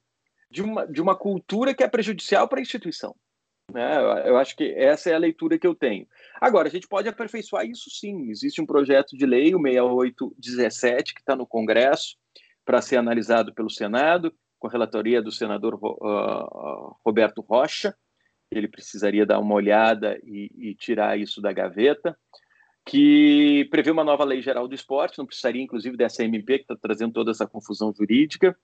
de 0.49 0.61
uma, 0.61 0.85
de 0.85 1.01
uma 1.01 1.15
cultura 1.15 1.73
que 1.73 1.83
é 1.83 1.87
prejudicial 1.87 2.47
para 2.47 2.59
a 2.59 2.61
instituição. 2.61 3.15
Né? 3.71 4.27
Eu 4.27 4.37
acho 4.37 4.55
que 4.55 4.73
essa 4.75 5.09
é 5.09 5.13
a 5.13 5.19
leitura 5.19 5.57
que 5.57 5.67
eu 5.67 5.75
tenho. 5.75 6.07
Agora, 6.39 6.67
a 6.67 6.71
gente 6.71 6.87
pode 6.87 7.07
aperfeiçoar 7.07 7.65
isso 7.65 7.89
sim. 7.89 8.29
Existe 8.29 8.61
um 8.61 8.65
projeto 8.65 9.17
de 9.17 9.25
lei, 9.25 9.53
o 9.55 9.61
6817, 9.61 11.13
que 11.13 11.21
está 11.21 11.35
no 11.35 11.47
Congresso, 11.47 12.17
para 12.65 12.81
ser 12.81 12.97
analisado 12.97 13.53
pelo 13.53 13.69
Senado, 13.69 14.33
com 14.59 14.67
a 14.67 14.71
relatoria 14.71 15.21
do 15.21 15.31
senador 15.31 15.75
uh, 15.75 16.95
Roberto 17.05 17.41
Rocha. 17.41 17.95
Ele 18.51 18.67
precisaria 18.67 19.25
dar 19.25 19.39
uma 19.39 19.55
olhada 19.55 20.19
e, 20.23 20.51
e 20.55 20.75
tirar 20.75 21.17
isso 21.17 21.41
da 21.41 21.51
gaveta 21.51 22.15
que 22.85 23.67
prevê 23.69 23.91
uma 23.91 24.03
nova 24.03 24.23
lei 24.23 24.41
geral 24.41 24.67
do 24.67 24.75
esporte, 24.75 25.17
não 25.17 25.25
precisaria, 25.25 25.61
inclusive, 25.61 25.95
dessa 25.95 26.23
MP, 26.23 26.57
que 26.57 26.63
está 26.63 26.75
trazendo 26.75 27.13
toda 27.13 27.31
essa 27.31 27.47
confusão 27.47 27.93
jurídica, 27.95 28.57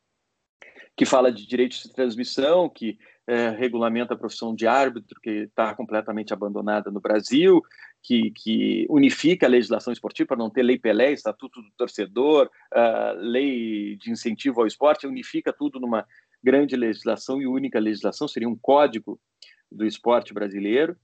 que 0.95 1.05
fala 1.05 1.31
de 1.31 1.45
direitos 1.45 1.83
de 1.83 1.93
transmissão, 1.93 2.67
que 2.67 2.97
é, 3.27 3.49
regulamenta 3.49 4.13
a 4.13 4.17
profissão 4.17 4.55
de 4.55 4.65
árbitro, 4.65 5.19
que 5.21 5.29
está 5.29 5.75
completamente 5.75 6.31
abandonada 6.31 6.89
no 6.89 7.01
Brasil, 7.01 7.61
que, 8.01 8.31
que, 8.31 8.87
unifica 8.89 9.45
a 9.45 9.49
legislação 9.49 9.91
esportiva 9.91 10.29
para 10.29 10.37
não 10.37 10.49
ter 10.49 10.63
lei 10.63 10.79
Pelé, 10.79 11.11
estatuto 11.11 11.61
do 11.61 11.69
torcedor, 11.75 12.49
lei 13.17 13.97
de 13.97 14.11
incentivo 14.11 14.61
ao 14.61 14.67
esporte, 14.67 15.05
unifica 15.05 15.51
tudo 15.51 15.79
numa 15.79 16.05
grande 16.41 16.75
legislação 16.77 17.41
e 17.41 17.47
única 17.47 17.79
legislação, 17.79 18.27
seria 18.27 18.47
um 18.47 18.55
código 18.55 19.19
do 19.69 19.85
esporte 19.85 20.33
brasileiro, 20.33 20.95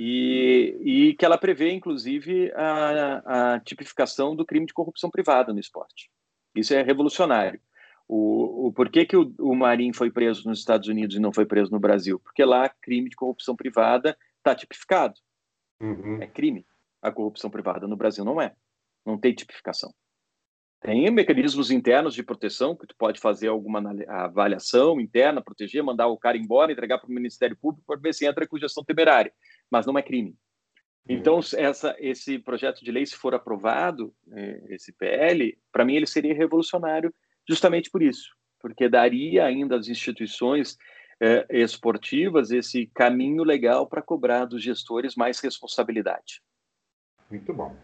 e, 0.00 0.78
e 0.80 1.14
que 1.14 1.24
ela 1.24 1.36
prevê, 1.36 1.72
inclusive, 1.72 2.52
a, 2.54 3.54
a 3.54 3.60
tipificação 3.60 4.34
do 4.34 4.46
crime 4.46 4.64
de 4.64 4.72
corrupção 4.72 5.10
privada 5.10 5.52
no 5.52 5.58
esporte. 5.58 6.08
Isso 6.54 6.72
é 6.72 6.82
revolucionário. 6.82 7.60
O, 8.08 8.68
o 8.68 8.72
por 8.72 8.88
que, 8.88 9.04
que 9.04 9.16
o, 9.16 9.34
o 9.38 9.54
Marim 9.54 9.92
foi 9.92 10.10
preso 10.10 10.48
nos 10.48 10.58
Estados 10.58 10.88
Unidos 10.88 11.14
e 11.14 11.20
não 11.20 11.32
foi 11.32 11.44
preso 11.44 11.70
no 11.70 11.78
Brasil? 11.78 12.18
Porque 12.18 12.42
lá 12.42 12.68
crime 12.80 13.10
de 13.10 13.16
corrupção 13.16 13.54
privada 13.54 14.16
está 14.38 14.54
tipificado. 14.54 15.14
Uhum. 15.80 16.22
É 16.22 16.26
crime. 16.26 16.66
A 17.02 17.12
corrupção 17.12 17.50
privada 17.50 17.86
no 17.86 17.96
Brasil 17.96 18.24
não 18.24 18.40
é. 18.40 18.54
Não 19.04 19.18
tem 19.18 19.34
tipificação. 19.34 19.92
Tem 20.80 21.10
mecanismos 21.10 21.70
internos 21.70 22.14
de 22.14 22.22
proteção 22.22 22.74
que 22.74 22.86
tu 22.86 22.94
pode 22.96 23.20
fazer 23.20 23.48
alguma 23.48 23.82
avaliação 24.08 25.00
interna, 25.00 25.42
proteger, 25.42 25.82
mandar 25.82 26.06
o 26.06 26.16
cara 26.16 26.38
embora, 26.38 26.72
entregar 26.72 26.98
para 26.98 27.10
o 27.10 27.12
Ministério 27.12 27.56
Público 27.56 27.84
para 27.86 28.00
ver 28.00 28.14
se 28.14 28.24
entra 28.24 28.46
com 28.46 28.58
gestão 28.58 28.84
temerária, 28.84 29.32
mas 29.68 29.86
não 29.86 29.98
é 29.98 30.02
crime. 30.02 30.30
Uhum. 30.30 31.16
Então, 31.16 31.40
essa, 31.56 31.96
esse 31.98 32.38
projeto 32.38 32.84
de 32.84 32.92
lei, 32.92 33.04
se 33.04 33.16
for 33.16 33.34
aprovado, 33.34 34.14
é, 34.30 34.74
esse 34.74 34.92
PL, 34.92 35.58
para 35.72 35.84
mim 35.84 35.96
ele 35.96 36.06
seria 36.06 36.34
revolucionário 36.34 37.12
justamente 37.48 37.90
por 37.90 38.02
isso, 38.02 38.28
porque 38.60 38.88
daria 38.88 39.44
ainda 39.44 39.76
às 39.76 39.88
instituições 39.88 40.76
é, 41.20 41.46
esportivas 41.50 42.50
esse 42.50 42.86
caminho 42.94 43.42
legal 43.42 43.86
para 43.86 44.02
cobrar 44.02 44.44
dos 44.44 44.62
gestores 44.62 45.16
mais 45.16 45.40
responsabilidade. 45.40 46.42
Muito 47.30 47.52
bom. 47.52 47.74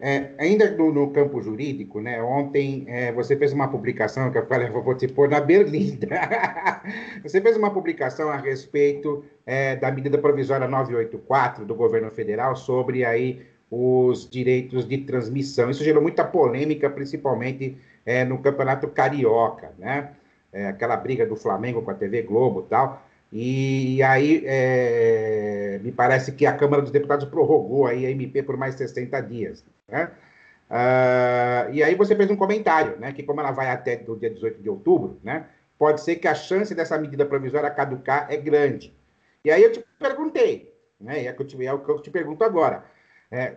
É, 0.00 0.32
ainda 0.38 0.70
no, 0.72 0.92
no, 0.92 1.10
campo 1.12 1.40
jurídico, 1.40 2.00
né, 2.00 2.20
ontem 2.20 2.84
é, 2.88 3.12
você 3.12 3.36
fez 3.36 3.52
uma 3.52 3.68
publicação 3.68 4.30
que 4.30 4.36
eu 4.36 4.46
falei, 4.46 4.68
vou 4.68 4.94
te 4.96 5.06
pôr 5.06 5.28
na 5.28 5.40
berlinda. 5.40 6.08
você 7.22 7.40
fez 7.40 7.56
uma 7.56 7.72
publicação 7.72 8.28
a 8.28 8.36
respeito 8.36 9.24
é, 9.46 9.76
da 9.76 9.90
medida 9.92 10.18
provisória 10.18 10.66
984 10.66 11.64
do 11.64 11.74
governo 11.74 12.10
federal 12.10 12.56
sobre 12.56 13.04
aí 13.04 13.46
os 13.70 14.28
direitos 14.28 14.86
de 14.86 14.98
transmissão. 14.98 15.70
Isso 15.70 15.84
gerou 15.84 16.02
muita 16.02 16.24
polêmica, 16.24 16.90
principalmente 16.90 17.78
é, 18.04 18.24
no 18.24 18.38
Campeonato 18.38 18.88
Carioca, 18.88 19.72
né? 19.78 20.10
É, 20.52 20.68
aquela 20.68 20.96
briga 20.96 21.26
do 21.26 21.36
Flamengo 21.36 21.82
com 21.82 21.90
a 21.90 21.94
TV 21.94 22.22
Globo 22.22 22.60
e 22.60 22.70
tal. 22.70 23.02
E 23.32 24.02
aí, 24.02 24.44
é, 24.46 25.80
me 25.82 25.90
parece 25.90 26.32
que 26.32 26.46
a 26.46 26.56
Câmara 26.56 26.82
dos 26.82 26.92
Deputados 26.92 27.24
prorrogou 27.24 27.86
aí 27.86 28.06
a 28.06 28.10
MP 28.10 28.42
por 28.42 28.56
mais 28.56 28.76
60 28.76 29.20
dias, 29.22 29.64
né? 29.88 30.10
Uh, 30.70 31.70
e 31.72 31.82
aí 31.82 31.94
você 31.94 32.16
fez 32.16 32.30
um 32.30 32.36
comentário, 32.36 32.98
né? 32.98 33.12
Que 33.12 33.22
como 33.22 33.40
ela 33.40 33.50
vai 33.50 33.70
até 33.70 34.02
o 34.06 34.16
dia 34.16 34.30
18 34.30 34.62
de 34.62 34.70
outubro, 34.70 35.18
né? 35.22 35.46
Pode 35.78 36.00
ser 36.00 36.16
que 36.16 36.28
a 36.28 36.34
chance 36.34 36.74
dessa 36.74 36.96
medida 36.98 37.26
provisória 37.26 37.70
caducar 37.70 38.26
é 38.30 38.36
grande. 38.36 38.96
E 39.44 39.50
aí 39.50 39.62
eu 39.62 39.72
te 39.72 39.84
perguntei, 39.98 40.74
né? 41.00 41.22
E 41.22 41.26
é, 41.26 41.32
que 41.32 41.42
eu 41.42 41.46
te, 41.46 41.66
é 41.66 41.72
o 41.72 41.80
que 41.80 41.90
eu 41.90 42.00
te 42.00 42.10
pergunto 42.10 42.44
agora. 42.44 42.84
É, 43.30 43.56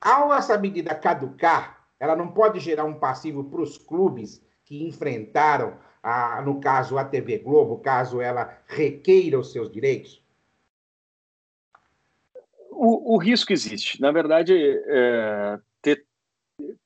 ao 0.00 0.32
essa 0.32 0.56
medida 0.58 0.94
caducar, 0.94 1.83
ela 2.04 2.14
não 2.14 2.28
pode 2.28 2.60
gerar 2.60 2.84
um 2.84 2.98
passivo 2.98 3.44
para 3.44 3.62
os 3.62 3.78
clubes 3.78 4.44
que 4.64 4.86
enfrentaram 4.86 5.78
a, 6.02 6.42
no 6.42 6.60
caso, 6.60 6.98
a 6.98 7.04
TV 7.04 7.38
Globo, 7.38 7.78
caso 7.78 8.20
ela 8.20 8.58
requeira 8.66 9.38
os 9.38 9.50
seus 9.50 9.70
direitos? 9.70 10.22
O, 12.70 13.14
o 13.14 13.18
risco 13.18 13.52
existe. 13.52 14.00
Na 14.02 14.12
verdade, 14.12 14.54
é, 14.54 15.58
ter, 15.80 16.04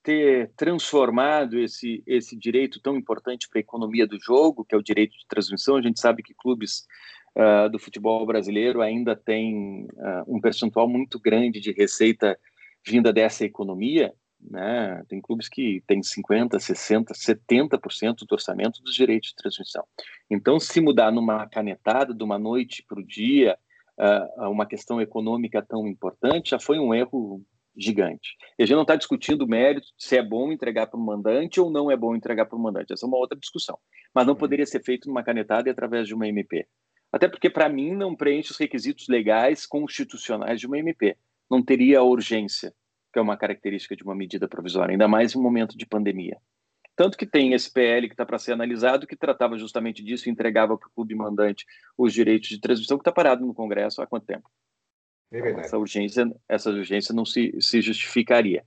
ter 0.05 0.53
transformado 0.57 1.59
esse, 1.59 2.01
esse 2.07 2.37
direito 2.37 2.81
tão 2.81 2.97
importante 2.97 3.49
para 3.49 3.59
a 3.59 3.61
economia 3.61 4.07
do 4.07 4.21
jogo, 4.21 4.65
que 4.65 4.75
é 4.75 4.79
o 4.79 4.83
direito 4.83 5.19
de 5.19 5.27
transmissão, 5.27 5.77
a 5.77 5.83
gente 5.83 5.99
sabe 5.99 6.23
que 6.23 6.35
clubes 6.35 6.87
uh, 7.35 7.69
do 7.69 7.79
futebol 7.79 8.25
brasileiro 8.25 8.81
ainda 8.81 9.17
têm 9.17 9.89
uh, 9.95 10.37
um 10.37 10.41
percentual 10.41 10.89
muito 10.89 11.19
grande 11.19 11.59
de 11.59 11.73
receita 11.73 12.39
vinda 12.87 13.13
dessa 13.13 13.45
economia, 13.45 14.15
né? 14.41 15.03
Tem 15.09 15.21
clubes 15.21 15.49
que 15.49 15.83
têm 15.87 16.01
50%, 16.01 16.51
60%, 16.51 17.13
70% 17.13 18.27
do 18.27 18.33
orçamento 18.33 18.83
dos 18.83 18.95
direitos 18.95 19.31
de 19.31 19.37
transmissão. 19.37 19.85
Então, 20.31 20.59
se 20.61 20.81
mudar 20.81 21.11
numa 21.11 21.47
canetada, 21.47 22.15
de 22.15 22.23
uma 22.23 22.39
noite 22.39 22.85
para 22.87 23.01
o 23.01 23.07
dia, 23.07 23.59
uh, 23.99 24.51
uma 24.51 24.67
questão 24.67 25.01
econômica 25.01 25.63
tão 25.63 25.87
importante, 25.87 26.51
já 26.51 26.59
foi 26.59 26.79
um 26.79 26.95
erro 26.95 27.43
gigante. 27.77 28.37
E 28.59 28.63
a 28.63 28.67
gente 28.67 28.75
não 28.75 28.83
está 28.83 28.97
discutindo 28.97 29.43
o 29.43 29.49
mérito 29.49 29.87
se 29.97 30.17
é 30.17 30.23
bom 30.23 30.51
entregar 30.51 30.89
para 30.89 30.99
o 30.99 31.05
mandante 31.05 31.61
ou 31.61 31.71
não 31.71 31.91
é 31.91 31.97
bom 31.97 32.15
entregar 32.15 32.47
para 32.47 32.57
o 32.57 32.61
mandante. 32.61 32.93
Essa 32.93 33.07
é 33.07 33.09
uma 33.09 33.19
outra 33.19 33.39
discussão. 33.39 33.79
Mas 34.13 34.27
não 34.27 34.33
uhum. 34.33 34.39
poderia 34.39 34.67
ser 34.67 34.83
feito 34.83 35.09
numa 35.09 35.23
canetada 35.23 35.69
e 35.69 35.73
através 35.73 36.07
de 36.07 36.15
uma 36.15 36.27
MP. 36.27 36.67
Até 37.13 37.29
porque, 37.29 37.49
para 37.49 37.69
mim, 37.69 37.95
não 37.95 38.15
preenche 38.15 38.51
os 38.51 38.59
requisitos 38.59 39.09
legais 39.09 39.65
constitucionais 39.65 40.61
de 40.61 40.67
uma 40.67 40.79
MP. 40.79 41.17
Não 41.51 41.63
teria 41.63 42.03
urgência 42.03 42.75
que 43.13 43.19
é 43.19 43.23
uma 43.23 43.37
característica 43.37 43.97
de 43.97 44.03
uma 44.03 44.15
medida 44.15 44.49
provisória, 44.49 44.93
ainda 44.93 45.09
mais 45.09 45.35
em 45.35 45.39
um 45.39 45.43
momento 45.43 45.77
de 45.77 45.87
pandemia. 45.87 46.37
Tanto 46.95 47.17
que 47.17 47.27
tem 47.27 47.53
esse 47.53 47.73
PL 47.73 48.09
que 48.09 48.15
está 48.15 48.27
para 48.27 48.39
ser 48.39 48.53
analisado, 48.53 49.07
que 49.07 49.17
tratava 49.17 49.57
justamente 49.57 50.03
disso 50.03 50.29
e 50.29 50.33
entregava 50.33 50.77
para 50.77 50.89
o 50.89 50.93
clube 50.93 51.15
mandante 51.15 51.65
os 51.97 52.13
direitos 52.13 52.49
de 52.49 52.61
transmissão, 52.61 52.99
que 52.99 53.03
está 53.03 53.13
parado 53.13 53.47
no 53.47 53.55
Congresso 53.55 54.03
há 54.03 54.07
quanto 54.07 54.27
tempo? 54.27 54.51
É 55.31 55.41
verdade. 55.41 55.67
Essa 55.67 55.79
urgência, 55.79 56.29
essa 56.49 56.71
urgência 56.71 57.15
não 57.15 57.25
se, 57.25 57.55
se 57.61 57.81
justificaria. 57.81 58.65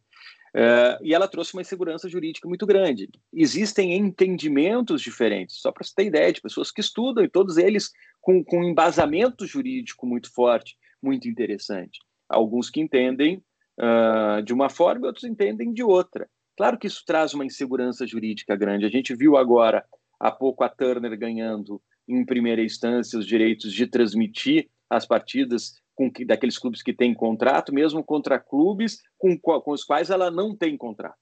Uh, 0.56 1.00
e 1.02 1.14
ela 1.14 1.28
trouxe 1.28 1.54
uma 1.54 1.62
insegurança 1.62 2.10
jurídica 2.10 2.48
muito 2.48 2.66
grande. 2.66 3.10
Existem 3.34 3.96
entendimentos 3.96 5.02
diferentes, 5.02 5.58
só 5.62 5.72
para 5.72 5.84
você 5.84 5.94
ter 5.96 6.06
ideia, 6.06 6.32
de 6.32 6.42
pessoas 6.42 6.72
que 6.72 6.82
estudam, 6.82 7.24
e 7.24 7.30
todos 7.30 7.58
eles 7.58 7.92
com, 8.20 8.44
com 8.44 8.64
embasamento 8.64 9.46
jurídico 9.46 10.06
muito 10.06 10.32
forte, 10.34 10.78
muito 11.02 11.28
interessante. 11.28 12.00
Alguns 12.30 12.70
que 12.70 12.82
entendem 12.82 13.42
uh, 13.82 14.42
de 14.44 14.54
uma 14.54 14.70
forma 14.70 15.06
e 15.06 15.08
outros 15.08 15.26
entendem 15.26 15.74
de 15.74 15.84
outra. 15.84 16.30
Claro 16.56 16.78
que 16.78 16.88
isso 16.88 17.04
traz 17.06 17.34
uma 17.34 17.46
insegurança 17.46 18.06
jurídica 18.06 18.56
grande. 18.56 18.86
A 18.86 18.90
gente 18.90 19.16
viu 19.16 19.36
agora, 19.36 19.84
há 20.20 20.32
pouco, 20.32 20.64
a 20.64 20.70
Turner 20.70 21.18
ganhando 21.18 21.82
em 22.08 22.26
primeira 22.26 22.64
instância 22.64 23.18
os 23.18 23.26
direitos 23.26 23.74
de 23.74 23.88
transmitir 23.88 24.70
as 24.90 25.06
partidas 25.06 25.74
com 25.96 26.12
que, 26.12 26.26
daqueles 26.26 26.58
clubes 26.58 26.84
que 26.84 26.94
têm 26.94 27.14
contrato, 27.14 27.74
mesmo 27.74 28.04
contra 28.04 28.40
clubes 28.40 29.00
com, 29.18 29.38
com 29.38 29.72
os 29.72 29.84
quais 29.84 30.10
ela 30.10 30.30
não 30.30 30.56
tem 30.56 30.78
contrato. 30.78 31.18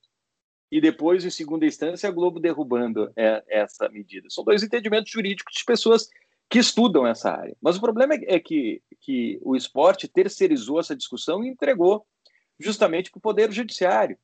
E 0.71 0.79
depois, 0.79 1.25
em 1.25 1.29
segunda 1.29 1.65
instância, 1.65 2.07
a 2.07 2.11
Globo 2.11 2.39
derrubando 2.39 3.11
é, 3.15 3.43
essa 3.47 3.89
medida. 3.89 4.27
São 4.29 4.43
dois 4.43 4.61
entendimentos 4.61 5.11
jurídicos 5.11 5.53
de 5.55 5.65
pessoas 5.65 6.07
que 6.49 6.59
estudam 6.59 7.05
essa 7.05 7.31
área. 7.31 7.55
Mas 7.61 7.77
o 7.77 7.81
problema 7.81 8.15
é 8.15 8.39
que, 8.39 8.81
que 9.01 9.39
o 9.41 9.55
esporte 9.55 10.07
terceirizou 10.07 10.79
essa 10.79 10.95
discussão 10.95 11.43
e 11.43 11.47
entregou 11.47 12.05
justamente 12.59 13.09
para 13.11 13.17
o 13.17 13.21
Poder 13.21 13.51
Judiciário. 13.51 14.17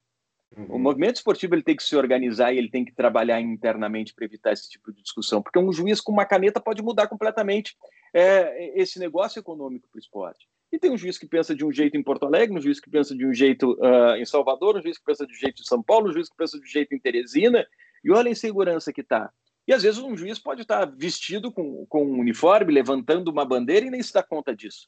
Uhum. 0.55 0.75
O 0.75 0.79
movimento 0.79 1.17
esportivo 1.17 1.55
ele 1.55 1.63
tem 1.63 1.75
que 1.75 1.83
se 1.83 1.95
organizar 1.95 2.53
e 2.53 2.57
ele 2.57 2.69
tem 2.69 2.85
que 2.85 2.93
trabalhar 2.93 3.41
internamente 3.41 4.13
para 4.13 4.25
evitar 4.25 4.53
esse 4.53 4.69
tipo 4.69 4.91
de 4.91 5.01
discussão, 5.01 5.41
porque 5.41 5.59
um 5.59 5.71
juiz 5.71 5.99
com 5.99 6.11
uma 6.11 6.25
caneta 6.25 6.61
pode 6.61 6.81
mudar 6.81 7.07
completamente 7.07 7.75
é, 8.13 8.79
esse 8.79 8.99
negócio 8.99 9.39
econômico 9.39 9.87
para 9.89 9.97
o 9.97 9.99
esporte. 9.99 10.47
E 10.71 10.79
tem 10.79 10.91
um 10.91 10.97
juiz 10.97 11.17
que 11.17 11.27
pensa 11.27 11.55
de 11.55 11.65
um 11.65 11.71
jeito 11.71 11.95
em 11.95 12.03
Porto 12.03 12.25
Alegre, 12.25 12.57
um 12.57 12.61
juiz 12.61 12.79
que 12.79 12.89
pensa 12.89 13.15
de 13.15 13.25
um 13.25 13.33
jeito 13.33 13.73
uh, 13.73 14.15
em 14.17 14.25
Salvador, 14.25 14.77
um 14.77 14.81
juiz 14.81 14.97
que 14.97 15.05
pensa 15.05 15.25
de 15.25 15.33
um 15.33 15.37
jeito 15.37 15.61
em 15.61 15.65
São 15.65 15.81
Paulo, 15.81 16.09
um 16.09 16.13
juiz 16.13 16.29
que 16.29 16.35
pensa 16.35 16.57
de 16.57 16.63
um 16.63 16.69
jeito 16.69 16.93
em 16.93 16.99
Teresina, 16.99 17.65
e 18.03 18.11
olha 18.11 18.27
a 18.27 18.31
insegurança 18.31 18.91
que 18.91 19.01
está. 19.01 19.31
E 19.67 19.73
às 19.73 19.83
vezes 19.83 19.99
um 19.99 20.15
juiz 20.15 20.37
pode 20.37 20.61
estar 20.61 20.85
tá 20.85 20.93
vestido 20.97 21.51
com, 21.51 21.85
com 21.87 22.05
um 22.05 22.19
uniforme, 22.19 22.73
levantando 22.73 23.29
uma 23.29 23.45
bandeira 23.45 23.85
e 23.85 23.89
nem 23.89 24.01
se 24.01 24.13
dá 24.13 24.21
conta 24.21 24.55
disso. 24.55 24.87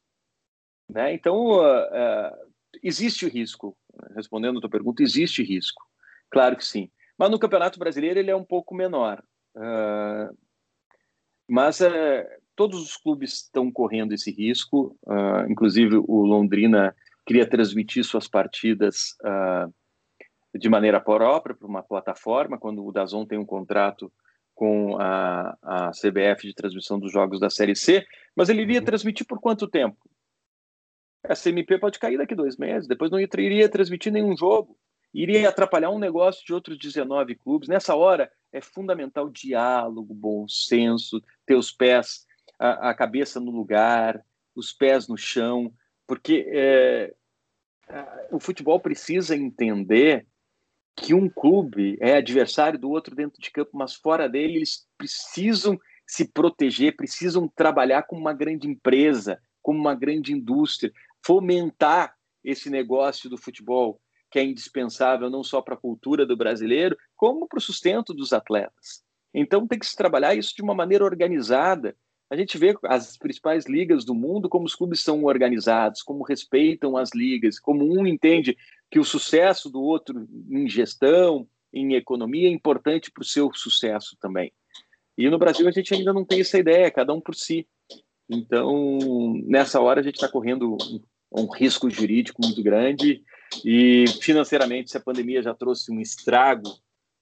Né? 0.89 1.14
Então, 1.14 1.36
uh, 1.36 1.62
uh, 1.62 2.54
existe 2.84 3.25
o 3.25 3.30
risco. 3.30 3.78
Respondendo 4.15 4.57
a 4.57 4.61
tua 4.61 4.69
pergunta, 4.69 5.03
existe 5.03 5.43
risco. 5.43 5.82
Claro 6.30 6.55
que 6.55 6.65
sim. 6.65 6.89
Mas 7.17 7.32
no 7.32 7.39
Campeonato 7.39 7.80
Brasileiro 7.80 8.19
ele 8.19 8.32
é 8.32 8.36
um 8.36 8.43
pouco 8.43 8.75
menor. 8.75 9.23
Uh, 9.55 10.38
mas 11.47 11.80
uh, 11.80 11.88
todos 12.55 12.82
os 12.82 12.97
clubes 12.97 13.43
estão 13.43 13.71
correndo 13.71 14.13
esse 14.13 14.32
risco. 14.32 14.97
Uh, 15.03 15.49
inclusive 15.49 15.97
o 15.97 16.25
Londrina 16.25 16.95
queria 17.28 17.47
transmitir 17.47 18.03
suas 18.05 18.25
partidas 18.25 19.15
ah, 19.21 19.67
de 20.55 20.69
maneira 20.69 21.01
própria 21.01 21.53
para 21.53 21.67
uma 21.67 21.84
plataforma. 21.84 22.57
Quando 22.57 22.86
o 22.86 22.91
Dazon 22.91 23.25
tem 23.25 23.38
um 23.38 23.45
contrato 23.45 24.11
com 24.55 24.97
a, 24.97 25.57
a 25.61 25.91
CBF 25.91 26.47
de 26.47 26.55
transmissão 26.55 26.97
dos 26.97 27.11
jogos 27.11 27.39
da 27.39 27.49
Série 27.49 27.75
C, 27.75 28.05
mas 28.36 28.47
ele 28.47 28.61
iria 28.61 28.80
uhum. 28.80 28.86
transmitir 28.86 29.28
por 29.28 29.39
quanto 29.39 29.67
tempo? 29.67 29.97
A 31.30 31.36
CMP 31.36 31.78
pode 31.78 31.99
cair 31.99 32.17
daqui 32.17 32.36
dois 32.36 32.57
meses, 32.57 32.88
depois 32.88 33.11
não 33.11 33.19
iria 33.19 33.69
transmitir 33.69 34.11
nenhum 34.11 34.36
jogo, 34.36 34.78
iria 35.13 35.49
atrapalhar 35.49 35.89
um 35.89 35.99
negócio 35.99 36.45
de 36.45 36.53
outros 36.53 36.78
19 36.78 37.36
clubes. 37.36 37.67
Nessa 37.67 37.95
hora 37.95 38.32
é 38.51 38.61
fundamental 38.61 39.30
diálogo, 39.30 40.13
bom 40.13 40.47
senso, 40.47 41.21
ter 41.45 41.55
os 41.55 41.71
pés, 41.71 42.25
a, 42.59 42.89
a 42.89 42.93
cabeça 42.93 43.39
no 43.39 43.51
lugar, 43.51 44.23
os 44.55 44.71
pés 44.73 45.07
no 45.07 45.17
chão, 45.17 45.71
porque 46.05 46.45
é, 46.49 47.13
o 48.32 48.39
futebol 48.39 48.80
precisa 48.80 49.36
entender 49.36 50.25
que 50.95 51.13
um 51.13 51.30
clube 51.30 51.97
é 52.01 52.17
adversário 52.17 52.80
do 52.80 52.89
outro 52.89 53.15
dentro 53.15 53.39
de 53.39 53.51
campo, 53.51 53.71
mas 53.73 53.93
fora 53.93 54.28
dele 54.28 54.57
eles 54.57 54.88
precisam 54.97 55.80
se 56.07 56.25
proteger, 56.25 56.95
precisam 56.95 57.47
trabalhar 57.47 58.03
como 58.03 58.21
uma 58.21 58.34
grande 58.34 58.67
empresa, 58.67 59.39
como 59.61 59.80
uma 59.80 59.93
grande 59.93 60.32
indústria 60.32 60.91
fomentar 61.26 62.15
esse 62.43 62.70
negócio 62.70 63.30
do 63.30 63.38
futebol, 63.38 63.99
que 64.32 64.39
é 64.39 64.43
indispensável 64.43 65.30
não 65.30 65.43
só 65.43 65.61
para 65.61 65.76
a 65.76 65.80
cultura 65.80 66.26
do 66.26 66.36
brasileiro, 66.36 66.97
como 67.15 67.47
para 67.47 67.57
o 67.57 67.61
sustento 67.61 68.13
dos 68.13 68.34
atletas. 68.34 69.03
Então 69.34 69.68
tem 69.68 69.80
que 69.80 69.86
se 69.86 69.95
trabalhar 69.95 70.36
isso 70.36 70.55
de 70.55 70.61
uma 70.61 70.74
maneira 70.74 71.03
organizada. 71.03 71.95
A 72.30 72.36
gente 72.36 72.57
vê 72.57 72.76
as 72.86 73.18
principais 73.18 73.65
ligas 73.65 74.03
do 74.03 74.13
mundo, 74.13 74.49
como 74.49 74.65
os 74.65 74.76
clubes 74.76 75.01
são 75.01 75.24
organizados, 75.24 76.01
como 76.01 76.24
respeitam 76.24 76.97
as 76.97 77.11
ligas, 77.13 77.59
como 77.59 77.86
um 77.86 78.05
entende 78.05 78.57
que 78.89 78.99
o 78.99 79.05
sucesso 79.05 79.70
do 79.70 79.82
outro 79.82 80.28
em 80.49 80.68
gestão, 80.68 81.47
em 81.74 81.95
economia, 81.95 82.47
é 82.47 82.51
importante 82.51 83.11
para 83.11 83.22
o 83.22 83.26
seu 83.26 83.53
sucesso 83.53 84.18
também. 84.20 84.51
E 85.18 85.30
no 85.30 85.38
Brasil 85.38 85.68
a 85.68 85.72
gente 85.72 85.93
ainda 85.93 86.13
não 86.13 86.24
tem 86.24 86.41
essa 86.41 86.57
ideia, 86.57 86.91
cada 86.91 87.13
um 87.13 87.22
por 87.22 87.36
si. 87.36 87.68
Então, 88.30 88.99
nessa 89.45 89.80
hora, 89.80 90.01
a 90.01 90.03
gente 90.03 90.15
está 90.15 90.28
correndo 90.28 90.75
um, 90.75 91.01
um 91.32 91.51
risco 91.51 91.89
jurídico 91.89 92.41
muito 92.41 92.61
grande 92.61 93.23
e, 93.63 94.05
financeiramente, 94.21 94.91
se 94.91 94.97
a 94.97 95.01
pandemia 95.01 95.41
já 95.41 95.53
trouxe 95.53 95.91
um 95.91 95.99
estrago 95.99 96.69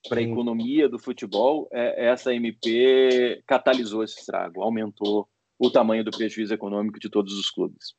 para 0.08 0.20
a 0.20 0.22
economia 0.22 0.88
do 0.88 0.98
futebol, 0.98 1.68
é, 1.72 2.06
essa 2.06 2.34
MP 2.34 3.42
catalisou 3.46 4.04
esse 4.04 4.18
estrago, 4.18 4.62
aumentou 4.62 5.28
o 5.58 5.70
tamanho 5.70 6.04
do 6.04 6.10
prejuízo 6.10 6.54
econômico 6.54 7.00
de 7.00 7.08
todos 7.08 7.32
os 7.38 7.50
clubes. 7.50 7.94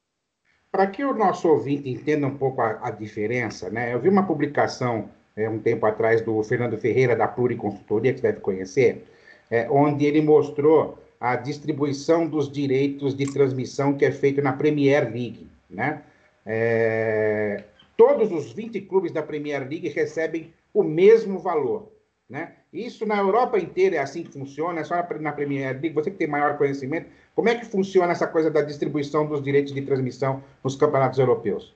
Para 0.72 0.88
que 0.88 1.03
o 1.03 1.14
nosso 1.14 1.47
ouvinte 1.47 1.89
entenda 1.89 2.28
um 2.28 2.38
pouco 2.38 2.62
a, 2.62 2.88
a 2.88 2.91
diferença, 2.91 3.70
né? 3.70 3.93
eu 3.93 3.99
vi 3.99 4.10
uma 4.10 4.26
publicação 4.26 5.10
é, 5.36 5.49
um 5.49 5.60
tempo 5.60 5.86
atrás 5.86 6.22
do 6.22 6.41
Fernando 6.43 6.78
Ferreira, 6.78 7.16
da 7.16 7.28
Pluriconsultoria, 7.28 8.14
que 8.14 8.20
você 8.20 8.28
deve 8.28 8.41
conhecer, 8.41 9.05
é, 9.49 9.70
onde 9.70 10.05
ele 10.05 10.22
mostrou 10.22 10.99
a 11.20 11.36
distribuição 11.36 12.28
dos 12.28 12.51
direitos 12.51 13.15
de 13.15 13.32
transmissão 13.32 13.97
que 13.97 14.05
é 14.05 14.11
feito 14.11 14.41
na 14.41 14.53
Premier 14.53 15.03
League, 15.03 15.49
né? 15.70 16.03
É, 16.45 17.63
todos 17.95 18.32
os 18.32 18.53
20 18.53 18.82
clubes 18.82 19.11
da 19.11 19.22
Premier 19.22 19.68
League 19.68 19.89
recebem 19.89 20.53
o 20.74 20.84
mesmo 20.84 21.39
valor, 21.39 21.91
né? 22.30 22.53
Isso 22.72 23.05
na 23.05 23.18
Europa 23.18 23.57
inteira 23.57 23.95
é 23.95 23.99
assim 23.99 24.24
que 24.24 24.32
funciona, 24.32 24.82
é 24.82 24.84
só 24.84 24.95
na 25.20 25.32
Premier 25.32 25.72
League, 25.74 25.93
você 25.93 26.11
que 26.11 26.18
tem 26.18 26.28
maior 26.28 26.57
conhecimento, 26.57 27.09
como 27.34 27.49
é 27.49 27.55
que 27.55 27.65
funciona 27.65 28.11
essa 28.11 28.28
coisa 28.28 28.51
da 28.51 28.61
distribuição 28.61 29.26
dos 29.26 29.41
direitos 29.41 29.74
de 29.74 29.82
transmissão 29.82 30.43
nos 30.63 30.76
campeonatos 30.76 31.20
europeus? 31.20 31.74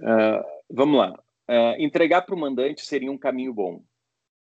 Uh, 0.00 0.44
vamos 0.70 0.98
lá. 0.98 1.12
Uh, 1.48 1.74
entregar 1.78 2.22
para 2.22 2.34
o 2.34 2.38
mandante 2.38 2.84
seria 2.84 3.10
um 3.10 3.18
caminho 3.18 3.52
bom. 3.52 3.82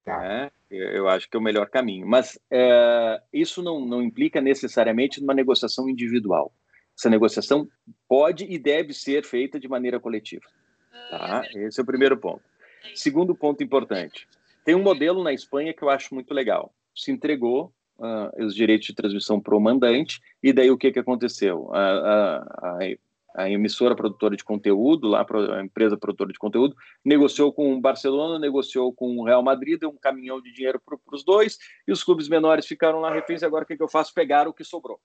Tá. 0.05 0.19
Né? 0.21 0.51
Eu 0.73 1.09
acho 1.09 1.29
que 1.29 1.37
é 1.37 1.41
o 1.41 1.43
melhor 1.43 1.69
caminho. 1.69 2.07
Mas 2.07 2.39
é, 2.51 3.21
isso 3.33 3.63
não, 3.63 3.85
não 3.85 4.03
implica 4.03 4.41
necessariamente 4.41 5.21
numa 5.21 5.35
negociação 5.35 5.89
individual. 5.89 6.53
Essa 6.99 7.11
negociação 7.11 7.69
pode 8.09 8.45
e 8.45 8.59
deve 8.59 8.93
ser 8.93 9.25
feita 9.25 9.59
de 9.59 9.69
maneira 9.69 10.01
coletiva. 10.01 10.45
Tá? 11.11 11.43
Esse 11.55 11.81
é 11.81 11.83
o 11.83 11.87
primeiro 11.87 12.17
ponto. 12.17 12.43
Segundo 12.95 13.35
ponto 13.35 13.63
importante: 13.63 14.27
tem 14.65 14.75
um 14.75 14.83
modelo 14.83 15.23
na 15.23 15.33
Espanha 15.33 15.75
que 15.75 15.83
eu 15.83 15.91
acho 15.91 16.15
muito 16.15 16.33
legal. 16.33 16.73
se 16.95 17.11
entregou 17.11 17.73
uh, 17.99 18.45
os 18.45 18.55
direitos 18.55 18.87
de 18.87 18.95
transmissão 18.95 19.41
para 19.41 19.57
o 19.57 19.61
mandante, 19.61 20.21
e 20.43 20.53
daí 20.53 20.71
o 20.71 20.79
que, 20.79 20.93
que 20.93 20.99
aconteceu? 20.99 21.73
A, 21.73 21.81
a, 21.81 22.37
a, 22.39 22.79
a 23.35 23.49
emissora 23.49 23.97
produtora 23.97 24.37
de 24.37 24.45
conteúdo, 24.45 25.09
lá 25.09 25.27
a 25.57 25.65
empresa 25.65 25.97
produtora 25.97 26.33
de 26.33 26.39
conteúdo, 26.39 26.77
negociou 27.05 27.53
com 27.53 27.75
o 27.75 27.81
Barcelona, 27.81 28.39
negociou 28.39 28.93
com 28.93 29.17
o 29.19 29.25
Real 29.25 29.43
Madrid, 29.43 29.81
deu 29.81 29.91
um 29.91 29.97
caminhão 29.97 30.41
de 30.41 30.53
dinheiro 30.53 30.81
para 30.85 30.99
os 31.13 31.25
dois, 31.25 31.59
e 31.87 31.93
os 31.93 32.05
clubes 32.05 32.29
menores 32.29 32.67
ficaram 32.67 33.01
lá 33.01 33.13
reféns, 33.13 33.43
agora 33.43 33.65
o 33.65 33.67
que, 33.67 33.77
que 33.77 33.83
eu 33.83 33.89
faço? 33.89 34.15
Pegar 34.15 34.47
o 34.47 34.53
que 34.53 34.65
sobrou. 34.65 35.01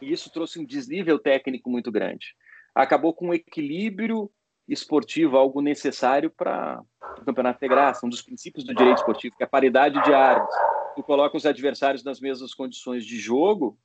E 0.00 0.12
isso 0.12 0.30
trouxe 0.30 0.60
um 0.60 0.64
desnível 0.64 1.18
técnico 1.18 1.68
muito 1.68 1.90
grande. 1.90 2.34
Acabou 2.74 3.12
com 3.12 3.28
um 3.28 3.34
equilíbrio 3.34 4.30
esportivo, 4.68 5.36
algo 5.36 5.60
necessário 5.60 6.30
para 6.30 6.80
o 7.18 7.24
campeonato 7.24 7.58
ter 7.58 7.68
graça, 7.68 8.06
um 8.06 8.08
dos 8.08 8.22
princípios 8.22 8.64
do 8.64 8.74
direito 8.74 8.98
esportivo, 8.98 9.34
que 9.36 9.42
é 9.42 9.46
a 9.46 9.48
paridade 9.48 10.00
de 10.02 10.12
armas. 10.12 10.54
Tu 10.94 11.02
coloca 11.02 11.36
os 11.36 11.46
adversários 11.46 12.04
nas 12.04 12.20
mesmas 12.20 12.52
condições 12.52 13.04
de 13.04 13.18
jogo, 13.18 13.78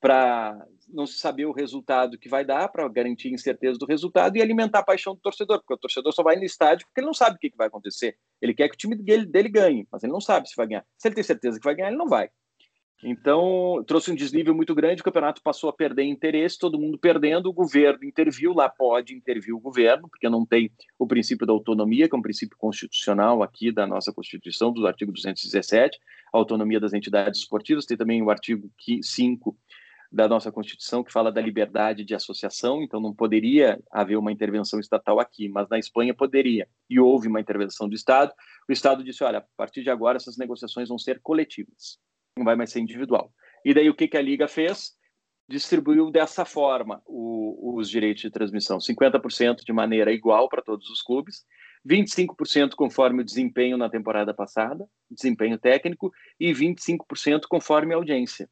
para 0.00 0.56
não 0.88 1.06
se 1.06 1.18
saber 1.18 1.44
o 1.46 1.52
resultado 1.52 2.18
que 2.18 2.28
vai 2.28 2.44
dar, 2.44 2.68
para 2.68 2.88
garantir 2.88 3.32
incerteza 3.32 3.78
do 3.78 3.86
resultado 3.86 4.36
e 4.36 4.42
alimentar 4.42 4.80
a 4.80 4.84
paixão 4.84 5.14
do 5.14 5.20
torcedor, 5.20 5.58
porque 5.58 5.74
o 5.74 5.78
torcedor 5.78 6.12
só 6.12 6.22
vai 6.22 6.36
no 6.36 6.44
estádio 6.44 6.86
porque 6.86 7.00
ele 7.00 7.06
não 7.06 7.14
sabe 7.14 7.36
o 7.36 7.38
que, 7.38 7.52
vai 7.56 7.68
acontecer. 7.68 8.16
Ele 8.40 8.54
quer 8.54 8.68
que 8.68 8.74
o 8.74 8.78
time 8.78 8.96
dele, 8.96 9.26
dele 9.26 9.48
ganhe, 9.48 9.86
mas 9.90 10.02
ele 10.02 10.12
não 10.12 10.20
sabe 10.20 10.48
se 10.48 10.56
vai 10.56 10.66
ganhar. 10.66 10.84
Se 10.98 11.08
ele 11.08 11.14
tem 11.14 11.24
certeza 11.24 11.58
que 11.58 11.64
vai 11.64 11.74
ganhar, 11.74 11.88
ele 11.88 11.98
não 11.98 12.08
vai. 12.08 12.30
Então, 13.02 13.82
trouxe 13.86 14.12
um 14.12 14.14
desnível 14.14 14.54
muito 14.54 14.74
grande, 14.74 15.00
o 15.00 15.04
campeonato 15.04 15.42
passou 15.42 15.70
a 15.70 15.72
perder 15.72 16.02
interesse, 16.02 16.58
todo 16.58 16.78
mundo 16.78 16.98
perdendo, 16.98 17.48
o 17.48 17.52
governo 17.52 18.04
interviu, 18.04 18.52
lá 18.52 18.68
pode 18.68 19.14
intervir 19.14 19.54
o 19.54 19.60
governo, 19.60 20.06
porque 20.06 20.28
não 20.28 20.44
tem 20.44 20.70
o 20.98 21.06
princípio 21.06 21.46
da 21.46 21.52
autonomia, 21.52 22.08
que 22.08 22.14
é 22.14 22.18
um 22.18 22.22
princípio 22.22 22.58
constitucional 22.58 23.42
aqui 23.42 23.72
da 23.72 23.86
nossa 23.86 24.12
Constituição, 24.12 24.70
do 24.70 24.86
artigo 24.86 25.12
217, 25.12 25.98
a 26.32 26.36
autonomia 26.36 26.78
das 26.78 26.92
entidades 26.92 27.40
esportivas, 27.40 27.86
tem 27.86 27.96
também 27.96 28.22
o 28.22 28.28
artigo 28.28 28.70
5 29.02 29.56
da 30.12 30.26
nossa 30.26 30.50
Constituição, 30.50 31.04
que 31.04 31.12
fala 31.12 31.30
da 31.30 31.40
liberdade 31.40 32.04
de 32.04 32.14
associação, 32.14 32.82
então 32.82 33.00
não 33.00 33.14
poderia 33.14 33.80
haver 33.92 34.16
uma 34.16 34.32
intervenção 34.32 34.80
estatal 34.80 35.20
aqui, 35.20 35.48
mas 35.48 35.68
na 35.68 35.78
Espanha 35.78 36.12
poderia, 36.12 36.68
e 36.88 36.98
houve 36.98 37.28
uma 37.28 37.40
intervenção 37.40 37.88
do 37.88 37.94
Estado. 37.94 38.32
O 38.68 38.72
Estado 38.72 39.04
disse: 39.04 39.22
olha, 39.22 39.38
a 39.38 39.44
partir 39.56 39.82
de 39.82 39.90
agora 39.90 40.16
essas 40.16 40.36
negociações 40.36 40.88
vão 40.88 40.98
ser 40.98 41.20
coletivas, 41.20 41.98
não 42.36 42.44
vai 42.44 42.56
mais 42.56 42.70
ser 42.70 42.80
individual. 42.80 43.32
E 43.64 43.72
daí 43.72 43.88
o 43.88 43.94
que, 43.94 44.08
que 44.08 44.16
a 44.16 44.22
Liga 44.22 44.48
fez? 44.48 44.98
Distribuiu 45.48 46.10
dessa 46.10 46.44
forma 46.44 47.02
o, 47.06 47.76
os 47.76 47.88
direitos 47.88 48.22
de 48.22 48.30
transmissão: 48.30 48.78
50% 48.78 49.64
de 49.64 49.72
maneira 49.72 50.12
igual 50.12 50.48
para 50.48 50.62
todos 50.62 50.90
os 50.90 51.02
clubes, 51.02 51.44
25% 51.88 52.74
conforme 52.74 53.22
o 53.22 53.24
desempenho 53.24 53.76
na 53.76 53.88
temporada 53.88 54.34
passada, 54.34 54.88
desempenho 55.08 55.56
técnico, 55.56 56.12
e 56.38 56.52
25% 56.52 57.42
conforme 57.48 57.94
a 57.94 57.96
audiência 57.96 58.48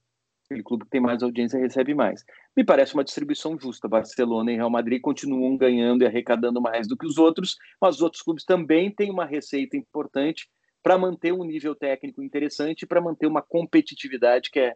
aquele 0.49 0.63
clube 0.63 0.85
que 0.85 0.91
tem 0.91 1.01
mais 1.01 1.23
audiência 1.23 1.61
recebe 1.61 1.95
mais. 1.95 2.25
Me 2.57 2.65
parece 2.65 2.95
uma 2.95 3.05
distribuição 3.05 3.59
justa. 3.59 3.87
Barcelona 3.87 4.51
e 4.51 4.57
Real 4.57 4.71
Madrid 4.71 5.01
continuam 5.01 5.57
ganhando 5.57 6.03
e 6.03 6.07
arrecadando 6.07 6.61
mais 6.61 6.89
do 6.89 6.97
que 6.97 7.07
os 7.07 7.19
outros, 7.19 7.57
mas 7.81 7.97
os 7.97 8.03
outros 8.03 8.23
clubes 8.23 8.45
também 8.45 8.91
têm 8.91 9.11
uma 9.11 9.27
receita 9.27 9.77
importante 9.77 10.49
para 10.83 10.97
manter 10.97 11.33
um 11.33 11.45
nível 11.45 11.75
técnico 11.75 12.23
interessante, 12.23 12.87
para 12.87 13.01
manter 13.01 13.27
uma 13.27 13.43
competitividade 13.43 14.51
que 14.51 14.59
é, 14.59 14.75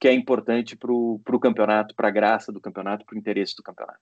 que 0.00 0.08
é 0.08 0.12
importante 0.12 0.76
para 0.76 0.92
o 0.92 1.40
campeonato, 1.40 1.94
para 1.94 2.08
a 2.08 2.10
graça 2.10 2.50
do 2.50 2.60
campeonato, 2.60 3.06
para 3.06 3.14
o 3.14 3.18
interesse 3.18 3.54
do 3.56 3.62
campeonato. 3.62 4.00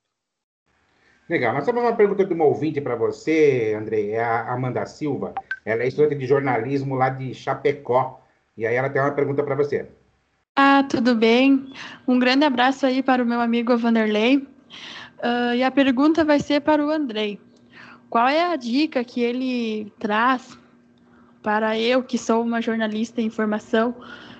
Legal. 1.28 1.52
Nós 1.52 1.64
temos 1.64 1.82
uma 1.82 1.94
pergunta 1.94 2.24
de 2.24 2.32
uma 2.32 2.44
ouvinte 2.44 2.80
para 2.80 2.96
você, 2.96 3.76
André, 3.78 4.10
é 4.10 4.20
a 4.20 4.52
Amanda 4.52 4.84
Silva. 4.86 5.34
Ela 5.64 5.82
é 5.84 5.88
estudante 5.88 6.16
de 6.16 6.26
jornalismo 6.26 6.96
lá 6.96 7.10
de 7.10 7.34
Chapecó. 7.34 8.20
E 8.56 8.66
aí 8.66 8.74
ela 8.74 8.90
tem 8.90 9.00
uma 9.00 9.12
pergunta 9.12 9.42
para 9.44 9.54
você. 9.54 9.88
Ah, 10.62 10.84
tudo 10.86 11.14
bem? 11.14 11.72
Um 12.06 12.18
grande 12.18 12.44
abraço 12.44 12.84
aí 12.84 13.02
para 13.02 13.22
o 13.22 13.26
meu 13.26 13.40
amigo 13.40 13.74
Vanderlei. 13.78 14.36
Uh, 14.36 15.54
e 15.56 15.64
a 15.64 15.70
pergunta 15.70 16.22
vai 16.22 16.38
ser 16.38 16.60
para 16.60 16.84
o 16.84 16.90
Andrei. 16.90 17.40
Qual 18.10 18.28
é 18.28 18.52
a 18.52 18.56
dica 18.56 19.02
que 19.02 19.22
ele 19.22 19.90
traz 19.98 20.58
para 21.42 21.78
eu, 21.78 22.02
que 22.02 22.18
sou 22.18 22.42
uma 22.42 22.60
jornalista 22.60 23.22
em 23.22 23.24
informação, 23.24 23.94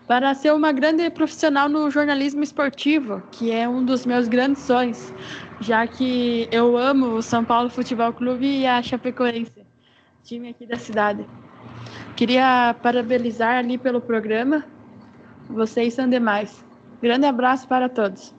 para 0.06 0.34
ser 0.34 0.52
uma 0.52 0.72
grande 0.72 1.08
profissional 1.08 1.70
no 1.70 1.90
jornalismo 1.90 2.42
esportivo, 2.42 3.22
que 3.32 3.50
é 3.50 3.66
um 3.66 3.82
dos 3.82 4.04
meus 4.04 4.28
grandes 4.28 4.62
sonhos, 4.62 5.14
já 5.58 5.86
que 5.86 6.46
eu 6.52 6.76
amo 6.76 7.14
o 7.14 7.22
São 7.22 7.42
Paulo 7.42 7.70
Futebol 7.70 8.12
Clube 8.12 8.46
e 8.46 8.66
a 8.66 8.82
Chapecoense, 8.82 9.64
time 10.22 10.50
aqui 10.50 10.66
da 10.66 10.76
cidade. 10.76 11.24
Queria 12.14 12.76
parabenizar 12.82 13.56
ali 13.56 13.78
pelo 13.78 14.02
programa 14.02 14.66
vocês 15.50 15.94
são 15.94 16.08
demais. 16.08 16.64
Grande 17.02 17.26
abraço 17.26 17.66
para 17.66 17.88
todos. 17.88 18.34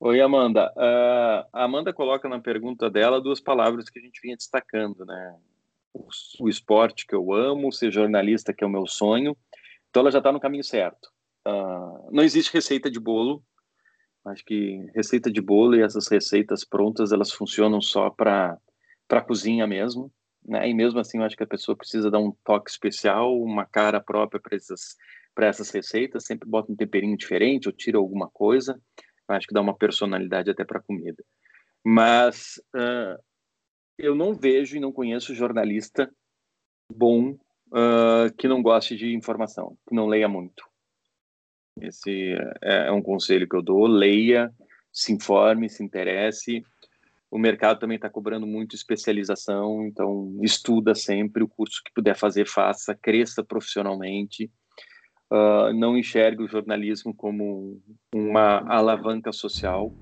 Oi, 0.00 0.20
Amanda. 0.20 0.72
Uh, 0.76 1.48
a 1.52 1.64
Amanda 1.64 1.92
coloca 1.92 2.28
na 2.28 2.38
pergunta 2.40 2.90
dela 2.90 3.20
duas 3.20 3.40
palavras 3.40 3.88
que 3.88 3.98
a 3.98 4.02
gente 4.02 4.20
vinha 4.22 4.36
destacando, 4.36 5.04
né? 5.04 5.36
O, 5.92 6.08
o 6.40 6.48
esporte 6.48 7.06
que 7.06 7.14
eu 7.14 7.32
amo, 7.32 7.72
ser 7.72 7.90
jornalista 7.90 8.52
que 8.52 8.62
é 8.62 8.66
o 8.66 8.70
meu 8.70 8.86
sonho. 8.86 9.36
Então 9.88 10.00
ela 10.02 10.10
já 10.10 10.18
está 10.18 10.30
no 10.30 10.40
caminho 10.40 10.64
certo. 10.64 11.08
Uh, 11.46 12.10
não 12.12 12.22
existe 12.22 12.52
receita 12.52 12.90
de 12.90 13.00
bolo. 13.00 13.42
Acho 14.26 14.44
que 14.44 14.86
receita 14.94 15.30
de 15.30 15.40
bolo 15.40 15.76
e 15.76 15.82
essas 15.82 16.08
receitas 16.08 16.64
prontas 16.64 17.12
elas 17.12 17.32
funcionam 17.32 17.80
só 17.80 18.10
para 18.10 18.58
para 19.06 19.20
cozinha 19.20 19.66
mesmo 19.66 20.10
né? 20.44 20.68
E 20.68 20.74
mesmo 20.74 21.00
assim, 21.00 21.18
eu 21.18 21.24
acho 21.24 21.36
que 21.36 21.42
a 21.42 21.46
pessoa 21.46 21.76
precisa 21.76 22.10
dar 22.10 22.18
um 22.18 22.32
toque 22.44 22.70
especial, 22.70 23.40
uma 23.40 23.64
cara 23.64 24.00
própria 24.00 24.40
para 24.40 24.56
essas 24.56 24.96
para 25.34 25.48
essas 25.48 25.68
receitas, 25.70 26.24
sempre 26.24 26.48
bota 26.48 26.70
um 26.70 26.76
temperinho 26.76 27.16
diferente 27.16 27.66
ou 27.66 27.72
tira 27.72 27.98
alguma 27.98 28.30
coisa. 28.30 28.80
Eu 29.28 29.34
acho 29.34 29.48
que 29.48 29.54
dá 29.54 29.60
uma 29.60 29.76
personalidade 29.76 30.48
até 30.48 30.64
para 30.64 30.78
a 30.78 30.82
comida. 30.82 31.24
Mas 31.84 32.62
uh, 32.74 33.20
eu 33.98 34.14
não 34.14 34.32
vejo 34.32 34.76
e 34.76 34.80
não 34.80 34.92
conheço 34.92 35.34
jornalista 35.34 36.08
bom 36.88 37.30
uh, 37.32 38.32
que 38.38 38.46
não 38.46 38.62
goste 38.62 38.96
de 38.96 39.12
informação, 39.12 39.76
que 39.88 39.94
não 39.94 40.06
leia 40.06 40.28
muito. 40.28 40.64
Esse 41.80 42.34
é, 42.62 42.86
é 42.86 42.92
um 42.92 43.02
conselho 43.02 43.48
que 43.48 43.56
eu 43.56 43.62
dou: 43.62 43.86
leia, 43.86 44.54
se 44.92 45.12
informe, 45.12 45.68
se 45.68 45.82
interesse, 45.82 46.64
o 47.34 47.38
mercado 47.38 47.80
também 47.80 47.96
está 47.96 48.08
cobrando 48.08 48.46
muito 48.46 48.76
especialização, 48.76 49.84
então 49.84 50.38
estuda 50.40 50.94
sempre 50.94 51.42
o 51.42 51.48
curso 51.48 51.82
que 51.84 51.92
puder 51.92 52.14
fazer, 52.14 52.46
faça, 52.46 52.94
cresça 52.94 53.42
profissionalmente. 53.42 54.48
Uh, 55.32 55.74
não 55.74 55.98
enxergue 55.98 56.44
o 56.44 56.48
jornalismo 56.48 57.12
como 57.12 57.82
uma 58.14 58.58
alavanca 58.72 59.32
social. 59.32 59.92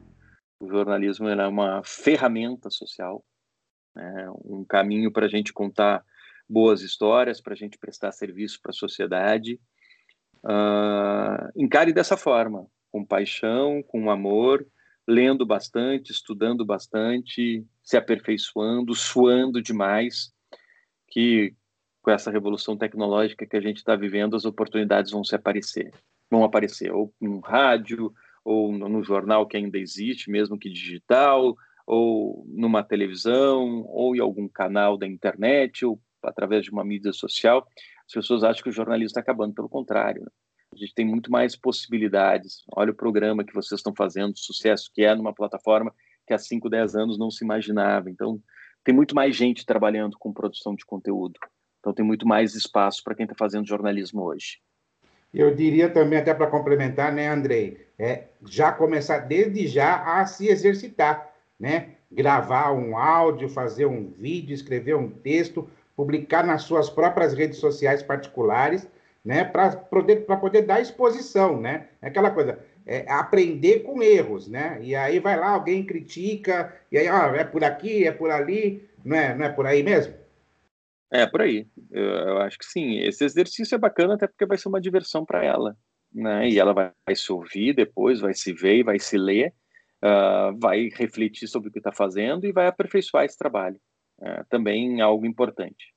O 0.61 0.69
jornalismo 0.69 1.27
é 1.27 1.49
uma 1.49 1.81
ferramenta 1.83 2.69
social, 2.69 3.25
né? 3.97 4.27
um 4.45 4.63
caminho 4.63 5.11
para 5.11 5.25
a 5.25 5.31
gente 5.31 5.55
contar 5.55 6.05
boas 6.47 6.83
histórias, 6.83 7.41
para 7.41 7.55
a 7.55 7.57
gente 7.57 7.79
prestar 7.79 8.13
serviço 8.13 8.61
para 8.61 8.73
a 8.73 8.75
sociedade. 8.75 9.59
Uh, 10.45 11.49
encare 11.57 11.95
dessa 11.95 12.19
forma, 12.19 12.67
com 12.91 13.03
paixão, 13.03 13.83
com 13.85 14.11
amor, 14.11 14.67
lendo 15.07 15.45
bastante, 15.45 16.13
estudando 16.13 16.65
bastante, 16.65 17.65
se 17.83 17.97
aperfeiçoando, 17.97 18.95
suando 18.95 19.61
demais, 19.61 20.33
que 21.09 21.55
com 22.01 22.11
essa 22.11 22.31
revolução 22.31 22.77
tecnológica 22.77 23.47
que 23.47 23.57
a 23.57 23.61
gente 23.61 23.79
está 23.79 23.95
vivendo, 23.95 24.35
as 24.37 24.45
oportunidades 24.45 25.13
vão 25.13 25.23
se 25.23 25.35
aparecer, 25.35 25.93
vão 26.31 26.43
aparecer 26.43 26.93
ou 26.93 27.15
no 27.21 27.39
rádio, 27.41 28.13
ou 28.45 28.73
no 28.73 29.03
jornal 29.05 29.47
que 29.47 29.57
ainda 29.57 29.79
existe, 29.79 30.31
mesmo 30.31 30.59
que 30.59 30.69
digital, 30.69 31.57
ou 31.87 32.45
numa 32.49 32.83
televisão, 32.83 33.85
ou 33.87 34.17
em 34.17 34.21
algum 34.21 34.49
canal 34.49 34.97
da 34.97 35.07
internet, 35.07 35.85
ou 35.85 36.01
através 36.23 36.65
de 36.65 36.71
uma 36.71 36.85
mídia 36.85 37.13
social. 37.13 37.67
As 38.07 38.13
pessoas 38.13 38.43
acham 38.43 38.63
que 38.63 38.69
o 38.69 38.73
jornalismo 38.73 39.09
está 39.09 39.21
acabando, 39.21 39.55
pelo 39.55 39.69
contrário. 39.69 40.23
Né? 40.23 40.29
A 40.83 40.85
gente 40.85 40.97
tem 40.97 41.07
muito 41.07 41.31
mais 41.31 41.55
possibilidades. 41.55 42.65
Olha 42.75 42.91
o 42.91 42.95
programa 42.95 43.45
que 43.45 43.55
vocês 43.55 43.79
estão 43.79 43.95
fazendo, 43.95 44.37
sucesso 44.37 44.91
que 44.93 45.05
é 45.05 45.15
numa 45.15 45.33
plataforma 45.33 45.95
que 46.27 46.35
há 46.35 46.39
5, 46.39 46.69
10 46.69 46.97
anos 46.97 47.17
não 47.17 47.31
se 47.31 47.45
imaginava. 47.45 48.11
Então, 48.11 48.41
tem 48.83 48.93
muito 48.93 49.15
mais 49.15 49.37
gente 49.37 49.65
trabalhando 49.65 50.19
com 50.19 50.33
produção 50.33 50.75
de 50.75 50.85
conteúdo. 50.85 51.39
Então, 51.79 51.93
tem 51.93 52.05
muito 52.05 52.27
mais 52.27 52.57
espaço 52.57 53.01
para 53.05 53.15
quem 53.15 53.23
está 53.25 53.37
fazendo 53.39 53.69
jornalismo 53.69 54.25
hoje. 54.25 54.59
Eu 55.33 55.55
diria 55.55 55.89
também, 55.89 56.19
até 56.19 56.35
para 56.35 56.49
complementar, 56.49 57.13
né, 57.13 57.29
Andrei, 57.29 57.87
é 57.97 58.25
já 58.45 58.73
começar 58.73 59.21
desde 59.21 59.69
já 59.69 60.03
a 60.03 60.27
se 60.27 60.49
exercitar, 60.49 61.33
né? 61.61 61.91
Gravar 62.11 62.73
um 62.73 62.97
áudio, 62.99 63.49
fazer 63.49 63.87
um 63.87 64.11
vídeo, 64.11 64.53
escrever 64.53 64.97
um 64.97 65.09
texto, 65.09 65.71
publicar 65.95 66.45
nas 66.45 66.63
suas 66.63 66.91
próprias 66.91 67.35
redes 67.35 67.59
sociais 67.59 68.03
particulares 68.03 68.87
né, 69.25 69.45
para 69.45 69.77
poder, 69.77 70.27
poder 70.27 70.63
dar 70.63 70.81
exposição, 70.81 71.61
né? 71.61 71.89
É 72.01 72.09
aquela 72.09 72.31
coisa, 72.31 72.59
é 72.85 73.11
aprender 73.11 73.81
com 73.81 74.03
erros, 74.03 74.49
né? 74.49 74.79
E 74.83 74.95
aí 74.95 75.21
vai 75.21 75.39
lá, 75.39 75.51
alguém 75.51 75.85
critica, 75.85 76.75
e 76.91 76.99
aí, 76.99 77.09
ó, 77.09 77.35
é 77.35 77.45
por 77.45 77.63
aqui, 77.63 78.05
é 78.05 78.13
por 78.13 78.31
ali, 78.31 78.89
não 79.05 79.17
é, 79.17 79.35
não 79.35 79.45
é 79.45 79.49
por 79.49 79.67
aí 79.67 79.83
mesmo? 79.83 80.15
É, 81.13 81.27
por 81.27 81.43
aí. 81.43 81.67
Eu, 81.91 82.03
eu, 82.03 82.39
acho 82.39 82.59
que 82.59 82.65
sim. 82.65 82.99
Esse 83.01 83.23
exercício 83.23 83.75
é 83.75 83.79
bacana 83.79 84.15
até 84.15 84.27
porque 84.27 84.47
vai 84.47 84.57
ser 84.57 84.69
uma 84.69 84.81
diversão 84.81 85.27
para 85.27 85.45
ela. 85.45 85.77
Né? 86.13 86.49
E 86.49 86.59
ela 86.59 86.73
vai, 86.73 86.91
vai, 87.07 87.15
se 87.15 87.31
ouvir 87.31 87.75
depois, 87.75 88.21
vai 88.21 88.33
se 88.33 88.53
ver, 88.53 88.83
vai 88.83 88.99
se 88.99 89.19
ler, 89.19 89.53
uh, 90.03 90.59
vai 90.59 90.89
refletir 90.89 91.47
sobre 91.49 91.69
o 91.69 91.73
que 91.73 91.79
está 91.79 91.93
fazendo 91.93 92.47
e 92.47 92.53
vai 92.53 92.67
aperfeiçoar 92.67 93.25
esse 93.25 93.37
trabalho. 93.37 93.79
Uh, 94.19 94.45
também 94.49 95.03
algo 95.03 95.27
importante. 95.27 95.92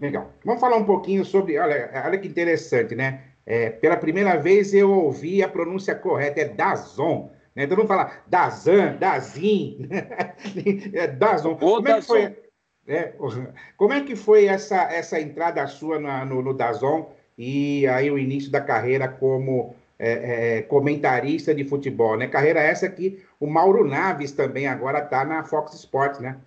Legal. 0.00 0.32
Vamos 0.44 0.60
falar 0.60 0.76
um 0.76 0.84
pouquinho 0.84 1.24
sobre. 1.24 1.58
Olha, 1.58 1.90
olha 2.04 2.18
que 2.18 2.28
interessante, 2.28 2.94
né? 2.94 3.22
É, 3.44 3.70
pela 3.70 3.96
primeira 3.96 4.36
vez 4.36 4.72
eu 4.74 4.90
ouvi 4.90 5.42
a 5.42 5.48
pronúncia 5.48 5.94
correta, 5.94 6.40
é 6.40 6.44
Dazon. 6.44 7.30
Né? 7.54 7.66
Todo 7.66 7.78
mundo 7.78 7.88
fala 7.88 8.12
Dazan, 8.26 8.96
Dazin, 8.96 9.88
é 10.92 11.06
Dazon. 11.08 11.56
Como 11.56 11.88
é 11.88 11.94
que 11.94 12.02
foi? 12.02 12.36
É, 12.86 13.14
como 13.76 13.92
é 13.92 14.02
que 14.02 14.14
foi 14.14 14.46
essa, 14.46 14.82
essa 14.84 15.20
entrada 15.20 15.66
sua 15.66 15.98
na, 15.98 16.24
no, 16.24 16.40
no 16.40 16.54
Dazon 16.54 17.12
e 17.36 17.86
aí 17.86 18.10
o 18.10 18.18
início 18.18 18.50
da 18.50 18.60
carreira 18.60 19.08
como 19.08 19.74
é, 19.98 20.58
é, 20.58 20.62
comentarista 20.62 21.54
de 21.54 21.64
futebol, 21.64 22.16
né? 22.16 22.28
Carreira 22.28 22.60
essa 22.60 22.88
que 22.88 23.22
o 23.40 23.46
Mauro 23.46 23.86
Naves 23.86 24.32
também 24.32 24.66
agora 24.66 25.00
está 25.00 25.24
na 25.24 25.44
Fox 25.44 25.74
Sports, 25.74 26.20
né? 26.20 26.38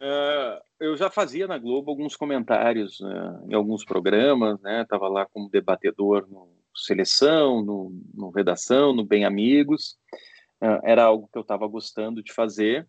Uh, 0.00 0.60
eu 0.82 0.96
já 0.96 1.08
fazia 1.08 1.46
na 1.46 1.56
Globo 1.56 1.90
alguns 1.90 2.16
comentários 2.16 3.00
né, 3.00 3.40
em 3.48 3.54
alguns 3.54 3.84
programas, 3.84 4.60
né? 4.60 4.84
Tava 4.88 5.08
lá 5.08 5.24
como 5.24 5.48
debatedor 5.48 6.26
no 6.28 6.48
Seleção, 6.74 7.62
no, 7.62 7.92
no 8.12 8.30
Redação, 8.30 8.92
no 8.92 9.04
Bem 9.04 9.24
Amigos. 9.24 9.96
Uh, 10.60 10.82
era 10.82 11.04
algo 11.04 11.28
que 11.30 11.38
eu 11.38 11.42
estava 11.42 11.68
gostando 11.68 12.22
de 12.22 12.32
fazer. 12.32 12.88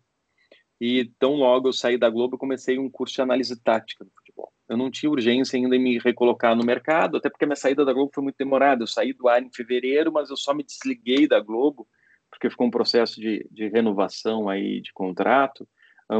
E 0.80 1.04
tão 1.20 1.34
logo 1.34 1.68
eu 1.68 1.72
saí 1.72 1.96
da 1.96 2.10
Globo, 2.10 2.36
comecei 2.36 2.78
um 2.78 2.90
curso 2.90 3.14
de 3.14 3.22
análise 3.22 3.62
tática 3.62 4.04
do 4.04 4.10
futebol. 4.10 4.52
Eu 4.68 4.76
não 4.76 4.90
tinha 4.90 5.10
urgência 5.10 5.56
ainda 5.56 5.76
em 5.76 5.82
me 5.82 5.98
recolocar 5.98 6.56
no 6.56 6.64
mercado, 6.64 7.16
até 7.16 7.30
porque 7.30 7.44
a 7.44 7.46
minha 7.46 7.56
saída 7.56 7.84
da 7.84 7.92
Globo 7.92 8.10
foi 8.12 8.24
muito 8.24 8.36
demorada. 8.36 8.82
Eu 8.82 8.88
saí 8.88 9.12
do 9.12 9.28
ar 9.28 9.40
em 9.40 9.52
fevereiro, 9.52 10.12
mas 10.12 10.30
eu 10.30 10.36
só 10.36 10.52
me 10.52 10.64
desliguei 10.64 11.28
da 11.28 11.38
Globo, 11.38 11.86
porque 12.28 12.50
ficou 12.50 12.66
um 12.66 12.72
processo 12.72 13.20
de, 13.20 13.46
de 13.52 13.68
renovação 13.68 14.48
aí 14.48 14.80
de 14.80 14.92
contrato 14.92 15.68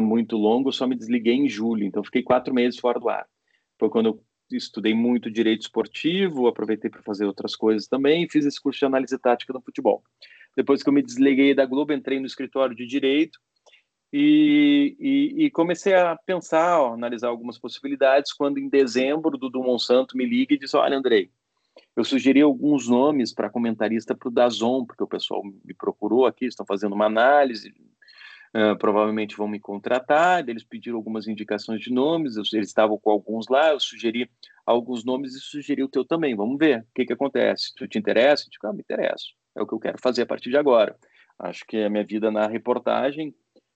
muito 0.01 0.37
longo, 0.37 0.73
só 0.73 0.87
me 0.87 0.97
desliguei 0.97 1.35
em 1.35 1.49
julho, 1.49 1.85
então 1.85 2.03
fiquei 2.05 2.23
quatro 2.23 2.53
meses 2.55 2.79
fora 2.79 2.99
do 2.99 3.09
ar. 3.09 3.27
Foi 3.79 3.89
quando 3.89 4.07
eu 4.07 4.25
estudei 4.57 4.95
muito 4.95 5.31
direito 5.31 5.63
esportivo, 5.63 6.47
aproveitei 6.47 6.91
para 6.91 7.03
fazer 7.03 7.25
outras 7.25 7.57
coisas 7.57 7.89
também 7.89 8.29
fiz 8.29 8.45
esse 8.45 8.61
curso 8.61 8.81
de 8.81 8.87
análise 8.87 9.19
tática 9.19 9.53
no 9.53 9.61
futebol. 9.61 10.03
Depois 10.57 10.83
que 10.83 10.89
eu 10.89 10.93
me 10.93 11.03
desliguei 11.03 11.55
da 11.55 11.67
Globo, 11.67 11.93
entrei 11.93 12.21
no 12.21 12.27
escritório 12.27 12.77
de 12.77 12.87
direito 12.87 13.39
e, 14.13 14.97
e, 15.01 15.45
e 15.47 15.51
comecei 15.51 15.95
a 15.95 16.17
pensar, 16.17 16.81
ó, 16.81 16.95
analisar 16.95 17.29
algumas 17.29 17.59
possibilidades, 17.59 18.33
quando 18.33 18.59
em 18.59 18.69
dezembro, 18.69 19.37
Dudu 19.37 19.63
Monsanto 19.63 20.17
me 20.17 20.25
liga 20.25 20.55
e 20.55 20.59
diz, 20.59 20.73
olha, 20.75 20.97
Andrei, 20.97 21.31
eu 21.97 22.05
sugeri 22.05 22.41
alguns 22.41 22.89
nomes 22.89 23.33
para 23.33 23.51
comentarista 23.51 24.15
para 24.15 24.29
o 24.29 24.31
Dazon, 24.31 24.85
porque 24.85 25.03
o 25.03 25.09
pessoal 25.09 25.43
me 25.43 25.75
procurou 25.75 26.27
aqui, 26.27 26.47
estão 26.47 26.65
fazendo 26.65 26.95
uma 26.95 27.07
análise, 27.07 27.75
Uh, 28.57 28.79
provavelmente 28.79 29.37
vão 29.37 29.49
me 29.49 29.59
contratar. 29.59 30.49
Eles 30.49 30.63
pediram 30.63 30.97
algumas 30.97 31.27
indicações 31.27 31.81
de 31.81 31.93
nomes, 31.93 32.37
eles 32.37 32.69
estavam 32.69 32.97
com 32.97 33.11
alguns 33.11 33.49
lá, 33.49 33.73
eu 33.73 33.81
sugeri 33.81 34.31
alguns 34.65 35.05
nomes 35.05 35.35
e 35.35 35.41
sugeri 35.41 35.83
o 35.83 35.89
teu 35.89 36.05
também. 36.05 36.37
Vamos 36.37 36.57
ver 36.57 36.83
o 36.83 36.87
que, 36.95 37.05
que 37.05 37.13
acontece. 37.13 37.75
Tu 37.75 37.89
te 37.89 37.99
interessa? 37.99 38.45
Eu 38.45 38.51
digo, 38.51 38.67
ah, 38.69 38.73
me 38.73 38.81
interesso. 38.81 39.35
É 39.57 39.63
o 39.63 39.67
que 39.67 39.75
eu 39.75 39.81
quero 39.81 39.99
fazer 40.01 40.23
a 40.23 40.27
partir 40.27 40.51
de 40.51 40.57
agora. 40.57 40.97
Acho 41.39 41.65
que 41.67 41.79
a 41.79 41.91
minha 41.91 42.05
vida 42.05 42.31
na 42.31 42.47
reportagem, 42.47 43.35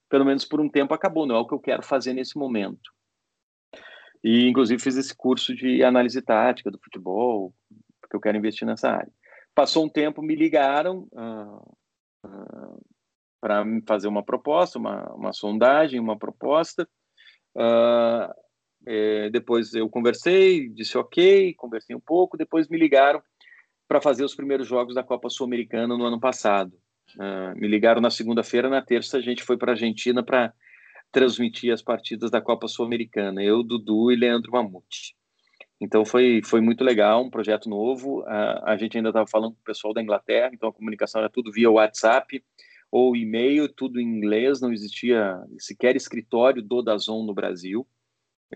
pelo 0.09 0.23
menos 0.23 0.45
por 0.45 0.61
um 0.61 0.69
tempo, 0.69 0.93
acabou. 0.93 1.25
Não 1.25 1.35
é 1.35 1.39
o 1.39 1.47
que 1.47 1.53
eu 1.53 1.59
quero 1.59 1.83
fazer 1.83 2.13
nesse 2.13 2.37
momento. 2.37 2.89
E, 4.23 4.47
inclusive, 4.47 4.81
fiz 4.81 4.95
esse 4.95 5.15
curso 5.15 5.55
de 5.55 5.83
análise 5.83 6.21
tática 6.21 6.71
do 6.71 6.79
futebol, 6.79 7.53
porque 8.01 8.15
eu 8.15 8.21
quero 8.21 8.37
investir 8.37 8.65
nessa 8.65 8.89
área. 8.89 9.11
Passou 9.53 9.85
um 9.85 9.89
tempo, 9.89 10.21
me 10.21 10.35
ligaram. 10.35 11.07
Uh, 11.11 11.75
uh, 12.25 12.81
para 13.39 13.63
fazer 13.87 14.07
uma 14.07 14.23
proposta, 14.23 14.77
uma, 14.77 15.13
uma 15.13 15.33
sondagem, 15.33 15.99
uma 15.99 16.17
proposta. 16.17 16.87
Uh, 17.55 18.33
é, 18.85 19.29
depois 19.29 19.73
eu 19.73 19.89
conversei, 19.89 20.69
disse 20.69 20.97
ok, 20.97 21.53
conversei 21.55 21.95
um 21.95 21.99
pouco, 21.99 22.37
depois 22.37 22.67
me 22.67 22.77
ligaram 22.77 23.21
para 23.87 24.01
fazer 24.01 24.23
os 24.23 24.35
primeiros 24.35 24.67
jogos 24.67 24.95
da 24.95 25.03
Copa 25.03 25.29
Sul-Americana 25.29 25.97
no 25.97 26.05
ano 26.05 26.19
passado. 26.19 26.73
Uh, 27.15 27.59
me 27.59 27.67
ligaram 27.67 27.99
na 27.99 28.11
segunda-feira, 28.11 28.69
na 28.69 28.81
terça 28.81 29.17
a 29.17 29.21
gente 29.21 29.43
foi 29.43 29.57
para 29.57 29.71
a 29.71 29.73
Argentina 29.73 30.23
para 30.23 30.53
transmitir 31.11 31.73
as 31.73 31.81
partidas 31.81 32.29
da 32.29 32.39
Copa 32.39 32.67
Sul-Americana, 32.67 33.41
eu, 33.41 33.63
Dudu 33.63 34.11
e 34.11 34.15
Leandro 34.15 34.51
Mamute. 34.51 35.15
Então 35.81 36.05
foi, 36.05 36.41
foi 36.43 36.61
muito 36.61 36.83
legal, 36.83 37.23
um 37.23 37.29
projeto 37.29 37.67
novo. 37.67 38.21
Uh, 38.21 38.63
a 38.63 38.77
gente 38.77 38.97
ainda 38.97 39.09
estava 39.09 39.25
falando 39.25 39.53
com 39.53 39.61
o 39.61 39.65
pessoal 39.65 39.93
da 39.93 40.01
Inglaterra, 40.01 40.51
então 40.53 40.69
a 40.69 40.73
comunicação 40.73 41.19
era 41.19 41.29
tudo 41.29 41.51
via 41.51 41.71
WhatsApp 41.71 42.43
ou 42.91 43.15
e-mail, 43.15 43.67
tudo 43.67 43.99
em 43.99 44.05
inglês, 44.05 44.61
não 44.61 44.73
existia 44.73 45.39
sequer 45.59 45.95
escritório 45.95 46.61
do 46.61 46.81
Dazon 46.81 47.23
no 47.23 47.33
Brasil, 47.33 47.87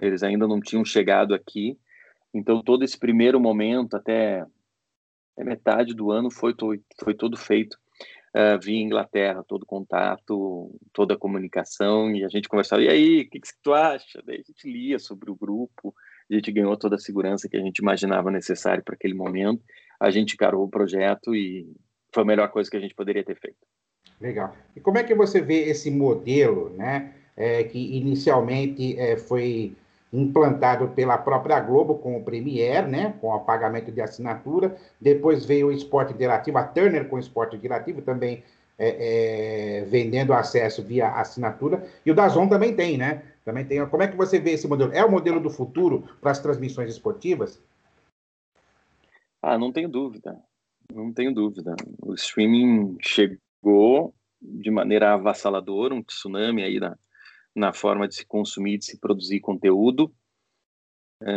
eles 0.02 0.24
ainda 0.24 0.48
não 0.48 0.60
tinham 0.60 0.84
chegado 0.84 1.34
aqui, 1.34 1.78
então 2.34 2.64
todo 2.64 2.84
esse 2.84 2.98
primeiro 2.98 3.40
momento, 3.40 3.96
até, 3.96 4.44
metade 5.38 5.94
do 5.94 6.12
ano, 6.12 6.32
foi, 6.32 6.56
foi 7.04 7.14
todo 7.14 7.38
feito 7.38 7.78
uh, 8.36 8.60
via 8.62 8.82
Inglaterra, 8.82 9.44
todo 9.48 9.66
contato, 9.66 10.76
toda 10.92 11.14
a 11.14 11.18
comunicação, 11.18 12.12
e 12.12 12.26
a 12.26 12.30
gente 12.30 12.50
conversava, 12.50 12.82
e 12.82 12.90
aí, 12.90 13.22
o 13.22 13.30
que, 13.30 13.40
que 13.40 13.50
tu 13.62 13.74
acha? 13.74 14.22
Daí 14.26 14.38
a 14.38 14.44
gente 14.44 14.70
lia 14.70 14.98
sobre 14.98 15.30
o 15.30 15.36
grupo, 15.36 15.94
a 16.30 16.34
gente 16.34 16.52
ganhou 16.52 16.76
toda 16.76 16.96
a 16.96 17.00
segurança 17.00 17.48
que 17.48 17.58
a 17.58 17.62
gente 17.62 17.80
imaginava 17.80 18.32
necessário 18.32 18.84
para 18.84 18.96
aquele 18.96 19.14
momento, 19.14 19.64
a 20.00 20.10
gente 20.10 20.34
encarou 20.34 20.64
o 20.64 20.70
projeto 20.70 21.36
e 21.36 21.72
foi 22.14 22.24
a 22.24 22.26
melhor 22.26 22.50
coisa 22.50 22.70
que 22.70 22.78
a 22.78 22.80
gente 22.80 22.96
poderia 22.96 23.24
ter 23.24 23.40
feito. 23.40 23.60
Legal. 24.24 24.56
E 24.74 24.80
como 24.80 24.98
é 24.98 25.04
que 25.04 25.14
você 25.14 25.42
vê 25.42 25.66
esse 25.66 25.92
modelo, 25.92 26.70
né, 26.78 27.12
é, 27.36 27.66
que 27.66 27.98
inicialmente 27.98 28.98
é, 28.98 29.18
foi 29.18 29.76
implantado 30.14 30.88
pela 30.90 31.18
própria 31.18 31.60
Globo 31.60 31.96
com 31.96 32.16
o 32.16 32.24
Premiere, 32.24 32.88
né, 32.88 33.14
com 33.20 33.28
o 33.28 33.40
pagamento 33.42 33.92
de 33.92 34.00
assinatura, 34.00 34.78
depois 35.02 35.44
veio 35.44 35.68
o 35.68 35.72
esporte 35.74 36.14
interativo, 36.14 36.58
a 36.58 36.64
Turner 36.64 37.10
com 37.10 37.18
o 37.18 37.20
esporte 37.20 37.58
interativo 37.58 38.02
também 38.02 38.42
é, 38.80 39.82
é, 39.82 39.86
vendendo 39.86 40.32
acesso 40.32 40.82
via 40.82 41.10
assinatura, 41.10 41.86
e 42.06 42.10
o 42.10 42.16
Dazon 42.16 42.48
também 42.48 42.74
tem, 42.74 42.98
né? 42.98 43.24
Também 43.44 43.66
tem. 43.66 43.86
Como 43.88 44.04
é 44.04 44.08
que 44.08 44.16
você 44.16 44.40
vê 44.40 44.52
esse 44.52 44.70
modelo? 44.70 44.94
É 44.94 45.04
o 45.04 45.12
modelo 45.12 45.42
do 45.42 45.50
futuro 45.50 46.08
para 46.22 46.32
as 46.32 46.40
transmissões 46.40 46.90
esportivas? 46.90 47.62
Ah, 49.42 49.58
não 49.58 49.70
tenho 49.74 49.90
dúvida. 49.90 50.40
Não 50.94 51.12
tenho 51.12 51.34
dúvida. 51.34 51.76
O 52.02 52.14
streaming 52.14 52.98
chegou 53.02 53.43
chegou 53.64 54.14
de 54.42 54.70
maneira 54.70 55.14
avassaladora, 55.14 55.96
um 55.96 56.04
tsunami 56.04 56.64
aí 56.64 56.80
na, 56.80 56.98
na 57.56 57.72
forma 57.72 58.08
de 58.08 58.16
se 58.16 58.26
consumir, 58.26 58.78
de 58.78 58.86
se 58.86 59.00
produzir 59.00 59.40
conteúdo. 59.40 60.14
É, 61.22 61.32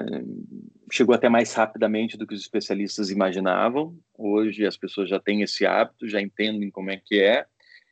chegou 0.91 1.15
até 1.15 1.29
mais 1.29 1.55
rapidamente 1.55 2.17
do 2.17 2.27
que 2.27 2.35
os 2.35 2.41
especialistas 2.41 3.11
imaginavam. 3.11 3.97
Hoje 4.19 4.67
as 4.67 4.77
pessoas 4.77 5.09
já 5.09 5.21
têm 5.21 5.43
esse 5.43 5.65
hábito, 5.65 6.09
já 6.09 6.21
entendem 6.21 6.69
como 6.69 6.91
é 6.91 6.97
que 6.97 7.21
é 7.21 7.47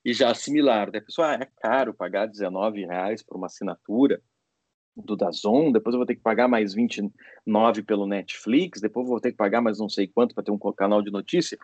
e 0.05 0.13
já 0.13 0.31
assimilaram. 0.31 0.93
A 0.95 1.01
pessoa, 1.01 1.31
ah, 1.31 1.35
é 1.35 1.49
caro 1.61 1.95
pagar 1.95 2.27
19 2.27 2.85
reais 2.85 3.23
por 3.23 3.37
uma 3.37 3.47
assinatura 3.47 4.21
do 4.97 5.17
Dazon, 5.17 5.73
depois 5.73 5.95
eu 5.95 5.99
vou 5.99 6.07
ter 6.07 6.15
que 6.15 6.23
pagar 6.23 6.47
mais 6.47 6.73
29 6.73 7.83
pelo 7.83 8.07
Netflix, 8.07 8.81
depois 8.81 9.05
eu 9.05 9.11
vou 9.11 9.21
ter 9.21 9.33
que 9.33 9.37
pagar 9.37 9.61
mais 9.61 9.79
não 9.79 9.89
sei 9.89 10.07
quanto 10.07 10.35
para 10.35 10.45
ter 10.45 10.53
um 10.53 10.59
canal 10.73 11.03
de 11.03 11.11
notícia. 11.11 11.59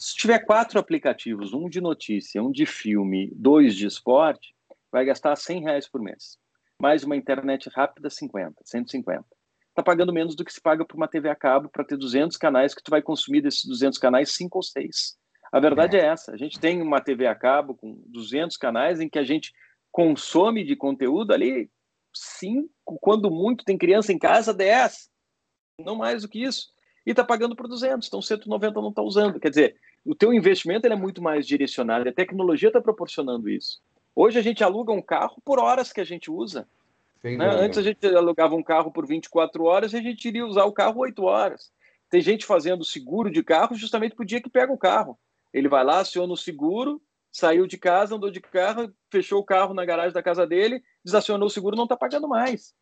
Se 0.00 0.16
tiver 0.16 0.38
quatro 0.38 0.80
aplicativos, 0.80 1.52
um 1.52 1.68
de 1.68 1.78
notícia, 1.78 2.42
um 2.42 2.50
de 2.50 2.64
filme, 2.64 3.30
dois 3.34 3.76
de 3.76 3.86
esporte, 3.86 4.56
vai 4.90 5.04
gastar 5.04 5.36
100 5.36 5.60
reais 5.64 5.86
por 5.86 6.00
mês. 6.00 6.38
Mais 6.80 7.04
uma 7.04 7.14
internet 7.14 7.68
rápida, 7.68 8.08
50, 8.08 8.62
150. 8.64 9.22
Está 9.68 9.82
pagando 9.82 10.10
menos 10.10 10.34
do 10.34 10.42
que 10.42 10.54
se 10.54 10.60
paga 10.60 10.86
por 10.86 10.96
uma 10.96 11.06
TV 11.06 11.28
a 11.28 11.34
cabo 11.34 11.68
para 11.68 11.84
ter 11.84 11.98
200 11.98 12.38
canais 12.38 12.74
que 12.74 12.82
tu 12.82 12.90
vai 12.90 13.02
consumir 13.02 13.42
desses 13.42 13.66
200 13.66 13.98
canais, 13.98 14.32
cinco 14.32 14.56
ou 14.56 14.62
seis. 14.62 15.18
A 15.52 15.60
verdade 15.60 15.98
é. 15.98 16.00
é 16.00 16.06
essa. 16.06 16.32
A 16.32 16.36
gente 16.38 16.58
tem 16.58 16.80
uma 16.80 17.02
TV 17.02 17.26
a 17.26 17.34
cabo 17.34 17.74
com 17.74 18.02
200 18.06 18.56
canais 18.56 19.00
em 19.00 19.08
que 19.08 19.18
a 19.18 19.24
gente 19.24 19.52
consome 19.92 20.64
de 20.64 20.76
conteúdo 20.76 21.34
ali 21.34 21.70
cinco, 22.16 22.70
quando 23.02 23.30
muito 23.30 23.66
tem 23.66 23.76
criança 23.76 24.14
em 24.14 24.18
casa, 24.18 24.54
10. 24.54 25.10
Não 25.78 25.94
mais 25.94 26.22
do 26.22 26.28
que 26.28 26.42
isso. 26.42 26.68
E 27.06 27.10
está 27.10 27.22
pagando 27.22 27.54
por 27.54 27.68
200, 27.68 28.08
então 28.08 28.22
190 28.22 28.80
não 28.80 28.88
está 28.88 29.02
usando. 29.02 29.38
Quer 29.38 29.50
dizer, 29.50 29.76
o 30.04 30.14
teu 30.14 30.32
investimento 30.32 30.86
ele 30.86 30.94
é 30.94 30.96
muito 30.96 31.22
mais 31.22 31.46
direcionado. 31.46 32.08
A 32.08 32.12
tecnologia 32.12 32.68
está 32.68 32.80
proporcionando 32.80 33.48
isso. 33.48 33.80
Hoje 34.14 34.38
a 34.38 34.42
gente 34.42 34.64
aluga 34.64 34.92
um 34.92 35.02
carro 35.02 35.40
por 35.44 35.58
horas 35.58 35.92
que 35.92 36.00
a 36.00 36.04
gente 36.04 36.30
usa. 36.30 36.68
Né? 37.22 37.46
Antes 37.46 37.78
a 37.78 37.82
gente 37.82 38.04
alugava 38.06 38.54
um 38.54 38.62
carro 38.62 38.90
por 38.90 39.06
24 39.06 39.64
horas 39.64 39.92
e 39.92 39.96
a 39.96 40.02
gente 40.02 40.26
iria 40.26 40.46
usar 40.46 40.64
o 40.64 40.72
carro 40.72 41.00
8 41.00 41.22
horas. 41.22 41.72
Tem 42.08 42.20
gente 42.20 42.44
fazendo 42.44 42.84
seguro 42.84 43.30
de 43.30 43.42
carro 43.42 43.74
justamente 43.74 44.14
para 44.14 44.22
o 44.22 44.26
dia 44.26 44.42
que 44.42 44.50
pega 44.50 44.72
o 44.72 44.78
carro. 44.78 45.18
Ele 45.52 45.68
vai 45.68 45.84
lá, 45.84 46.00
aciona 46.00 46.32
o 46.32 46.36
seguro, 46.36 47.00
saiu 47.30 47.66
de 47.66 47.78
casa, 47.78 48.16
andou 48.16 48.30
de 48.30 48.40
carro, 48.40 48.92
fechou 49.10 49.40
o 49.40 49.44
carro 49.44 49.74
na 49.74 49.84
garagem 49.84 50.12
da 50.12 50.22
casa 50.22 50.46
dele, 50.46 50.82
desacionou 51.04 51.46
o 51.46 51.50
seguro, 51.50 51.76
não 51.76 51.84
está 51.84 51.96
pagando 51.96 52.28
mais. 52.28 52.74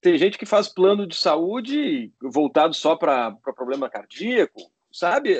Tem 0.00 0.18
gente 0.18 0.36
que 0.36 0.44
faz 0.44 0.68
plano 0.68 1.06
de 1.06 1.14
saúde 1.14 2.12
voltado 2.20 2.74
só 2.74 2.96
para 2.96 3.36
problema 3.54 3.88
cardíaco, 3.88 4.60
sabe? 4.92 5.36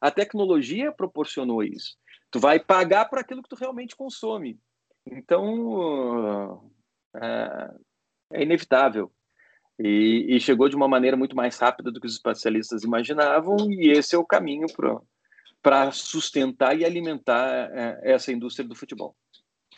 A 0.00 0.10
tecnologia 0.10 0.92
proporcionou 0.92 1.62
isso. 1.62 1.96
Tu 2.30 2.38
vai 2.38 2.58
pagar 2.58 3.06
para 3.06 3.20
aquilo 3.20 3.42
que 3.42 3.48
tu 3.48 3.56
realmente 3.56 3.96
consome. 3.96 4.58
Então, 5.06 6.70
é, 7.16 7.70
é 8.34 8.42
inevitável. 8.42 9.10
E, 9.78 10.26
e, 10.28 10.40
chegou 10.40 10.68
de 10.68 10.74
uma 10.74 10.88
maneira 10.88 11.16
muito 11.16 11.36
mais 11.36 11.56
rápida 11.56 11.92
do 11.92 12.00
que 12.00 12.06
os 12.06 12.14
especialistas 12.14 12.82
imaginavam, 12.82 13.56
e 13.70 13.90
esse 13.90 14.14
é 14.14 14.18
o 14.18 14.26
caminho 14.26 14.66
para 15.62 15.92
sustentar 15.92 16.76
e 16.76 16.84
alimentar 16.84 17.70
é, 17.72 18.12
essa 18.12 18.32
indústria 18.32 18.66
do 18.66 18.74
futebol. 18.74 19.14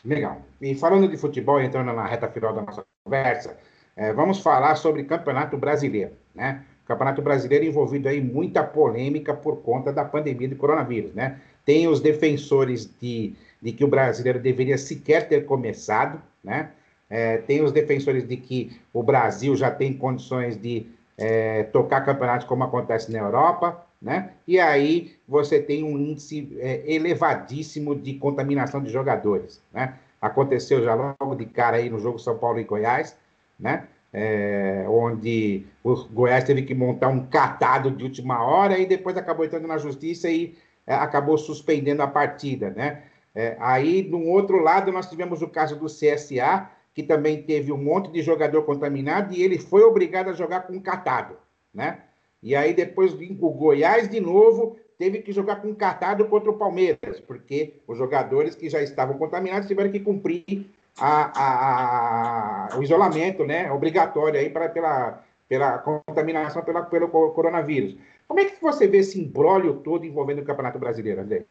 Legal. 0.02 0.42
E 0.60 0.74
falando 0.74 1.06
de 1.06 1.18
futebol, 1.18 1.60
entrando 1.60 1.92
na 1.92 2.06
reta 2.06 2.30
final 2.30 2.54
da 2.54 2.62
nossa 2.62 2.86
conversa, 3.04 3.58
é, 3.94 4.12
vamos 4.14 4.40
falar 4.40 4.74
sobre 4.76 5.04
Campeonato 5.04 5.58
Brasileiro, 5.58 6.16
né? 6.34 6.64
Campeonato 6.90 7.22
Brasileiro 7.22 7.64
envolvido 7.64 8.08
aí 8.08 8.20
muita 8.20 8.64
polêmica 8.64 9.32
por 9.32 9.58
conta 9.58 9.92
da 9.92 10.04
pandemia 10.04 10.48
do 10.48 10.56
coronavírus, 10.56 11.14
né? 11.14 11.38
Tem 11.64 11.86
os 11.86 12.00
defensores 12.00 12.90
de, 13.00 13.32
de 13.62 13.70
que 13.70 13.84
o 13.84 13.88
brasileiro 13.88 14.40
deveria 14.40 14.76
sequer 14.76 15.28
ter 15.28 15.46
começado, 15.46 16.20
né? 16.42 16.70
É, 17.08 17.38
tem 17.38 17.62
os 17.62 17.70
defensores 17.70 18.26
de 18.26 18.36
que 18.36 18.80
o 18.92 19.04
Brasil 19.04 19.54
já 19.54 19.70
tem 19.70 19.92
condições 19.92 20.60
de 20.60 20.86
é, 21.16 21.62
tocar 21.64 22.00
campeonatos 22.00 22.46
como 22.46 22.64
acontece 22.64 23.12
na 23.12 23.20
Europa, 23.20 23.86
né? 24.02 24.30
E 24.44 24.58
aí 24.58 25.16
você 25.28 25.60
tem 25.60 25.84
um 25.84 25.96
índice 25.96 26.56
é, 26.58 26.82
elevadíssimo 26.92 27.94
de 27.94 28.14
contaminação 28.14 28.82
de 28.82 28.90
jogadores, 28.90 29.62
né? 29.72 29.94
Aconteceu 30.20 30.82
já 30.82 30.94
logo 30.94 31.36
de 31.36 31.46
cara 31.46 31.76
aí 31.76 31.88
no 31.88 32.00
jogo 32.00 32.18
São 32.18 32.36
Paulo 32.36 32.58
e 32.58 32.64
Goiás, 32.64 33.16
né? 33.58 33.86
É, 34.12 34.84
onde 34.88 35.64
o 35.84 35.94
Goiás 36.08 36.42
teve 36.42 36.62
que 36.62 36.74
montar 36.74 37.08
um 37.08 37.26
catado 37.26 37.90
de 37.92 38.02
última 38.02 38.44
hora 38.44 38.76
e 38.76 38.84
depois 38.84 39.16
acabou 39.16 39.44
entrando 39.44 39.68
na 39.68 39.78
justiça 39.78 40.28
e 40.28 40.56
é, 40.86 40.94
acabou 40.94 41.38
suspendendo 41.38 42.02
a 42.02 42.08
partida, 42.08 42.70
né? 42.70 43.04
É, 43.32 43.56
aí, 43.60 44.02
no 44.02 44.26
outro 44.26 44.60
lado, 44.60 44.90
nós 44.90 45.08
tivemos 45.08 45.40
o 45.42 45.48
caso 45.48 45.76
do 45.76 45.86
CSA, 45.86 46.68
que 46.92 47.02
também 47.02 47.42
teve 47.42 47.70
um 47.70 47.76
monte 47.76 48.10
de 48.10 48.22
jogador 48.22 48.62
contaminado 48.62 49.32
e 49.32 49.42
ele 49.42 49.58
foi 49.58 49.82
obrigado 49.82 50.30
a 50.30 50.32
jogar 50.32 50.62
com 50.62 50.80
catado, 50.80 51.36
né? 51.72 52.00
E 52.42 52.56
aí 52.56 52.74
depois 52.74 53.12
o 53.12 53.50
Goiás 53.50 54.08
de 54.08 54.18
novo 54.20 54.76
teve 54.98 55.20
que 55.20 55.32
jogar 55.32 55.56
com 55.56 55.74
catado 55.74 56.26
contra 56.26 56.50
o 56.50 56.58
Palmeiras, 56.58 57.20
porque 57.26 57.74
os 57.86 57.96
jogadores 57.96 58.54
que 58.54 58.68
já 58.68 58.82
estavam 58.82 59.16
contaminados 59.18 59.68
tiveram 59.68 59.90
que 59.90 60.00
cumprir 60.00 60.66
a, 61.00 61.32
a, 61.34 62.74
a, 62.74 62.78
o 62.78 62.82
isolamento, 62.82 63.44
né? 63.44 63.70
Obrigatório 63.72 64.38
aí 64.38 64.50
para 64.50 64.68
pela 64.68 65.24
pela 65.50 65.78
contaminação 65.78 66.62
pela, 66.62 66.84
pelo 66.84 67.08
coronavírus. 67.08 67.96
Como 68.28 68.38
é 68.38 68.44
que 68.44 68.62
você 68.62 68.86
vê 68.86 68.98
esse 68.98 69.20
embrólio 69.20 69.80
todo 69.80 70.06
envolvendo 70.06 70.42
o 70.42 70.44
Campeonato 70.44 70.78
Brasileiro, 70.78 71.22
André? 71.22 71.44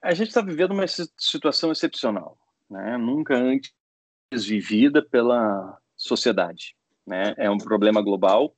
A 0.00 0.14
gente 0.14 0.28
está 0.28 0.40
vivendo 0.40 0.70
uma 0.70 0.86
situação 0.88 1.70
excepcional, 1.70 2.38
né? 2.70 2.96
nunca 2.96 3.34
antes 3.34 3.74
vivida 4.32 5.02
pela 5.02 5.78
sociedade. 5.94 6.74
Né? 7.06 7.34
É 7.36 7.50
um 7.50 7.58
problema 7.58 8.00
global 8.00 8.54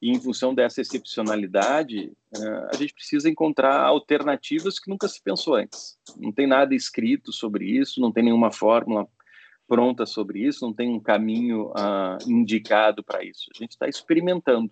e, 0.00 0.10
em 0.10 0.20
função 0.20 0.54
dessa 0.54 0.80
excepcionalidade, 0.80 2.12
eh, 2.34 2.68
a 2.72 2.76
gente 2.76 2.94
precisa 2.94 3.28
encontrar 3.28 3.80
alternativas 3.80 4.78
que 4.78 4.90
nunca 4.90 5.08
se 5.08 5.22
pensou 5.22 5.54
antes. 5.54 5.98
Não 6.16 6.32
tem 6.32 6.46
nada 6.46 6.74
escrito 6.74 7.32
sobre 7.32 7.66
isso, 7.66 8.00
não 8.00 8.12
tem 8.12 8.24
nenhuma 8.24 8.50
fórmula 8.50 9.06
pronta 9.66 10.06
sobre 10.06 10.46
isso, 10.46 10.64
não 10.64 10.72
tem 10.72 10.88
um 10.88 11.00
caminho 11.00 11.70
uh, 11.70 12.18
indicado 12.30 13.02
para 13.02 13.24
isso. 13.24 13.50
A 13.54 13.58
gente 13.58 13.72
está 13.72 13.88
experimentando. 13.88 14.70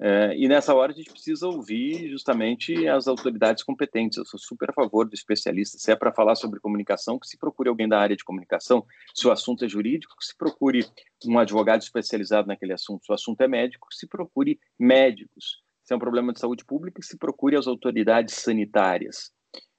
É, 0.00 0.36
e 0.36 0.48
nessa 0.48 0.74
hora 0.74 0.92
a 0.92 0.94
gente 0.94 1.10
precisa 1.10 1.46
ouvir 1.46 2.10
justamente 2.10 2.86
as 2.88 3.06
autoridades 3.06 3.62
competentes. 3.62 4.18
Eu 4.18 4.24
sou 4.24 4.38
super 4.38 4.70
a 4.70 4.72
favor 4.72 5.08
do 5.08 5.14
especialista. 5.14 5.78
Se 5.78 5.92
é 5.92 5.96
para 5.96 6.12
falar 6.12 6.34
sobre 6.34 6.60
comunicação, 6.60 7.18
que 7.18 7.28
se 7.28 7.38
procure 7.38 7.68
alguém 7.68 7.88
da 7.88 7.98
área 7.98 8.16
de 8.16 8.24
comunicação. 8.24 8.84
Se 9.14 9.26
o 9.26 9.30
assunto 9.30 9.64
é 9.64 9.68
jurídico, 9.68 10.16
que 10.18 10.26
se 10.26 10.36
procure 10.36 10.84
um 11.24 11.38
advogado 11.38 11.82
especializado 11.82 12.48
naquele 12.48 12.72
assunto. 12.72 13.04
Se 13.04 13.12
o 13.12 13.14
assunto 13.14 13.40
é 13.40 13.48
médico, 13.48 13.88
que 13.88 13.96
se 13.96 14.06
procure 14.06 14.58
médicos. 14.78 15.62
Se 15.84 15.92
é 15.92 15.96
um 15.96 16.00
problema 16.00 16.32
de 16.32 16.40
saúde 16.40 16.64
pública, 16.64 17.00
que 17.00 17.06
se 17.06 17.16
procure 17.16 17.56
as 17.56 17.66
autoridades 17.68 18.34
sanitárias 18.34 19.30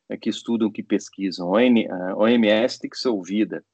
é, 0.09 0.16
que 0.16 0.30
estudam, 0.30 0.72
que 0.72 0.84
pesquisam. 0.84 1.53
A 1.53 2.16
OMS 2.16 2.80
tem 2.80 2.89
que 2.89 2.97
ser 2.97 3.09
ouvida, 3.09 3.66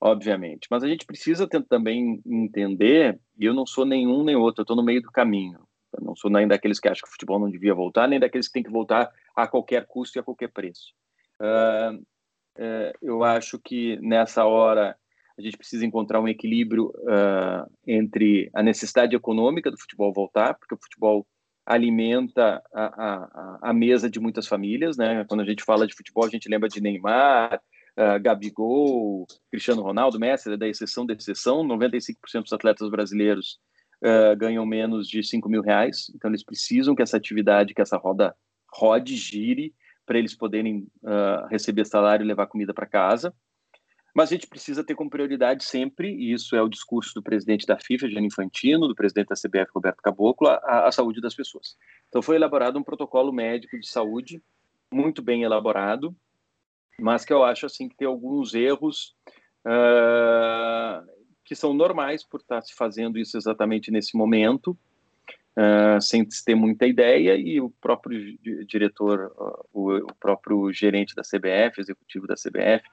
obviamente. 0.00 0.66
Mas 0.70 0.82
a 0.82 0.88
gente 0.88 1.04
precisa 1.04 1.46
também 1.46 2.22
entender, 2.24 3.20
e 3.38 3.44
eu 3.44 3.52
não 3.52 3.66
sou 3.66 3.84
nenhum 3.84 4.24
nem 4.24 4.36
outro, 4.36 4.60
eu 4.60 4.64
estou 4.64 4.76
no 4.76 4.84
meio 4.84 5.02
do 5.02 5.10
caminho 5.10 5.60
eu 5.92 6.04
não 6.04 6.14
sou 6.16 6.30
nem 6.30 6.46
daqueles 6.46 6.78
que 6.78 6.88
acham 6.88 7.02
que 7.02 7.08
o 7.08 7.12
futebol 7.12 7.38
não 7.38 7.50
devia 7.50 7.74
voltar, 7.74 8.08
nem 8.08 8.20
daqueles 8.20 8.46
que 8.46 8.54
tem 8.54 8.62
que 8.62 8.70
voltar 8.70 9.10
a 9.34 9.46
qualquer 9.46 9.86
custo 9.86 10.18
e 10.18 10.20
a 10.20 10.22
qualquer 10.22 10.48
preço. 10.48 10.92
Uh, 11.40 11.96
uh, 11.96 12.92
eu 13.02 13.24
acho 13.24 13.58
que 13.58 13.98
nessa 14.00 14.44
hora 14.44 14.96
a 15.38 15.42
gente 15.42 15.56
precisa 15.56 15.86
encontrar 15.86 16.20
um 16.20 16.28
equilíbrio 16.28 16.88
uh, 16.88 17.70
entre 17.86 18.50
a 18.54 18.62
necessidade 18.62 19.16
econômica 19.16 19.70
do 19.70 19.80
futebol 19.80 20.12
voltar, 20.12 20.54
porque 20.54 20.74
o 20.74 20.78
futebol 20.80 21.26
alimenta 21.64 22.62
a, 22.74 22.84
a, 22.84 23.58
a, 23.70 23.72
mesa 23.72 24.10
de 24.10 24.18
muitas 24.18 24.46
famílias, 24.46 24.96
né? 24.96 25.24
Quando 25.28 25.40
a 25.40 25.44
gente 25.44 25.62
fala 25.62 25.86
de 25.86 25.94
futebol, 25.94 26.24
a 26.24 26.28
gente 26.28 26.48
lembra 26.48 26.68
de 26.68 26.80
Neymar, 26.80 27.60
uh, 27.96 28.20
Gabigol, 28.20 29.26
Cristiano 29.50 29.82
Ronaldo, 29.82 30.18
Messi, 30.18 30.56
da 30.56 30.68
exceção 30.68 31.06
da 31.06 31.14
exceção, 31.14 31.66
95% 31.66 32.42
dos 32.42 32.52
atletas 32.52 32.90
brasileiros 32.90 33.58
uh, 34.02 34.36
ganham 34.36 34.64
menos 34.66 35.08
de 35.08 35.22
5 35.22 35.48
mil 35.48 35.62
reais, 35.62 36.10
então 36.14 36.30
eles 36.30 36.44
precisam 36.44 36.94
que 36.94 37.02
essa 37.02 37.16
atividade, 37.16 37.74
que 37.74 37.82
essa 37.82 37.96
roda 37.96 38.34
rode, 38.72 39.16
gire, 39.16 39.74
para 40.06 40.18
eles 40.18 40.34
poderem 40.34 40.86
uh, 41.02 41.46
receber 41.48 41.84
salário 41.84 42.24
e 42.24 42.26
levar 42.26 42.46
comida 42.46 42.74
para 42.74 42.86
casa. 42.86 43.32
Mas 44.14 44.30
a 44.30 44.34
gente 44.34 44.48
precisa 44.48 44.82
ter 44.82 44.96
como 44.96 45.08
prioridade 45.08 45.62
sempre, 45.62 46.12
e 46.12 46.32
isso 46.32 46.56
é 46.56 46.62
o 46.62 46.68
discurso 46.68 47.14
do 47.14 47.22
presidente 47.22 47.64
da 47.64 47.78
FIFA, 47.78 48.08
Gianni 48.08 48.26
Infantino, 48.26 48.88
do 48.88 48.94
presidente 48.94 49.28
da 49.28 49.36
CBF, 49.36 49.70
Roberto 49.72 50.02
Caboclo, 50.02 50.48
a, 50.48 50.88
a 50.88 50.92
saúde 50.92 51.20
das 51.20 51.34
pessoas. 51.34 51.76
Então 52.08 52.20
foi 52.20 52.36
elaborado 52.36 52.78
um 52.78 52.82
protocolo 52.82 53.32
médico 53.32 53.78
de 53.78 53.88
saúde, 53.88 54.42
muito 54.92 55.22
bem 55.22 55.44
elaborado, 55.44 56.14
mas 56.98 57.24
que 57.24 57.32
eu 57.32 57.44
acho 57.44 57.66
assim 57.66 57.88
que 57.88 57.96
tem 57.96 58.08
alguns 58.08 58.52
erros 58.52 59.14
uh, 59.64 61.19
que 61.50 61.56
são 61.56 61.74
normais 61.74 62.22
por 62.22 62.38
estar 62.38 62.62
se 62.62 62.72
fazendo 62.72 63.18
isso 63.18 63.36
exatamente 63.36 63.90
nesse 63.90 64.16
momento, 64.16 64.78
uh, 65.58 66.00
sem 66.00 66.24
ter 66.24 66.54
muita 66.54 66.86
ideia, 66.86 67.34
e 67.34 67.60
o 67.60 67.70
próprio 67.80 68.38
diretor, 68.64 69.32
uh, 69.36 69.66
o, 69.72 69.96
o, 69.96 70.14
próprio 70.14 70.72
gerente 70.72 71.12
da 71.12 71.22
CBF, 71.22 71.80
executivo 71.80 72.28
da 72.28 72.36
CBF, 72.36 72.88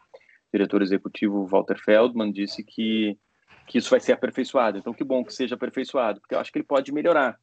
diretor 0.52 0.82
executivo 0.82 1.46
Walter 1.46 1.78
Feldman, 1.78 2.32
disse 2.32 2.64
que, 2.64 3.16
que 3.68 3.78
isso 3.78 3.92
vai 3.92 4.00
ser 4.00 4.14
aperfeiçoado. 4.14 4.80
Então, 4.80 4.92
que 4.92 5.04
bom 5.04 5.24
que 5.24 5.36
seja 5.36 5.54
aperfeiçoado, 5.54 6.20
porque 6.20 6.34
eu 6.34 6.40
acho 6.40 6.52
que 6.52 6.58
ele 6.58 6.66
pode 6.66 6.92
melhorar. 6.92 7.40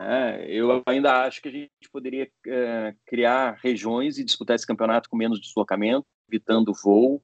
É, 0.00 0.44
eu 0.48 0.82
ainda 0.86 1.24
acho 1.24 1.40
que 1.40 1.48
a 1.48 1.52
gente 1.52 1.70
poderia 1.92 2.28
é, 2.48 2.96
criar 3.06 3.60
regiões 3.62 4.18
e 4.18 4.24
disputar 4.24 4.56
esse 4.56 4.66
campeonato 4.66 5.08
com 5.08 5.16
menos 5.16 5.40
deslocamento, 5.40 6.04
evitando 6.28 6.74
voo, 6.82 7.22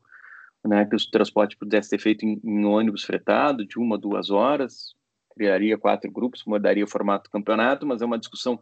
né, 0.65 0.85
que 0.85 0.97
o 0.97 1.11
transporte 1.11 1.57
pudesse 1.57 1.91
ser 1.91 1.99
feito 1.99 2.25
em, 2.25 2.41
em, 2.45 2.65
ônibus 2.65 3.05
fretado 3.05 3.67
de 3.67 3.79
uma, 3.79 3.99
duas 3.99 4.31
horas, 4.31 4.95
criaria 5.35 5.79
quatro 5.79 6.11
grupos, 6.11 6.45
mudaria 6.47 6.85
o 6.85 6.89
formato 6.89 7.25
do 7.25 7.33
campeonato, 7.33 7.87
mas 7.87 8.03
é 8.03 8.05
uma 8.05 8.19
discussão 8.19 8.61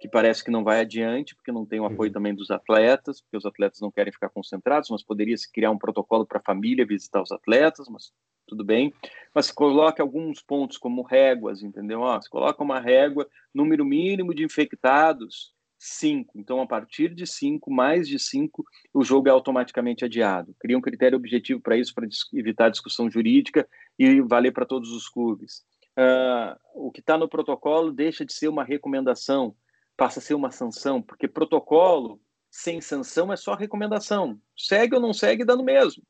que 0.00 0.08
parece 0.08 0.44
que 0.44 0.50
não 0.50 0.62
vai 0.62 0.80
adiante, 0.80 1.34
porque 1.34 1.50
não 1.50 1.64
tem 1.64 1.80
o 1.80 1.86
apoio 1.86 2.10
uhum. 2.10 2.14
também 2.14 2.34
dos 2.34 2.50
atletas, 2.50 3.20
porque 3.20 3.36
os 3.36 3.46
atletas 3.46 3.80
não 3.80 3.90
querem 3.90 4.12
ficar 4.12 4.28
concentrados, 4.28 4.90
mas 4.90 5.02
poderia 5.02 5.36
se 5.36 5.50
criar 5.50 5.70
um 5.70 5.78
protocolo 5.78 6.26
para 6.26 6.38
a 6.38 6.42
família 6.42 6.86
visitar 6.86 7.22
os 7.22 7.32
atletas, 7.32 7.88
mas 7.88 8.12
tudo 8.46 8.62
bem. 8.62 8.92
Mas 9.34 9.46
se 9.46 9.54
coloca 9.54 10.02
alguns 10.02 10.42
pontos 10.42 10.76
como 10.76 11.02
réguas, 11.02 11.62
entendeu? 11.62 12.00
Ó, 12.00 12.20
se 12.20 12.28
coloca 12.28 12.62
uma 12.62 12.78
régua, 12.78 13.26
número 13.54 13.84
mínimo 13.84 14.34
de 14.34 14.44
infectados, 14.44 15.55
cinco. 15.78 16.38
Então, 16.38 16.60
a 16.60 16.66
partir 16.66 17.14
de 17.14 17.26
cinco, 17.26 17.70
mais 17.70 18.08
de 18.08 18.18
cinco, 18.18 18.64
o 18.92 19.04
jogo 19.04 19.28
é 19.28 19.30
automaticamente 19.30 20.04
adiado. 20.04 20.54
Cria 20.58 20.76
um 20.76 20.80
critério 20.80 21.16
objetivo 21.16 21.60
para 21.60 21.76
isso, 21.76 21.94
para 21.94 22.06
evitar 22.34 22.70
discussão 22.70 23.10
jurídica 23.10 23.68
e 23.98 24.20
valer 24.20 24.52
para 24.52 24.66
todos 24.66 24.90
os 24.92 25.08
clubes. 25.08 25.64
Uh, 25.98 26.58
o 26.74 26.92
que 26.92 27.00
está 27.00 27.16
no 27.16 27.28
protocolo 27.28 27.90
deixa 27.90 28.24
de 28.24 28.32
ser 28.32 28.48
uma 28.48 28.64
recomendação, 28.64 29.54
passa 29.96 30.18
a 30.18 30.22
ser 30.22 30.34
uma 30.34 30.50
sanção, 30.50 31.00
porque 31.00 31.26
protocolo 31.26 32.20
sem 32.50 32.80
sanção 32.80 33.32
é 33.32 33.36
só 33.36 33.54
recomendação. 33.54 34.40
Segue 34.56 34.94
ou 34.94 35.00
não 35.00 35.12
segue, 35.12 35.44
dá 35.44 35.56
no 35.56 35.64
mesmo. 35.64 36.02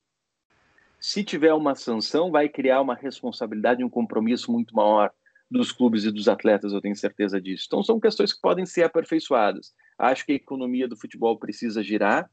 Se 0.98 1.22
tiver 1.22 1.52
uma 1.52 1.74
sanção, 1.74 2.30
vai 2.30 2.48
criar 2.48 2.80
uma 2.80 2.94
responsabilidade 2.94 3.82
e 3.82 3.84
um 3.84 3.90
compromisso 3.90 4.50
muito 4.50 4.74
maior 4.74 5.12
dos 5.50 5.72
clubes 5.72 6.04
e 6.04 6.10
dos 6.10 6.28
atletas, 6.28 6.72
eu 6.72 6.80
tenho 6.80 6.96
certeza 6.96 7.40
disso. 7.40 7.64
Então, 7.66 7.82
são 7.82 8.00
questões 8.00 8.32
que 8.32 8.40
podem 8.40 8.66
ser 8.66 8.82
aperfeiçoadas. 8.82 9.72
Acho 9.98 10.26
que 10.26 10.32
a 10.32 10.36
economia 10.36 10.88
do 10.88 10.96
futebol 10.96 11.38
precisa 11.38 11.82
girar, 11.82 12.28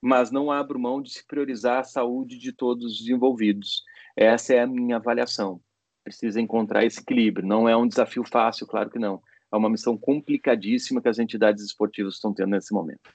mas 0.00 0.30
não 0.30 0.50
abro 0.50 0.78
mão 0.78 1.02
de 1.02 1.10
se 1.10 1.26
priorizar 1.26 1.80
a 1.80 1.84
saúde 1.84 2.38
de 2.38 2.52
todos 2.52 3.00
os 3.00 3.08
envolvidos. 3.08 3.82
Essa 4.16 4.54
é 4.54 4.60
a 4.60 4.66
minha 4.66 4.96
avaliação. 4.96 5.60
Precisa 6.04 6.40
encontrar 6.40 6.84
esse 6.84 7.00
equilíbrio. 7.00 7.46
Não 7.46 7.68
é 7.68 7.76
um 7.76 7.88
desafio 7.88 8.24
fácil, 8.24 8.66
claro 8.66 8.90
que 8.90 8.98
não. 8.98 9.20
É 9.52 9.56
uma 9.56 9.70
missão 9.70 9.96
complicadíssima 9.96 11.00
que 11.00 11.08
as 11.08 11.18
entidades 11.18 11.64
esportivas 11.64 12.14
estão 12.14 12.32
tendo 12.32 12.50
nesse 12.50 12.72
momento. 12.72 13.10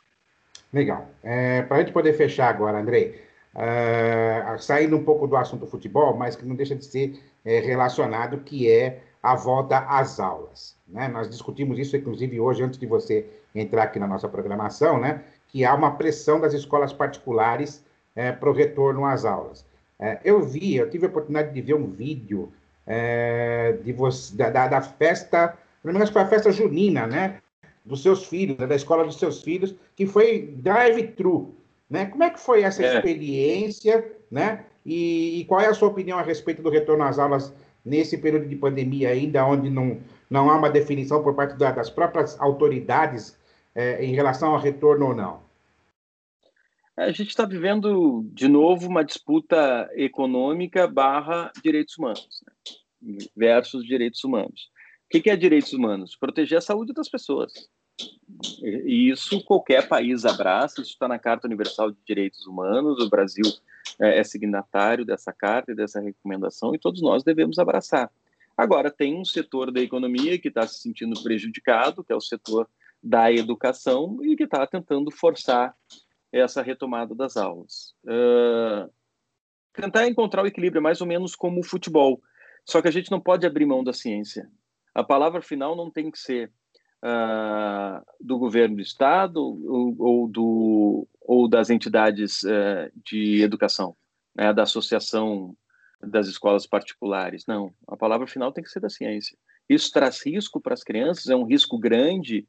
Legal. 0.72 1.08
É, 1.24 1.62
Para 1.62 1.78
a 1.78 1.80
gente 1.82 1.93
poder 1.93 2.14
fechar 2.14 2.49
agora, 2.49 2.80
Andrei, 2.80 3.22
uh, 3.54 4.60
saindo 4.60 4.97
um 4.97 5.04
pouco 5.04 5.28
do 5.28 5.38
assunto 5.38 5.68
futebol, 5.68 6.18
mas 6.18 6.36
que 6.36 6.45
não 6.45 6.56
deixa 6.56 6.76
de 6.76 6.86
ser 6.86 7.20
é, 7.45 7.60
relacionado, 7.60 8.39
que 8.39 8.70
é 8.70 9.01
a 9.24 9.36
volta 9.36 9.80
às 9.80 10.19
aulas. 10.19 10.76
Né? 10.86 11.07
Nós 11.07 11.30
discutimos 11.30 11.80
isso, 11.80 11.95
inclusive, 11.95 12.39
hoje, 12.41 12.61
antes 12.61 12.78
de 12.78 12.86
você 12.86 13.26
entrar 13.55 13.84
aqui 13.84 13.97
na 13.97 14.05
nossa 14.05 14.28
programação, 14.28 14.99
né? 14.99 15.24
que 15.47 15.63
há 15.63 15.74
uma 15.74 15.95
pressão 15.95 16.41
das 16.41 16.53
escolas 16.53 16.91
particulares 16.91 17.84
é, 18.13 18.34
para 18.34 18.49
o 18.49 18.53
retorno 18.53 19.05
às 19.05 19.24
aulas. 19.24 19.65
É, 19.97 20.19
eu 20.26 20.41
vi, 20.41 20.76
eu 20.76 20.89
tive 20.89 21.05
a 21.05 21.09
oportunidade 21.09 21.53
de 21.53 21.61
ver 21.61 21.76
um 21.76 21.88
vídeo 21.88 22.51
é, 22.86 23.78
de 23.82 23.93
você, 23.93 24.36
da, 24.36 24.49
da, 24.49 24.67
da 24.67 24.82
festa, 24.82 25.57
pelo 25.82 25.93
menos 25.93 26.09
foi 26.09 26.21
a 26.21 26.28
festa 26.28 26.51
junina, 26.51 27.07
né? 27.07 27.39
Dos 27.86 28.01
seus 28.01 28.26
filhos, 28.26 28.57
da 28.57 28.76
escola 28.76 29.05
dos 29.05 29.17
seus 29.17 29.41
filhos, 29.41 29.76
que 29.95 30.05
foi 30.05 30.53
drive-thru. 30.57 31.55
Né? 31.89 32.05
Como 32.05 32.24
é 32.24 32.30
que 32.30 32.39
foi 32.39 32.63
essa 32.63 32.84
é. 32.84 32.95
experiência, 32.95 34.11
né? 34.32 34.65
E, 34.86 35.41
e, 35.41 35.45
qual 35.45 35.61
é 35.61 35.67
a 35.67 35.74
sua 35.74 35.89
opinião 35.89 36.17
a 36.17 36.24
respeito 36.24 36.61
do 36.61 36.69
retorno 36.69 37.03
às 37.03 37.19
aulas 37.19 37.53
nesse 37.84 38.18
período 38.18 38.48
de 38.48 38.56
pandemia 38.56 39.10
ainda, 39.10 39.46
onde 39.46 39.70
não, 39.70 40.00
não 40.30 40.50
há 40.50 40.58
uma 40.58 40.70
definição 40.70 41.22
por 41.24 41.36
parte 41.36 41.58
da, 41.58 41.72
das 41.72 41.90
próprias 41.90 42.40
autoridades 42.40 43.38
é, 43.76 44.04
em 44.04 44.14
relação 44.14 44.52
ao 44.52 44.60
retorno 44.60 45.08
ou 45.08 45.16
não? 45.16 45.44
A 46.96 47.12
gente 47.12 47.30
está 47.30 47.46
vivendo 47.46 48.24
de 48.34 48.48
novo 48.48 48.88
uma 48.88 49.04
disputa 49.04 49.90
econômica 49.96 50.88
barra 50.88 51.52
direitos 51.64 51.98
humanos 51.98 52.44
né? 52.46 53.18
versus 53.36 53.84
direitos 53.84 54.24
humanos. 54.24 54.70
O 55.14 55.20
que 55.22 55.30
é 55.30 55.36
direitos 55.36 55.74
humanos? 55.74 56.16
Proteger 56.16 56.60
a 56.60 56.62
saúde 56.62 56.94
das 56.94 57.10
pessoas. 57.10 57.52
E 58.62 59.12
isso 59.12 59.44
qualquer 59.44 59.88
país 59.88 60.26
abraça, 60.26 60.82
isso 60.82 60.92
está 60.92 61.08
na 61.08 61.20
Carta 61.20 61.48
Universal 61.48 61.92
de 61.92 61.98
Direitos 62.06 62.46
Humanos, 62.48 63.00
o 63.00 63.10
Brasil 63.10 63.46
é, 64.00 64.20
é 64.20 64.24
signatário 64.24 65.06
dessa 65.06 65.32
carta 65.32 65.72
e 65.72 65.76
dessa 65.76 66.00
recomendação, 66.00 66.74
e 66.74 66.80
todos 66.80 67.02
nós 67.02 67.24
devemos 67.24 67.60
abraçar. 67.60 68.12
Agora, 68.56 68.92
tem 68.92 69.16
um 69.16 69.26
setor 69.26 69.72
da 69.72 69.82
economia 69.82 70.38
que 70.38 70.48
está 70.48 70.68
se 70.68 70.80
sentindo 70.80 71.22
prejudicado, 71.22 72.04
que 72.04 72.14
é 72.14 72.16
o 72.16 72.22
setor 72.22 72.70
da 73.02 73.32
educação, 73.32 74.20
e 74.24 74.36
que 74.36 74.44
está 74.44 74.66
tentando 74.68 75.10
forçar 75.12 75.76
essa 76.32 76.62
retomada 76.62 77.14
das 77.14 77.36
aulas. 77.36 77.94
Uh, 78.04 78.92
tentar 79.74 80.08
encontrar 80.08 80.44
o 80.44 80.48
equilíbrio, 80.48 80.80
é 80.80 80.84
mais 80.84 81.02
ou 81.02 81.08
menos 81.08 81.36
como 81.36 81.60
o 81.60 81.64
futebol. 81.64 82.22
Só 82.66 82.82
que 82.82 82.88
a 82.88 82.92
gente 82.92 83.12
não 83.12 83.20
pode 83.20 83.46
abrir 83.46 83.66
mão 83.66 83.84
da 83.84 83.92
ciência. 83.92 84.50
A 84.94 85.04
palavra 85.04 85.42
final 85.42 85.76
não 85.76 85.92
tem 85.92 86.10
que 86.10 86.20
ser 86.20 86.52
uh, 87.04 88.04
do 88.20 88.38
governo 88.38 88.78
do 88.78 88.82
estado 88.82 89.38
ou, 89.38 89.95
ou, 89.99 90.28
do, 90.28 91.08
ou 91.22 91.47
das 91.47 91.70
entidades 91.70 92.41
uh, 92.43 92.91
de 93.06 93.41
educação, 93.41 93.95
né, 94.36 94.54
da 94.54 94.64
associação 94.64 95.56
das 96.01 96.28
escolas 96.28 96.66
particulares. 96.66 97.45
Não, 97.45 97.74
a 97.88 97.95
palavra 97.95 98.28
final 98.28 98.51
tem 98.51 98.64
que 98.64 98.70
ser 98.70 98.80
da 98.80 98.89
ciência. 98.89 99.38
Isso 99.70 99.91
traz 99.91 100.26
risco 100.26 100.60
para 100.60 100.74
as 100.74 100.84
crianças, 100.84 101.30
é 101.30 101.36
um 101.36 101.45
risco 101.45 101.78
grande 101.78 102.47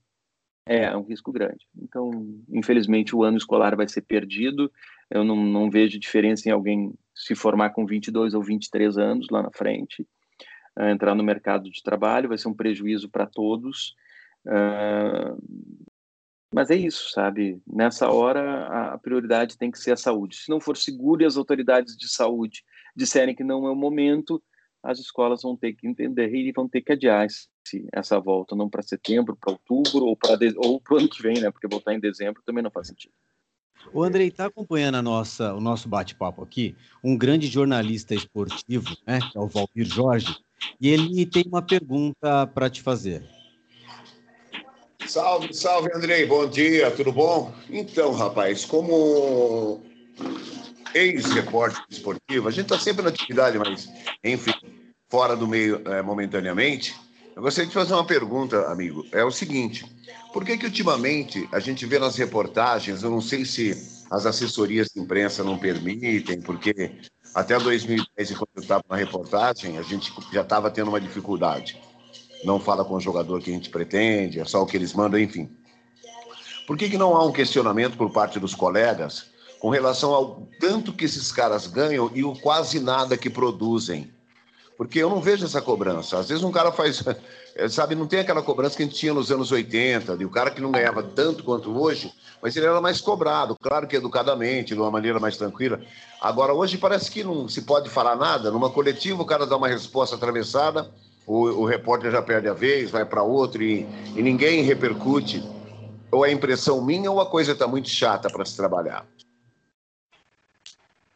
é, 0.67 0.85
é 0.85 0.97
um 0.97 1.03
risco 1.03 1.31
grande. 1.31 1.67
Então, 1.77 2.11
infelizmente, 2.49 3.15
o 3.15 3.23
ano 3.23 3.37
escolar 3.37 3.77
vai 3.77 3.87
ser 3.87 4.03
perdido. 4.03 4.73
Eu 5.11 5.23
não, 5.23 5.37
não 5.37 5.71
vejo 5.71 5.99
diferença 5.99 6.49
em 6.49 6.53
alguém 6.53 6.95
se 7.15 7.35
formar 7.35 7.71
com 7.71 7.85
22 7.87 8.35
ou 8.35 8.43
23 8.43 8.97
anos 8.97 9.27
lá 9.31 9.43
na 9.43 9.51
frente, 9.53 10.07
uh, 10.79 10.85
entrar 10.85 11.15
no 11.15 11.23
mercado 11.23 11.71
de 11.71 11.83
trabalho, 11.83 12.29
vai 12.29 12.39
ser 12.39 12.49
um 12.49 12.55
prejuízo 12.55 13.11
para 13.11 13.27
todos. 13.27 13.95
Uh, 14.47 15.37
mas 16.55 16.71
é 16.71 16.77
isso, 16.77 17.11
sabe? 17.11 17.61
Nessa 17.67 18.09
hora, 18.11 18.93
a 18.93 18.99
prioridade 18.99 19.59
tem 19.59 19.71
que 19.71 19.79
ser 19.79 19.93
a 19.93 19.97
saúde. 19.97 20.37
Se 20.37 20.49
não 20.49 20.61
for 20.61 20.77
seguro 20.77 21.23
e 21.23 21.25
as 21.25 21.37
autoridades 21.37 21.97
de 21.97 22.09
saúde 22.09 22.63
disserem 22.95 23.35
que 23.35 23.43
não 23.43 23.67
é 23.67 23.71
o 23.71 23.75
momento, 23.75 24.41
as 24.81 25.01
escolas 25.01 25.43
vão 25.43 25.57
ter 25.57 25.73
que 25.73 25.89
entender 25.89 26.33
e 26.33 26.53
vão 26.53 26.69
ter 26.69 26.83
que 26.83 26.93
adiar 26.93 27.27
esse, 27.27 27.49
essa 27.93 28.21
volta, 28.21 28.55
não 28.55 28.71
para 28.71 28.83
setembro, 28.83 29.37
para 29.37 29.53
outubro 29.53 30.05
ou 30.05 30.17
para 30.17 30.39
o 30.39 30.97
ano 30.97 31.09
que 31.09 31.23
vem, 31.23 31.41
né? 31.41 31.51
Porque 31.51 31.67
voltar 31.67 31.93
em 31.93 31.99
dezembro 31.99 32.41
também 32.47 32.63
não 32.63 32.71
faz 32.71 32.87
sentido. 32.87 33.13
O 33.93 34.03
Andrei 34.03 34.29
está 34.29 34.47
acompanhando 34.47 34.97
a 34.97 35.03
nossa, 35.03 35.53
o 35.55 35.61
nosso 35.61 35.89
bate-papo 35.89 36.43
aqui, 36.43 36.77
um 37.03 37.17
grande 37.17 37.49
jornalista 37.49 38.15
esportivo, 38.15 38.97
né, 39.07 39.19
que 39.31 39.37
é 39.37 39.41
o 39.41 39.49
Valdir 39.49 39.87
Jorge, 39.87 40.39
e 40.81 40.89
ele 40.89 41.27
tem 41.27 41.45
uma 41.47 41.61
pergunta 41.61 42.47
para 42.47 42.71
te 42.71 42.81
fazer. 42.81 43.29
Salve, 45.07 45.53
salve, 45.53 45.91
Andrei, 45.95 46.25
bom 46.25 46.49
dia, 46.49 46.91
tudo 46.91 47.13
bom? 47.13 47.53
Então, 47.69 48.13
rapaz, 48.13 48.65
como 48.65 49.83
ex-repórter 50.95 51.83
esportivo, 51.91 52.49
a 52.49 52.51
gente 52.51 52.65
está 52.65 52.79
sempre 52.79 53.03
na 53.03 53.11
atividade, 53.11 53.59
mas, 53.59 53.89
enfim, 54.23 54.55
fora 55.11 55.37
do 55.37 55.47
meio 55.47 55.83
é, 55.87 56.01
momentaneamente. 56.01 56.95
Eu 57.37 57.43
gostaria 57.43 57.69
de 57.69 57.75
fazer 57.75 57.93
uma 57.93 58.07
pergunta, 58.07 58.67
amigo. 58.71 59.07
É 59.13 59.23
o 59.23 59.31
seguinte: 59.31 59.85
por 60.33 60.45
que 60.45 60.57
que 60.57 60.67
ultimamente 60.67 61.49
a 61.53 61.61
gente 61.61 61.85
vê 61.85 61.99
nas 61.99 62.17
reportagens, 62.17 63.03
eu 63.03 63.11
não 63.11 63.21
sei 63.21 63.45
se 63.45 63.73
as 64.11 64.25
assessorias 64.25 64.89
de 64.89 65.01
imprensa 65.01 65.45
não 65.45 65.59
permitem, 65.59 66.41
porque 66.41 66.93
até 67.35 67.59
2010, 67.59 68.31
quando 68.31 68.49
eu 68.57 68.63
estava 68.63 68.85
na 68.89 68.97
reportagem, 68.97 69.77
a 69.77 69.83
gente 69.83 70.13
já 70.33 70.43
estava 70.43 70.71
tendo 70.71 70.89
uma 70.89 71.01
dificuldade. 71.01 71.79
Não 72.45 72.61
fala 72.61 72.85
com 72.85 72.95
o 72.95 73.01
jogador 73.01 73.41
que 73.41 73.51
a 73.51 73.55
gente 73.55 73.71
pretende, 73.71 74.41
é 74.41 74.45
só 74.45 74.63
o 74.63 74.67
que 74.67 74.77
eles 74.77 74.93
mandam, 74.93 75.19
enfim. 75.19 75.49
Por 76.67 76.77
que, 76.77 76.89
que 76.89 76.99
não 76.99 77.17
há 77.17 77.25
um 77.25 77.33
questionamento 77.33 77.97
por 77.97 78.11
parte 78.11 78.39
dos 78.39 78.55
colegas 78.55 79.27
com 79.65 79.71
relação 79.71 80.13
ao 80.13 80.47
tanto 80.61 80.93
que 80.93 81.07
esses 81.07 81.33
caras 81.33 81.67
ganham 81.67 82.11
e 82.15 82.23
o 82.23 82.35
quase 82.35 82.79
nada 82.79 83.17
que 83.17 83.31
produzem. 83.31 84.13
Porque 84.77 84.99
eu 84.99 85.09
não 85.09 85.23
vejo 85.23 85.47
essa 85.47 85.63
cobrança. 85.63 86.19
Às 86.19 86.29
vezes 86.29 86.45
um 86.45 86.53
cara 86.53 86.71
faz, 86.71 87.03
sabe, 87.71 87.95
não 87.95 88.07
tem 88.07 88.19
aquela 88.19 88.43
cobrança 88.43 88.77
que 88.77 88.83
a 88.83 88.85
gente 88.85 88.99
tinha 88.99 89.15
nos 89.15 89.33
anos 89.33 89.51
80, 89.51 90.19
de 90.19 90.25
o 90.27 90.29
cara 90.29 90.51
que 90.51 90.61
não 90.61 90.71
ganhava 90.71 91.03
tanto 91.03 91.43
quanto 91.43 91.75
hoje, 91.81 92.13
mas 92.43 92.55
ele 92.55 92.67
era 92.67 92.79
mais 92.79 93.01
cobrado, 93.01 93.57
claro 93.59 93.87
que 93.87 93.97
educadamente, 93.97 94.75
de 94.75 94.81
uma 94.81 94.91
maneira 94.91 95.19
mais 95.19 95.39
tranquila. 95.39 95.81
Agora, 96.21 96.53
hoje 96.53 96.77
parece 96.77 97.11
que 97.11 97.25
não 97.25 97.49
se 97.49 97.63
pode 97.63 97.89
falar 97.89 98.17
nada. 98.17 98.51
Numa 98.51 98.69
coletiva, 98.69 99.23
o 99.23 99.25
cara 99.25 99.47
dá 99.47 99.57
uma 99.57 99.69
resposta 99.69 100.15
atravessada, 100.15 100.93
o, 101.27 101.63
o 101.63 101.65
repórter 101.65 102.11
já 102.11 102.23
perde 102.23 102.49
a 102.49 102.53
vez, 102.53 102.91
vai 102.91 103.05
para 103.05 103.23
outro 103.23 103.63
e, 103.63 103.87
e 104.17 104.23
ninguém 104.23 104.63
repercute. 104.63 105.43
Ou 106.11 106.25
é 106.25 106.31
impressão 106.31 106.85
minha 106.85 107.11
ou 107.11 107.21
a 107.21 107.29
coisa 107.29 107.53
está 107.53 107.67
muito 107.67 107.89
chata 107.89 108.29
para 108.31 108.45
se 108.45 108.57
trabalhar. 108.57 109.07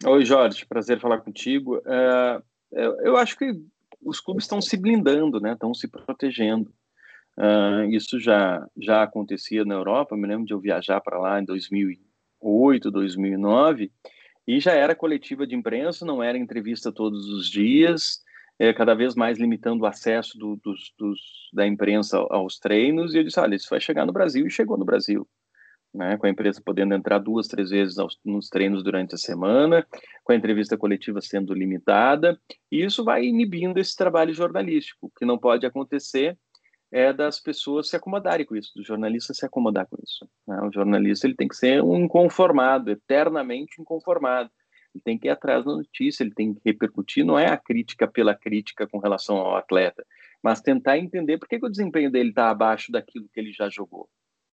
Oi, 0.05 0.25
Jorge, 0.25 0.67
prazer 0.67 1.01
falar 1.01 1.19
contigo. 1.19 1.81
É, 1.85 2.43
eu 3.03 3.17
acho 3.17 3.37
que 3.37 3.53
os 4.03 4.21
clubes 4.21 4.45
estão 4.45 4.61
se 4.61 4.77
blindando, 4.77 5.41
né? 5.41 5.53
Estão 5.53 5.75
se 5.75 5.89
protegendo. 5.89 6.73
Uh, 7.37 7.85
isso 7.91 8.19
já 8.19 8.67
já 8.77 9.03
acontecia 9.03 9.65
na 9.65 9.75
Europa. 9.75 10.15
Eu 10.15 10.19
me 10.19 10.27
lembro 10.27 10.45
de 10.45 10.53
eu 10.53 10.61
viajar 10.61 11.01
para 11.01 11.19
lá 11.19 11.41
em 11.41 11.45
2008, 11.45 12.91
2009, 12.91 13.93
e 14.47 14.59
já 14.59 14.73
era 14.73 14.95
coletiva 14.95 15.47
de 15.47 15.55
imprensa, 15.55 16.05
não 16.05 16.23
era 16.23 16.37
entrevista 16.37 16.91
todos 16.91 17.29
os 17.29 17.49
dias, 17.49 18.21
é, 18.59 18.73
cada 18.73 18.95
vez 18.95 19.15
mais 19.15 19.39
limitando 19.39 19.85
o 19.85 19.87
acesso 19.87 20.37
do, 20.39 20.57
dos, 20.57 20.93
dos, 20.99 21.21
da 21.53 21.67
imprensa 21.67 22.19
aos 22.31 22.59
treinos. 22.59 23.15
E 23.15 23.19
eu 23.19 23.25
disse: 23.25 23.41
olha, 23.41 23.55
isso 23.55 23.69
vai 23.71 23.81
chegar 23.81 24.05
no 24.05 24.13
Brasil 24.13 24.47
e 24.47 24.51
chegou 24.51 24.77
no 24.77 24.85
Brasil 24.85 25.27
né, 25.95 26.17
com 26.17 26.27
a 26.27 26.31
empresa 26.31 26.63
podendo 26.65 26.95
entrar 26.95 27.19
duas, 27.19 27.49
três 27.49 27.71
vezes 27.71 27.99
aos, 27.99 28.19
nos 28.25 28.49
treinos 28.49 28.83
durante 28.83 29.15
a 29.15 29.19
semana, 29.19 29.87
com 30.23 30.33
a 30.33 30.37
entrevista 30.37 30.77
coletiva 30.77 31.21
sendo 31.21 31.55
limitada, 31.55 32.39
e 32.71 32.85
isso 32.85 33.05
vai 33.05 33.25
inibindo 33.25 33.79
esse 33.79 33.97
trabalho 33.97 34.33
jornalístico. 34.35 35.07
O 35.07 35.11
que 35.11 35.25
não 35.25 35.39
pode 35.39 35.67
acontecer 35.67 36.37
é 36.91 37.13
das 37.13 37.39
pessoas 37.41 37.89
se 37.89 37.97
acomodarem 37.97 38.47
com 38.47 38.57
isso, 38.57 38.73
do 38.75 38.83
jornalista 38.83 39.35
se 39.35 39.45
acomodar 39.45 39.87
com 39.87 39.97
isso. 40.03 40.27
Né? 40.47 40.61
O 40.63 40.73
jornalista 40.73 41.27
ele 41.27 41.37
tem 41.37 41.49
que 41.49 41.57
ser 41.57 41.83
um 41.83 41.97
inconformado, 41.97 42.91
eternamente 42.91 43.81
inconformado. 43.81 44.51
Ele 44.95 45.03
tem 45.03 45.19
que 45.19 45.29
ir 45.29 45.31
atrás 45.31 45.65
da 45.65 45.73
notícia, 45.73 46.23
ele 46.23 46.35
tem 46.35 46.55
que 46.55 46.61
repercutir, 46.65 47.25
não 47.25 47.39
é 47.39 47.47
a 47.47 47.57
crítica 47.57 48.07
pela 48.09 48.35
crítica 48.35 48.87
com 48.87 48.99
relação 48.99 49.37
ao 49.37 49.57
atleta, 49.57 50.05
mas 50.43 50.61
tentar 50.61 50.99
entender 50.99 51.39
por 51.39 51.49
que, 51.49 51.59
que 51.59 51.67
o 51.67 51.71
desempenho 51.71 52.11
dele 52.11 52.31
está 52.31 52.51
abaixo 52.51 52.91
daquilo 52.91 53.29
que 53.33 53.39
ele 53.39 53.53
já 53.53 53.69
jogou. 53.69 54.09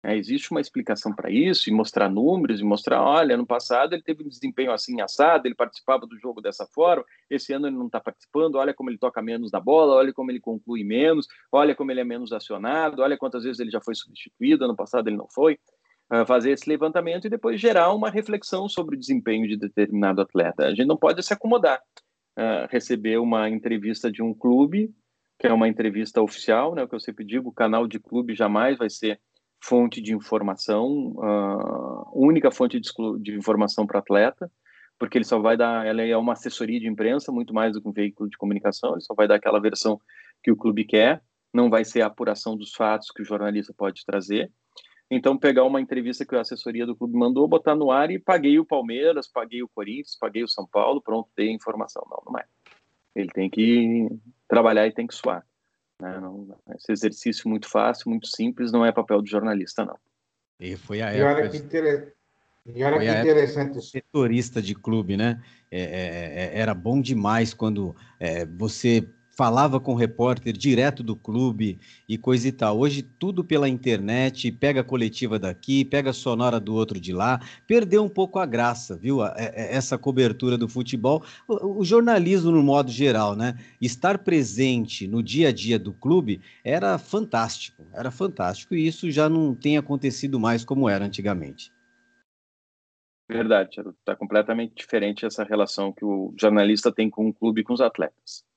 É, 0.03 0.17
existe 0.17 0.49
uma 0.49 0.59
explicação 0.59 1.13
para 1.13 1.29
isso, 1.29 1.69
e 1.69 1.73
mostrar 1.73 2.09
números, 2.09 2.59
e 2.59 2.63
mostrar, 2.63 3.03
olha, 3.03 3.37
no 3.37 3.45
passado 3.45 3.93
ele 3.93 4.01
teve 4.01 4.23
um 4.23 4.27
desempenho 4.27 4.71
assim 4.71 4.99
assado, 4.99 5.47
ele 5.47 5.53
participava 5.53 6.07
do 6.07 6.17
jogo 6.17 6.41
dessa 6.41 6.65
forma, 6.65 7.05
esse 7.29 7.53
ano 7.53 7.67
ele 7.67 7.75
não 7.75 7.85
está 7.85 7.99
participando, 7.99 8.55
olha 8.55 8.73
como 8.73 8.89
ele 8.89 8.97
toca 8.97 9.21
menos 9.21 9.51
na 9.51 9.59
bola, 9.59 9.93
olha 9.93 10.11
como 10.11 10.31
ele 10.31 10.39
conclui 10.39 10.83
menos, 10.83 11.27
olha 11.51 11.75
como 11.75 11.91
ele 11.91 11.99
é 11.99 12.03
menos 12.03 12.33
acionado, 12.33 13.03
olha 13.03 13.15
quantas 13.15 13.43
vezes 13.43 13.59
ele 13.59 13.69
já 13.69 13.79
foi 13.79 13.93
substituído, 13.93 14.65
ano 14.65 14.75
passado 14.75 15.07
ele 15.07 15.17
não 15.17 15.27
foi. 15.29 15.59
Uh, 16.11 16.25
fazer 16.25 16.51
esse 16.51 16.69
levantamento 16.69 17.25
e 17.25 17.29
depois 17.29 17.59
gerar 17.59 17.93
uma 17.93 18.09
reflexão 18.09 18.67
sobre 18.67 18.95
o 18.95 18.99
desempenho 18.99 19.47
de 19.47 19.57
determinado 19.57 20.21
atleta. 20.21 20.65
A 20.65 20.69
gente 20.69 20.85
não 20.85 20.97
pode 20.97 21.23
se 21.23 21.33
acomodar. 21.33 21.81
Uh, 22.37 22.65
receber 22.69 23.17
uma 23.17 23.49
entrevista 23.49 24.11
de 24.11 24.21
um 24.21 24.33
clube, 24.33 24.93
que 25.37 25.47
é 25.47 25.53
uma 25.53 25.67
entrevista 25.67 26.21
oficial, 26.21 26.73
né, 26.73 26.83
o 26.83 26.87
que 26.87 26.95
eu 26.95 26.99
sempre 26.99 27.25
digo, 27.25 27.49
o 27.49 27.53
canal 27.53 27.87
de 27.87 27.99
clube 27.99 28.33
jamais 28.33 28.77
vai 28.77 28.89
ser 28.89 29.19
fonte 29.61 30.01
de 30.01 30.13
informação, 30.13 31.13
uh, 31.17 32.11
única 32.13 32.49
fonte 32.49 32.79
de, 32.79 32.89
de 33.21 33.35
informação 33.35 33.85
para 33.85 33.99
atleta, 33.99 34.49
porque 34.97 35.17
ele 35.17 35.25
só 35.25 35.39
vai 35.39 35.57
dar, 35.57 35.85
ela 35.85 36.01
é 36.01 36.15
uma 36.15 36.33
assessoria 36.33 36.79
de 36.79 36.87
imprensa, 36.87 37.31
muito 37.31 37.53
mais 37.53 37.73
do 37.73 37.81
que 37.81 37.89
um 37.89 37.91
veículo 37.91 38.29
de 38.29 38.37
comunicação, 38.37 38.93
ele 38.93 39.01
só 39.01 39.13
vai 39.13 39.27
dar 39.27 39.35
aquela 39.35 39.59
versão 39.59 39.99
que 40.43 40.51
o 40.51 40.55
clube 40.55 40.85
quer, 40.85 41.21
não 41.53 41.69
vai 41.69 41.83
ser 41.83 42.01
a 42.01 42.05
apuração 42.05 42.55
dos 42.55 42.73
fatos 42.73 43.11
que 43.11 43.21
o 43.21 43.25
jornalista 43.25 43.73
pode 43.75 44.05
trazer. 44.05 44.51
Então, 45.13 45.37
pegar 45.37 45.65
uma 45.65 45.81
entrevista 45.81 46.25
que 46.25 46.33
a 46.33 46.39
assessoria 46.39 46.85
do 46.85 46.95
clube 46.95 47.17
mandou, 47.17 47.45
botar 47.45 47.75
no 47.75 47.91
ar 47.91 48.09
e 48.09 48.17
paguei 48.17 48.57
o 48.57 48.65
Palmeiras, 48.65 49.27
paguei 49.27 49.61
o 49.61 49.67
Corinthians, 49.67 50.17
paguei 50.17 50.41
o 50.41 50.47
São 50.47 50.65
Paulo, 50.65 51.01
pronto, 51.01 51.29
dei 51.35 51.49
a 51.49 51.53
informação. 51.53 52.01
Não, 52.09 52.23
não 52.31 52.39
é. 52.39 52.45
Ele 53.13 53.27
tem 53.27 53.49
que 53.49 54.07
trabalhar 54.47 54.87
e 54.87 54.93
tem 54.93 55.05
que 55.05 55.13
suar. 55.13 55.45
Né? 56.01 56.17
Não, 56.17 56.57
esse 56.77 56.93
exercício 56.93 57.49
muito 57.49 57.67
fácil, 57.67 58.09
muito 58.09 58.27
simples, 58.27 58.71
não 58.71 58.85
é 58.85 58.91
papel 58.93 59.21
do 59.21 59.27
jornalista, 59.27 59.83
não. 59.83 59.97
E 60.57 60.77
foi 60.77 61.01
a 61.01 61.09
época. 61.09 61.19
E 61.19 61.23
olha 61.23 61.49
que, 61.49 61.57
inter... 61.57 62.13
e 62.67 62.83
olha 62.83 62.99
que 62.99 63.19
interessante. 63.19 63.81
Setorista 63.81 64.61
de 64.61 64.73
clube, 64.73 65.17
né? 65.17 65.43
É, 65.69 65.81
é, 65.81 66.57
é, 66.57 66.59
era 66.59 66.73
bom 66.73 67.01
demais 67.01 67.53
quando 67.53 67.93
é, 68.17 68.45
você 68.45 69.05
falava 69.41 69.79
com 69.79 69.93
o 69.93 69.95
repórter 69.95 70.53
direto 70.53 71.01
do 71.01 71.15
clube 71.15 71.79
e 72.07 72.15
coisa 72.15 72.47
e 72.47 72.51
tal. 72.51 72.77
Hoje 72.77 73.01
tudo 73.01 73.43
pela 73.43 73.67
internet, 73.67 74.51
pega 74.51 74.81
a 74.81 74.83
coletiva 74.83 75.39
daqui, 75.39 75.83
pega 75.83 76.11
a 76.11 76.13
sonora 76.13 76.59
do 76.59 76.75
outro 76.75 76.99
de 76.99 77.11
lá, 77.11 77.41
perdeu 77.65 78.03
um 78.03 78.07
pouco 78.07 78.37
a 78.37 78.45
graça, 78.45 78.95
viu? 78.95 79.25
É, 79.25 79.51
é, 79.55 79.75
essa 79.75 79.97
cobertura 79.97 80.59
do 80.59 80.69
futebol, 80.69 81.23
o 81.47 81.83
jornalismo 81.83 82.51
no 82.51 82.61
modo 82.61 82.91
geral, 82.91 83.35
né? 83.35 83.57
Estar 83.81 84.19
presente 84.19 85.07
no 85.07 85.23
dia 85.23 85.49
a 85.49 85.51
dia 85.51 85.79
do 85.79 85.91
clube 85.91 86.39
era 86.63 86.99
fantástico, 86.99 87.83
era 87.95 88.11
fantástico 88.11 88.75
e 88.75 88.85
isso 88.85 89.09
já 89.09 89.27
não 89.27 89.55
tem 89.55 89.75
acontecido 89.75 90.39
mais 90.39 90.63
como 90.63 90.87
era 90.87 91.03
antigamente. 91.03 91.71
Verdade, 93.27 93.81
está 93.97 94.15
completamente 94.15 94.75
diferente 94.75 95.25
essa 95.25 95.43
relação 95.43 95.91
que 95.91 96.05
o 96.05 96.31
jornalista 96.39 96.91
tem 96.91 97.09
com 97.09 97.27
o 97.27 97.33
clube 97.33 97.61
e 97.61 97.63
com 97.63 97.73
os 97.73 97.81
atletas. 97.81 98.50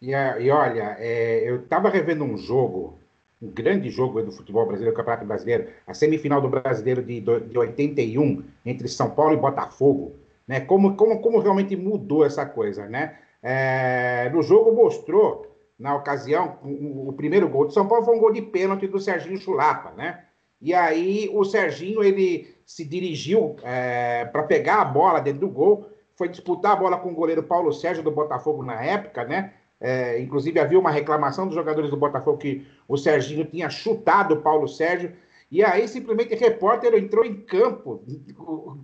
E, 0.00 0.10
e 0.10 0.50
olha, 0.50 0.96
é, 0.98 1.48
eu 1.48 1.60
estava 1.60 1.88
revendo 1.88 2.24
um 2.24 2.36
jogo, 2.36 2.98
um 3.40 3.48
grande 3.48 3.88
jogo 3.90 4.22
do 4.22 4.32
futebol 4.32 4.66
brasileiro, 4.66 4.94
do 4.94 4.96
Campeonato 4.96 5.26
Brasileiro, 5.26 5.68
a 5.86 5.94
semifinal 5.94 6.40
do 6.40 6.48
Brasileiro 6.48 7.02
de, 7.02 7.20
de 7.20 7.58
81, 7.58 8.44
entre 8.64 8.88
São 8.88 9.10
Paulo 9.10 9.34
e 9.34 9.38
Botafogo. 9.38 10.14
Né? 10.46 10.60
Como, 10.60 10.96
como, 10.96 11.20
como 11.20 11.40
realmente 11.40 11.74
mudou 11.76 12.24
essa 12.24 12.46
coisa, 12.46 12.86
né? 12.86 13.18
É, 13.42 14.30
no 14.30 14.42
jogo 14.42 14.72
mostrou, 14.72 15.46
na 15.78 15.94
ocasião, 15.94 16.58
o, 16.62 17.08
o, 17.08 17.12
primeiro 17.12 17.48
gol 17.48 17.66
de 17.66 17.74
São 17.74 17.86
Paulo 17.86 18.04
foi 18.04 18.16
um 18.16 18.20
gol 18.20 18.32
de 18.32 18.42
pênalti 18.42 18.86
do 18.86 18.98
Serginho 18.98 19.38
Chulapa, 19.38 19.92
né? 19.92 20.24
E 20.60 20.72
aí 20.72 21.28
o 21.32 21.44
Serginho, 21.44 22.02
ele 22.02 22.54
se 22.64 22.84
dirigiu 22.84 23.56
é, 23.62 24.24
para 24.24 24.42
pegar 24.42 24.80
a 24.80 24.84
bola 24.84 25.20
dentro 25.20 25.40
do 25.40 25.48
gol, 25.48 25.88
foi 26.16 26.28
disputar 26.28 26.72
a 26.72 26.76
bola 26.76 26.96
com 26.96 27.10
o 27.10 27.14
goleiro 27.14 27.42
Paulo 27.42 27.72
Sérgio 27.72 28.02
do 28.02 28.10
Botafogo 28.10 28.62
na 28.62 28.82
época, 28.82 29.24
né? 29.24 29.52
É, 29.80 30.18
inclusive, 30.20 30.58
havia 30.58 30.78
uma 30.78 30.90
reclamação 30.90 31.46
dos 31.46 31.54
jogadores 31.54 31.90
do 31.90 31.96
Botafogo 31.96 32.38
que 32.38 32.66
o 32.88 32.96
Serginho 32.96 33.44
tinha 33.44 33.68
chutado 33.68 34.34
o 34.34 34.42
Paulo 34.42 34.66
Sérgio. 34.66 35.12
E 35.50 35.62
aí, 35.62 35.86
simplesmente, 35.86 36.34
o 36.34 36.38
repórter 36.38 36.94
entrou 36.94 37.24
em 37.24 37.36
campo, 37.42 38.02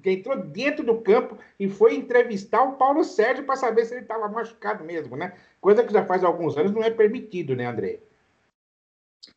entrou 0.05 0.36
dentro 0.36 0.84
do 0.84 1.01
campo 1.01 1.36
e 1.59 1.68
foi 1.68 1.97
entrevistar 1.97 2.62
o 2.62 2.74
Paulo 2.74 3.03
Sérgio 3.03 3.45
para 3.45 3.57
saber 3.57 3.84
se 3.84 3.95
ele 3.95 4.03
estava 4.03 4.28
machucado 4.28 4.84
mesmo, 4.84 5.16
né? 5.16 5.34
Coisa 5.61 5.82
que 5.82 5.93
já 5.93 6.05
faz 6.05 6.22
alguns 6.22 6.57
anos 6.57 6.72
não 6.72 6.82
é 6.82 6.90
permitido, 6.90 7.57
né, 7.57 7.66
André? 7.66 7.99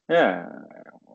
É, 0.08 0.46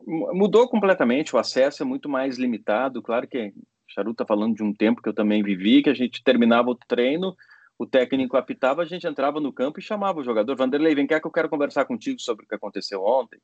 mudou 0.05 0.67
completamente, 0.67 1.35
o 1.35 1.39
acesso 1.39 1.83
é 1.83 1.85
muito 1.85 2.09
mais 2.09 2.37
limitado. 2.37 3.01
Claro 3.01 3.27
que 3.27 3.53
Charu 3.87 4.11
está 4.11 4.25
falando 4.25 4.55
de 4.55 4.63
um 4.63 4.73
tempo 4.73 5.01
que 5.01 5.09
eu 5.09 5.13
também 5.13 5.43
vivi, 5.43 5.81
que 5.81 5.89
a 5.89 5.93
gente 5.93 6.23
terminava 6.23 6.69
o 6.69 6.75
treino, 6.75 7.35
o 7.81 7.87
técnico 7.87 8.37
apitava, 8.37 8.83
a 8.83 8.85
gente 8.85 9.07
entrava 9.07 9.39
no 9.39 9.51
campo 9.51 9.79
e 9.79 9.81
chamava 9.83 10.19
o 10.19 10.23
jogador, 10.23 10.55
Vanderlei, 10.55 10.93
vem 10.93 11.07
cá 11.07 11.19
que 11.19 11.25
eu 11.25 11.31
quero 11.31 11.49
conversar 11.49 11.83
contigo 11.85 12.21
sobre 12.21 12.45
o 12.45 12.47
que 12.47 12.53
aconteceu 12.53 13.03
ontem. 13.03 13.39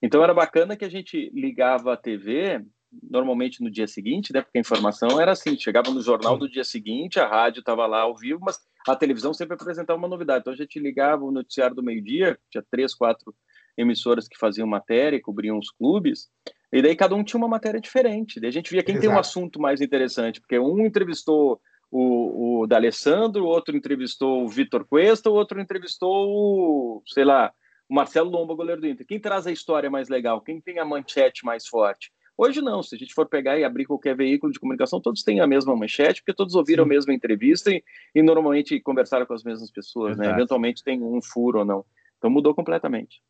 Então 0.00 0.22
era 0.22 0.32
bacana 0.32 0.76
que 0.76 0.84
a 0.84 0.88
gente 0.88 1.32
ligava 1.34 1.92
a 1.92 1.96
TV, 1.96 2.64
normalmente 3.10 3.60
no 3.60 3.68
dia 3.68 3.88
seguinte, 3.88 4.32
né, 4.32 4.40
porque 4.40 4.56
a 4.56 4.60
informação 4.60 5.20
era 5.20 5.32
assim, 5.32 5.58
chegava 5.58 5.90
no 5.90 6.00
jornal 6.00 6.38
do 6.38 6.48
dia 6.48 6.62
seguinte, 6.62 7.18
a 7.18 7.26
rádio 7.26 7.58
estava 7.58 7.84
lá 7.86 8.02
ao 8.02 8.16
vivo, 8.16 8.38
mas 8.40 8.56
a 8.86 8.94
televisão 8.94 9.34
sempre 9.34 9.54
apresentava 9.54 9.98
uma 9.98 10.06
novidade. 10.06 10.42
Então 10.42 10.52
a 10.52 10.56
gente 10.56 10.78
ligava 10.78 11.24
o 11.24 11.32
noticiário 11.32 11.74
do 11.74 11.82
meio-dia, 11.82 12.38
tinha 12.52 12.64
três, 12.70 12.94
quatro 12.94 13.34
emissoras 13.76 14.28
que 14.28 14.38
faziam 14.38 14.66
matéria, 14.66 15.20
cobriam 15.20 15.58
os 15.58 15.70
clubes, 15.72 16.28
e 16.72 16.80
daí 16.80 16.94
cada 16.94 17.16
um 17.16 17.24
tinha 17.24 17.38
uma 17.38 17.48
matéria 17.48 17.80
diferente. 17.80 18.38
Daí 18.38 18.48
a 18.48 18.52
gente 18.52 18.70
via 18.70 18.84
quem 18.84 18.94
Exato. 18.94 19.08
tem 19.08 19.16
um 19.16 19.18
assunto 19.18 19.60
mais 19.60 19.80
interessante, 19.80 20.40
porque 20.40 20.56
um 20.56 20.86
entrevistou 20.86 21.60
o, 21.92 22.62
o 22.62 22.66
D'Alessandro, 22.66 23.44
o 23.44 23.48
outro 23.48 23.76
entrevistou 23.76 24.42
o 24.42 24.48
Vitor 24.48 24.86
Cuesta, 24.86 25.28
o 25.28 25.34
outro 25.34 25.60
entrevistou 25.60 26.26
o, 26.26 27.02
sei 27.06 27.22
lá, 27.22 27.52
o 27.86 27.94
Marcelo 27.94 28.30
Lomba, 28.30 28.54
goleiro 28.54 28.80
do 28.80 28.86
Inter. 28.88 29.06
Quem 29.06 29.20
traz 29.20 29.46
a 29.46 29.52
história 29.52 29.90
mais 29.90 30.08
legal? 30.08 30.40
Quem 30.40 30.58
tem 30.58 30.78
a 30.78 30.84
manchete 30.86 31.44
mais 31.44 31.66
forte? 31.66 32.10
Hoje 32.34 32.62
não, 32.62 32.82
se 32.82 32.94
a 32.94 32.98
gente 32.98 33.12
for 33.12 33.28
pegar 33.28 33.58
e 33.58 33.64
abrir 33.64 33.84
qualquer 33.84 34.16
veículo 34.16 34.50
de 34.50 34.58
comunicação, 34.58 35.02
todos 35.02 35.22
têm 35.22 35.40
a 35.40 35.46
mesma 35.46 35.76
manchete, 35.76 36.22
porque 36.22 36.34
todos 36.34 36.54
ouviram 36.54 36.84
Sim. 36.84 36.88
a 36.88 36.94
mesma 36.94 37.12
entrevista 37.12 37.70
e, 37.70 37.84
e, 38.14 38.22
normalmente 38.22 38.80
conversaram 38.80 39.26
com 39.26 39.34
as 39.34 39.44
mesmas 39.44 39.70
pessoas, 39.70 40.16
né? 40.16 40.30
Eventualmente 40.30 40.82
tem 40.82 41.02
um 41.02 41.20
furo 41.20 41.58
ou 41.58 41.64
não. 41.66 41.84
Então 42.16 42.30
mudou 42.30 42.54
completamente. 42.54 43.22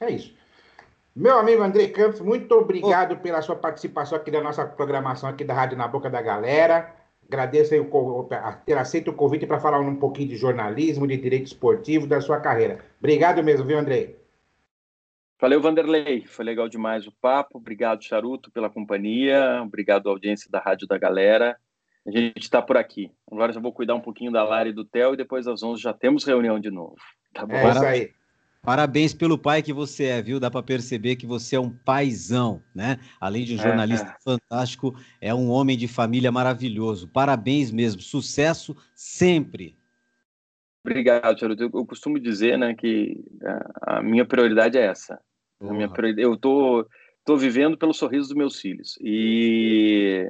É 0.00 0.12
isso. 0.12 0.32
Meu 1.16 1.38
amigo 1.38 1.62
André 1.62 1.88
Campos, 1.88 2.20
muito 2.20 2.54
obrigado 2.54 3.12
oh. 3.12 3.16
pela 3.16 3.40
sua 3.40 3.56
participação 3.56 4.18
aqui 4.18 4.30
da 4.30 4.42
nossa 4.42 4.66
programação 4.66 5.30
aqui 5.30 5.44
da 5.44 5.54
Rádio 5.54 5.78
Na 5.78 5.88
Boca 5.88 6.10
da 6.10 6.20
Galera. 6.20 6.94
Agradeço 7.26 7.74
o, 7.74 8.28
ter 8.66 8.76
aceito 8.76 9.10
o 9.10 9.14
convite 9.14 9.46
para 9.46 9.58
falar 9.58 9.80
um 9.80 9.96
pouquinho 9.96 10.28
de 10.28 10.36
jornalismo, 10.36 11.06
de 11.06 11.16
direito 11.16 11.46
esportivo, 11.46 12.06
da 12.06 12.20
sua 12.20 12.38
carreira. 12.38 12.84
Obrigado 12.98 13.42
mesmo, 13.42 13.66
viu, 13.66 13.78
André? 13.78 14.16
Valeu, 15.40 15.58
Vanderlei. 15.58 16.26
Foi 16.26 16.44
legal 16.44 16.68
demais 16.68 17.06
o 17.06 17.12
papo. 17.12 17.56
Obrigado, 17.56 18.04
Charuto, 18.04 18.50
pela 18.50 18.68
companhia. 18.68 19.62
Obrigado 19.62 20.10
audiência 20.10 20.50
da 20.50 20.60
Rádio 20.60 20.86
da 20.86 20.98
Galera. 20.98 21.56
A 22.06 22.10
gente 22.10 22.42
está 22.42 22.60
por 22.60 22.76
aqui. 22.76 23.10
Agora 23.32 23.54
já 23.54 23.58
vou 23.58 23.72
cuidar 23.72 23.94
um 23.94 24.02
pouquinho 24.02 24.30
da 24.30 24.44
Lara 24.44 24.68
e 24.68 24.72
do 24.72 24.84
Theo 24.84 25.14
e 25.14 25.16
depois 25.16 25.46
às 25.46 25.62
11 25.62 25.80
já 25.80 25.94
temos 25.94 26.24
reunião 26.24 26.60
de 26.60 26.70
novo. 26.70 26.96
Tá 27.32 27.46
bom? 27.46 27.56
É 27.56 27.70
isso 27.70 27.84
aí. 27.84 28.10
Parabéns 28.66 29.14
pelo 29.14 29.38
pai 29.38 29.62
que 29.62 29.72
você 29.72 30.06
é, 30.06 30.20
viu? 30.20 30.40
Dá 30.40 30.50
para 30.50 30.60
perceber 30.60 31.14
que 31.14 31.24
você 31.24 31.54
é 31.54 31.60
um 31.60 31.70
paizão, 31.70 32.60
né? 32.74 32.98
Além 33.20 33.44
de 33.44 33.54
um 33.54 33.58
jornalista 33.58 34.08
é, 34.08 34.10
é. 34.10 34.16
fantástico, 34.20 34.92
é 35.20 35.32
um 35.32 35.48
homem 35.50 35.78
de 35.78 35.86
família 35.86 36.32
maravilhoso. 36.32 37.06
Parabéns 37.06 37.70
mesmo, 37.70 38.02
sucesso 38.02 38.76
sempre. 38.92 39.78
Obrigado, 40.84 41.38
Charuto. 41.38 41.62
Eu, 41.62 41.86
costumo 41.86 42.18
dizer, 42.18 42.58
né, 42.58 42.74
que 42.74 43.24
a, 43.82 44.02
minha 44.02 44.24
prioridade 44.24 44.76
é 44.76 44.86
essa. 44.86 45.20
A 45.60 45.72
minha 45.72 45.88
prioridade, 45.88 46.26
eu 46.26 46.36
tô, 46.36 46.84
tô 47.24 47.36
vivendo 47.36 47.78
pelo 47.78 47.94
sorriso 47.94 48.26
dos 48.26 48.36
meus 48.36 48.60
filhos 48.60 48.98
e 49.00 50.28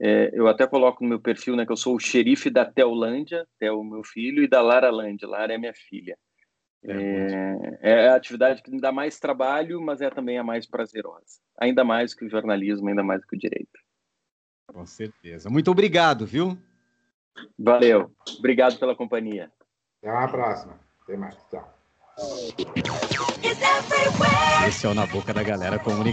é, 0.00 0.30
eu 0.32 0.48
até 0.48 0.66
coloco 0.66 1.04
no 1.04 1.10
meu 1.10 1.20
perfil, 1.20 1.54
né, 1.54 1.64
que 1.64 1.70
eu 1.70 1.76
sou 1.76 1.94
o 1.94 2.00
xerife 2.00 2.50
da 2.50 2.64
Teolândia, 2.64 3.46
Theo, 3.56 3.84
meu 3.84 4.02
filho, 4.02 4.42
e 4.42 4.48
da 4.48 4.60
Lara 4.60 4.90
Lândia. 4.90 5.28
Lara 5.28 5.54
é 5.54 5.58
minha 5.58 5.74
filha. 5.74 6.18
É, 6.88 7.78
é, 7.82 8.04
é, 8.04 8.08
a 8.08 8.14
atividade 8.14 8.62
que 8.62 8.70
me 8.70 8.80
dá 8.80 8.92
mais 8.92 9.18
trabalho, 9.18 9.80
mas 9.80 10.00
é 10.00 10.08
também 10.08 10.38
a 10.38 10.44
mais 10.44 10.66
prazerosa. 10.66 11.40
Ainda 11.58 11.84
mais 11.84 12.14
que 12.14 12.24
o 12.24 12.30
jornalismo, 12.30 12.88
ainda 12.88 13.02
mais 13.02 13.24
que 13.24 13.34
o 13.34 13.38
direito. 13.38 13.78
Com 14.68 14.86
certeza. 14.86 15.50
Muito 15.50 15.70
obrigado, 15.70 16.26
viu? 16.26 16.56
Valeu. 17.58 18.12
Obrigado 18.38 18.78
pela 18.78 18.94
companhia. 18.94 19.50
Até 20.02 20.10
a 20.10 20.28
próxima. 20.28 20.78
Até 21.02 21.16
mais. 21.16 21.36
Tchau. 21.50 21.74
Esse 24.66 24.86
é 24.86 24.88
o 24.88 24.94
Na 24.94 25.06
Boca 25.06 25.34
da 25.34 25.42
Galera 25.42 25.78
Comunicada. 25.78 26.04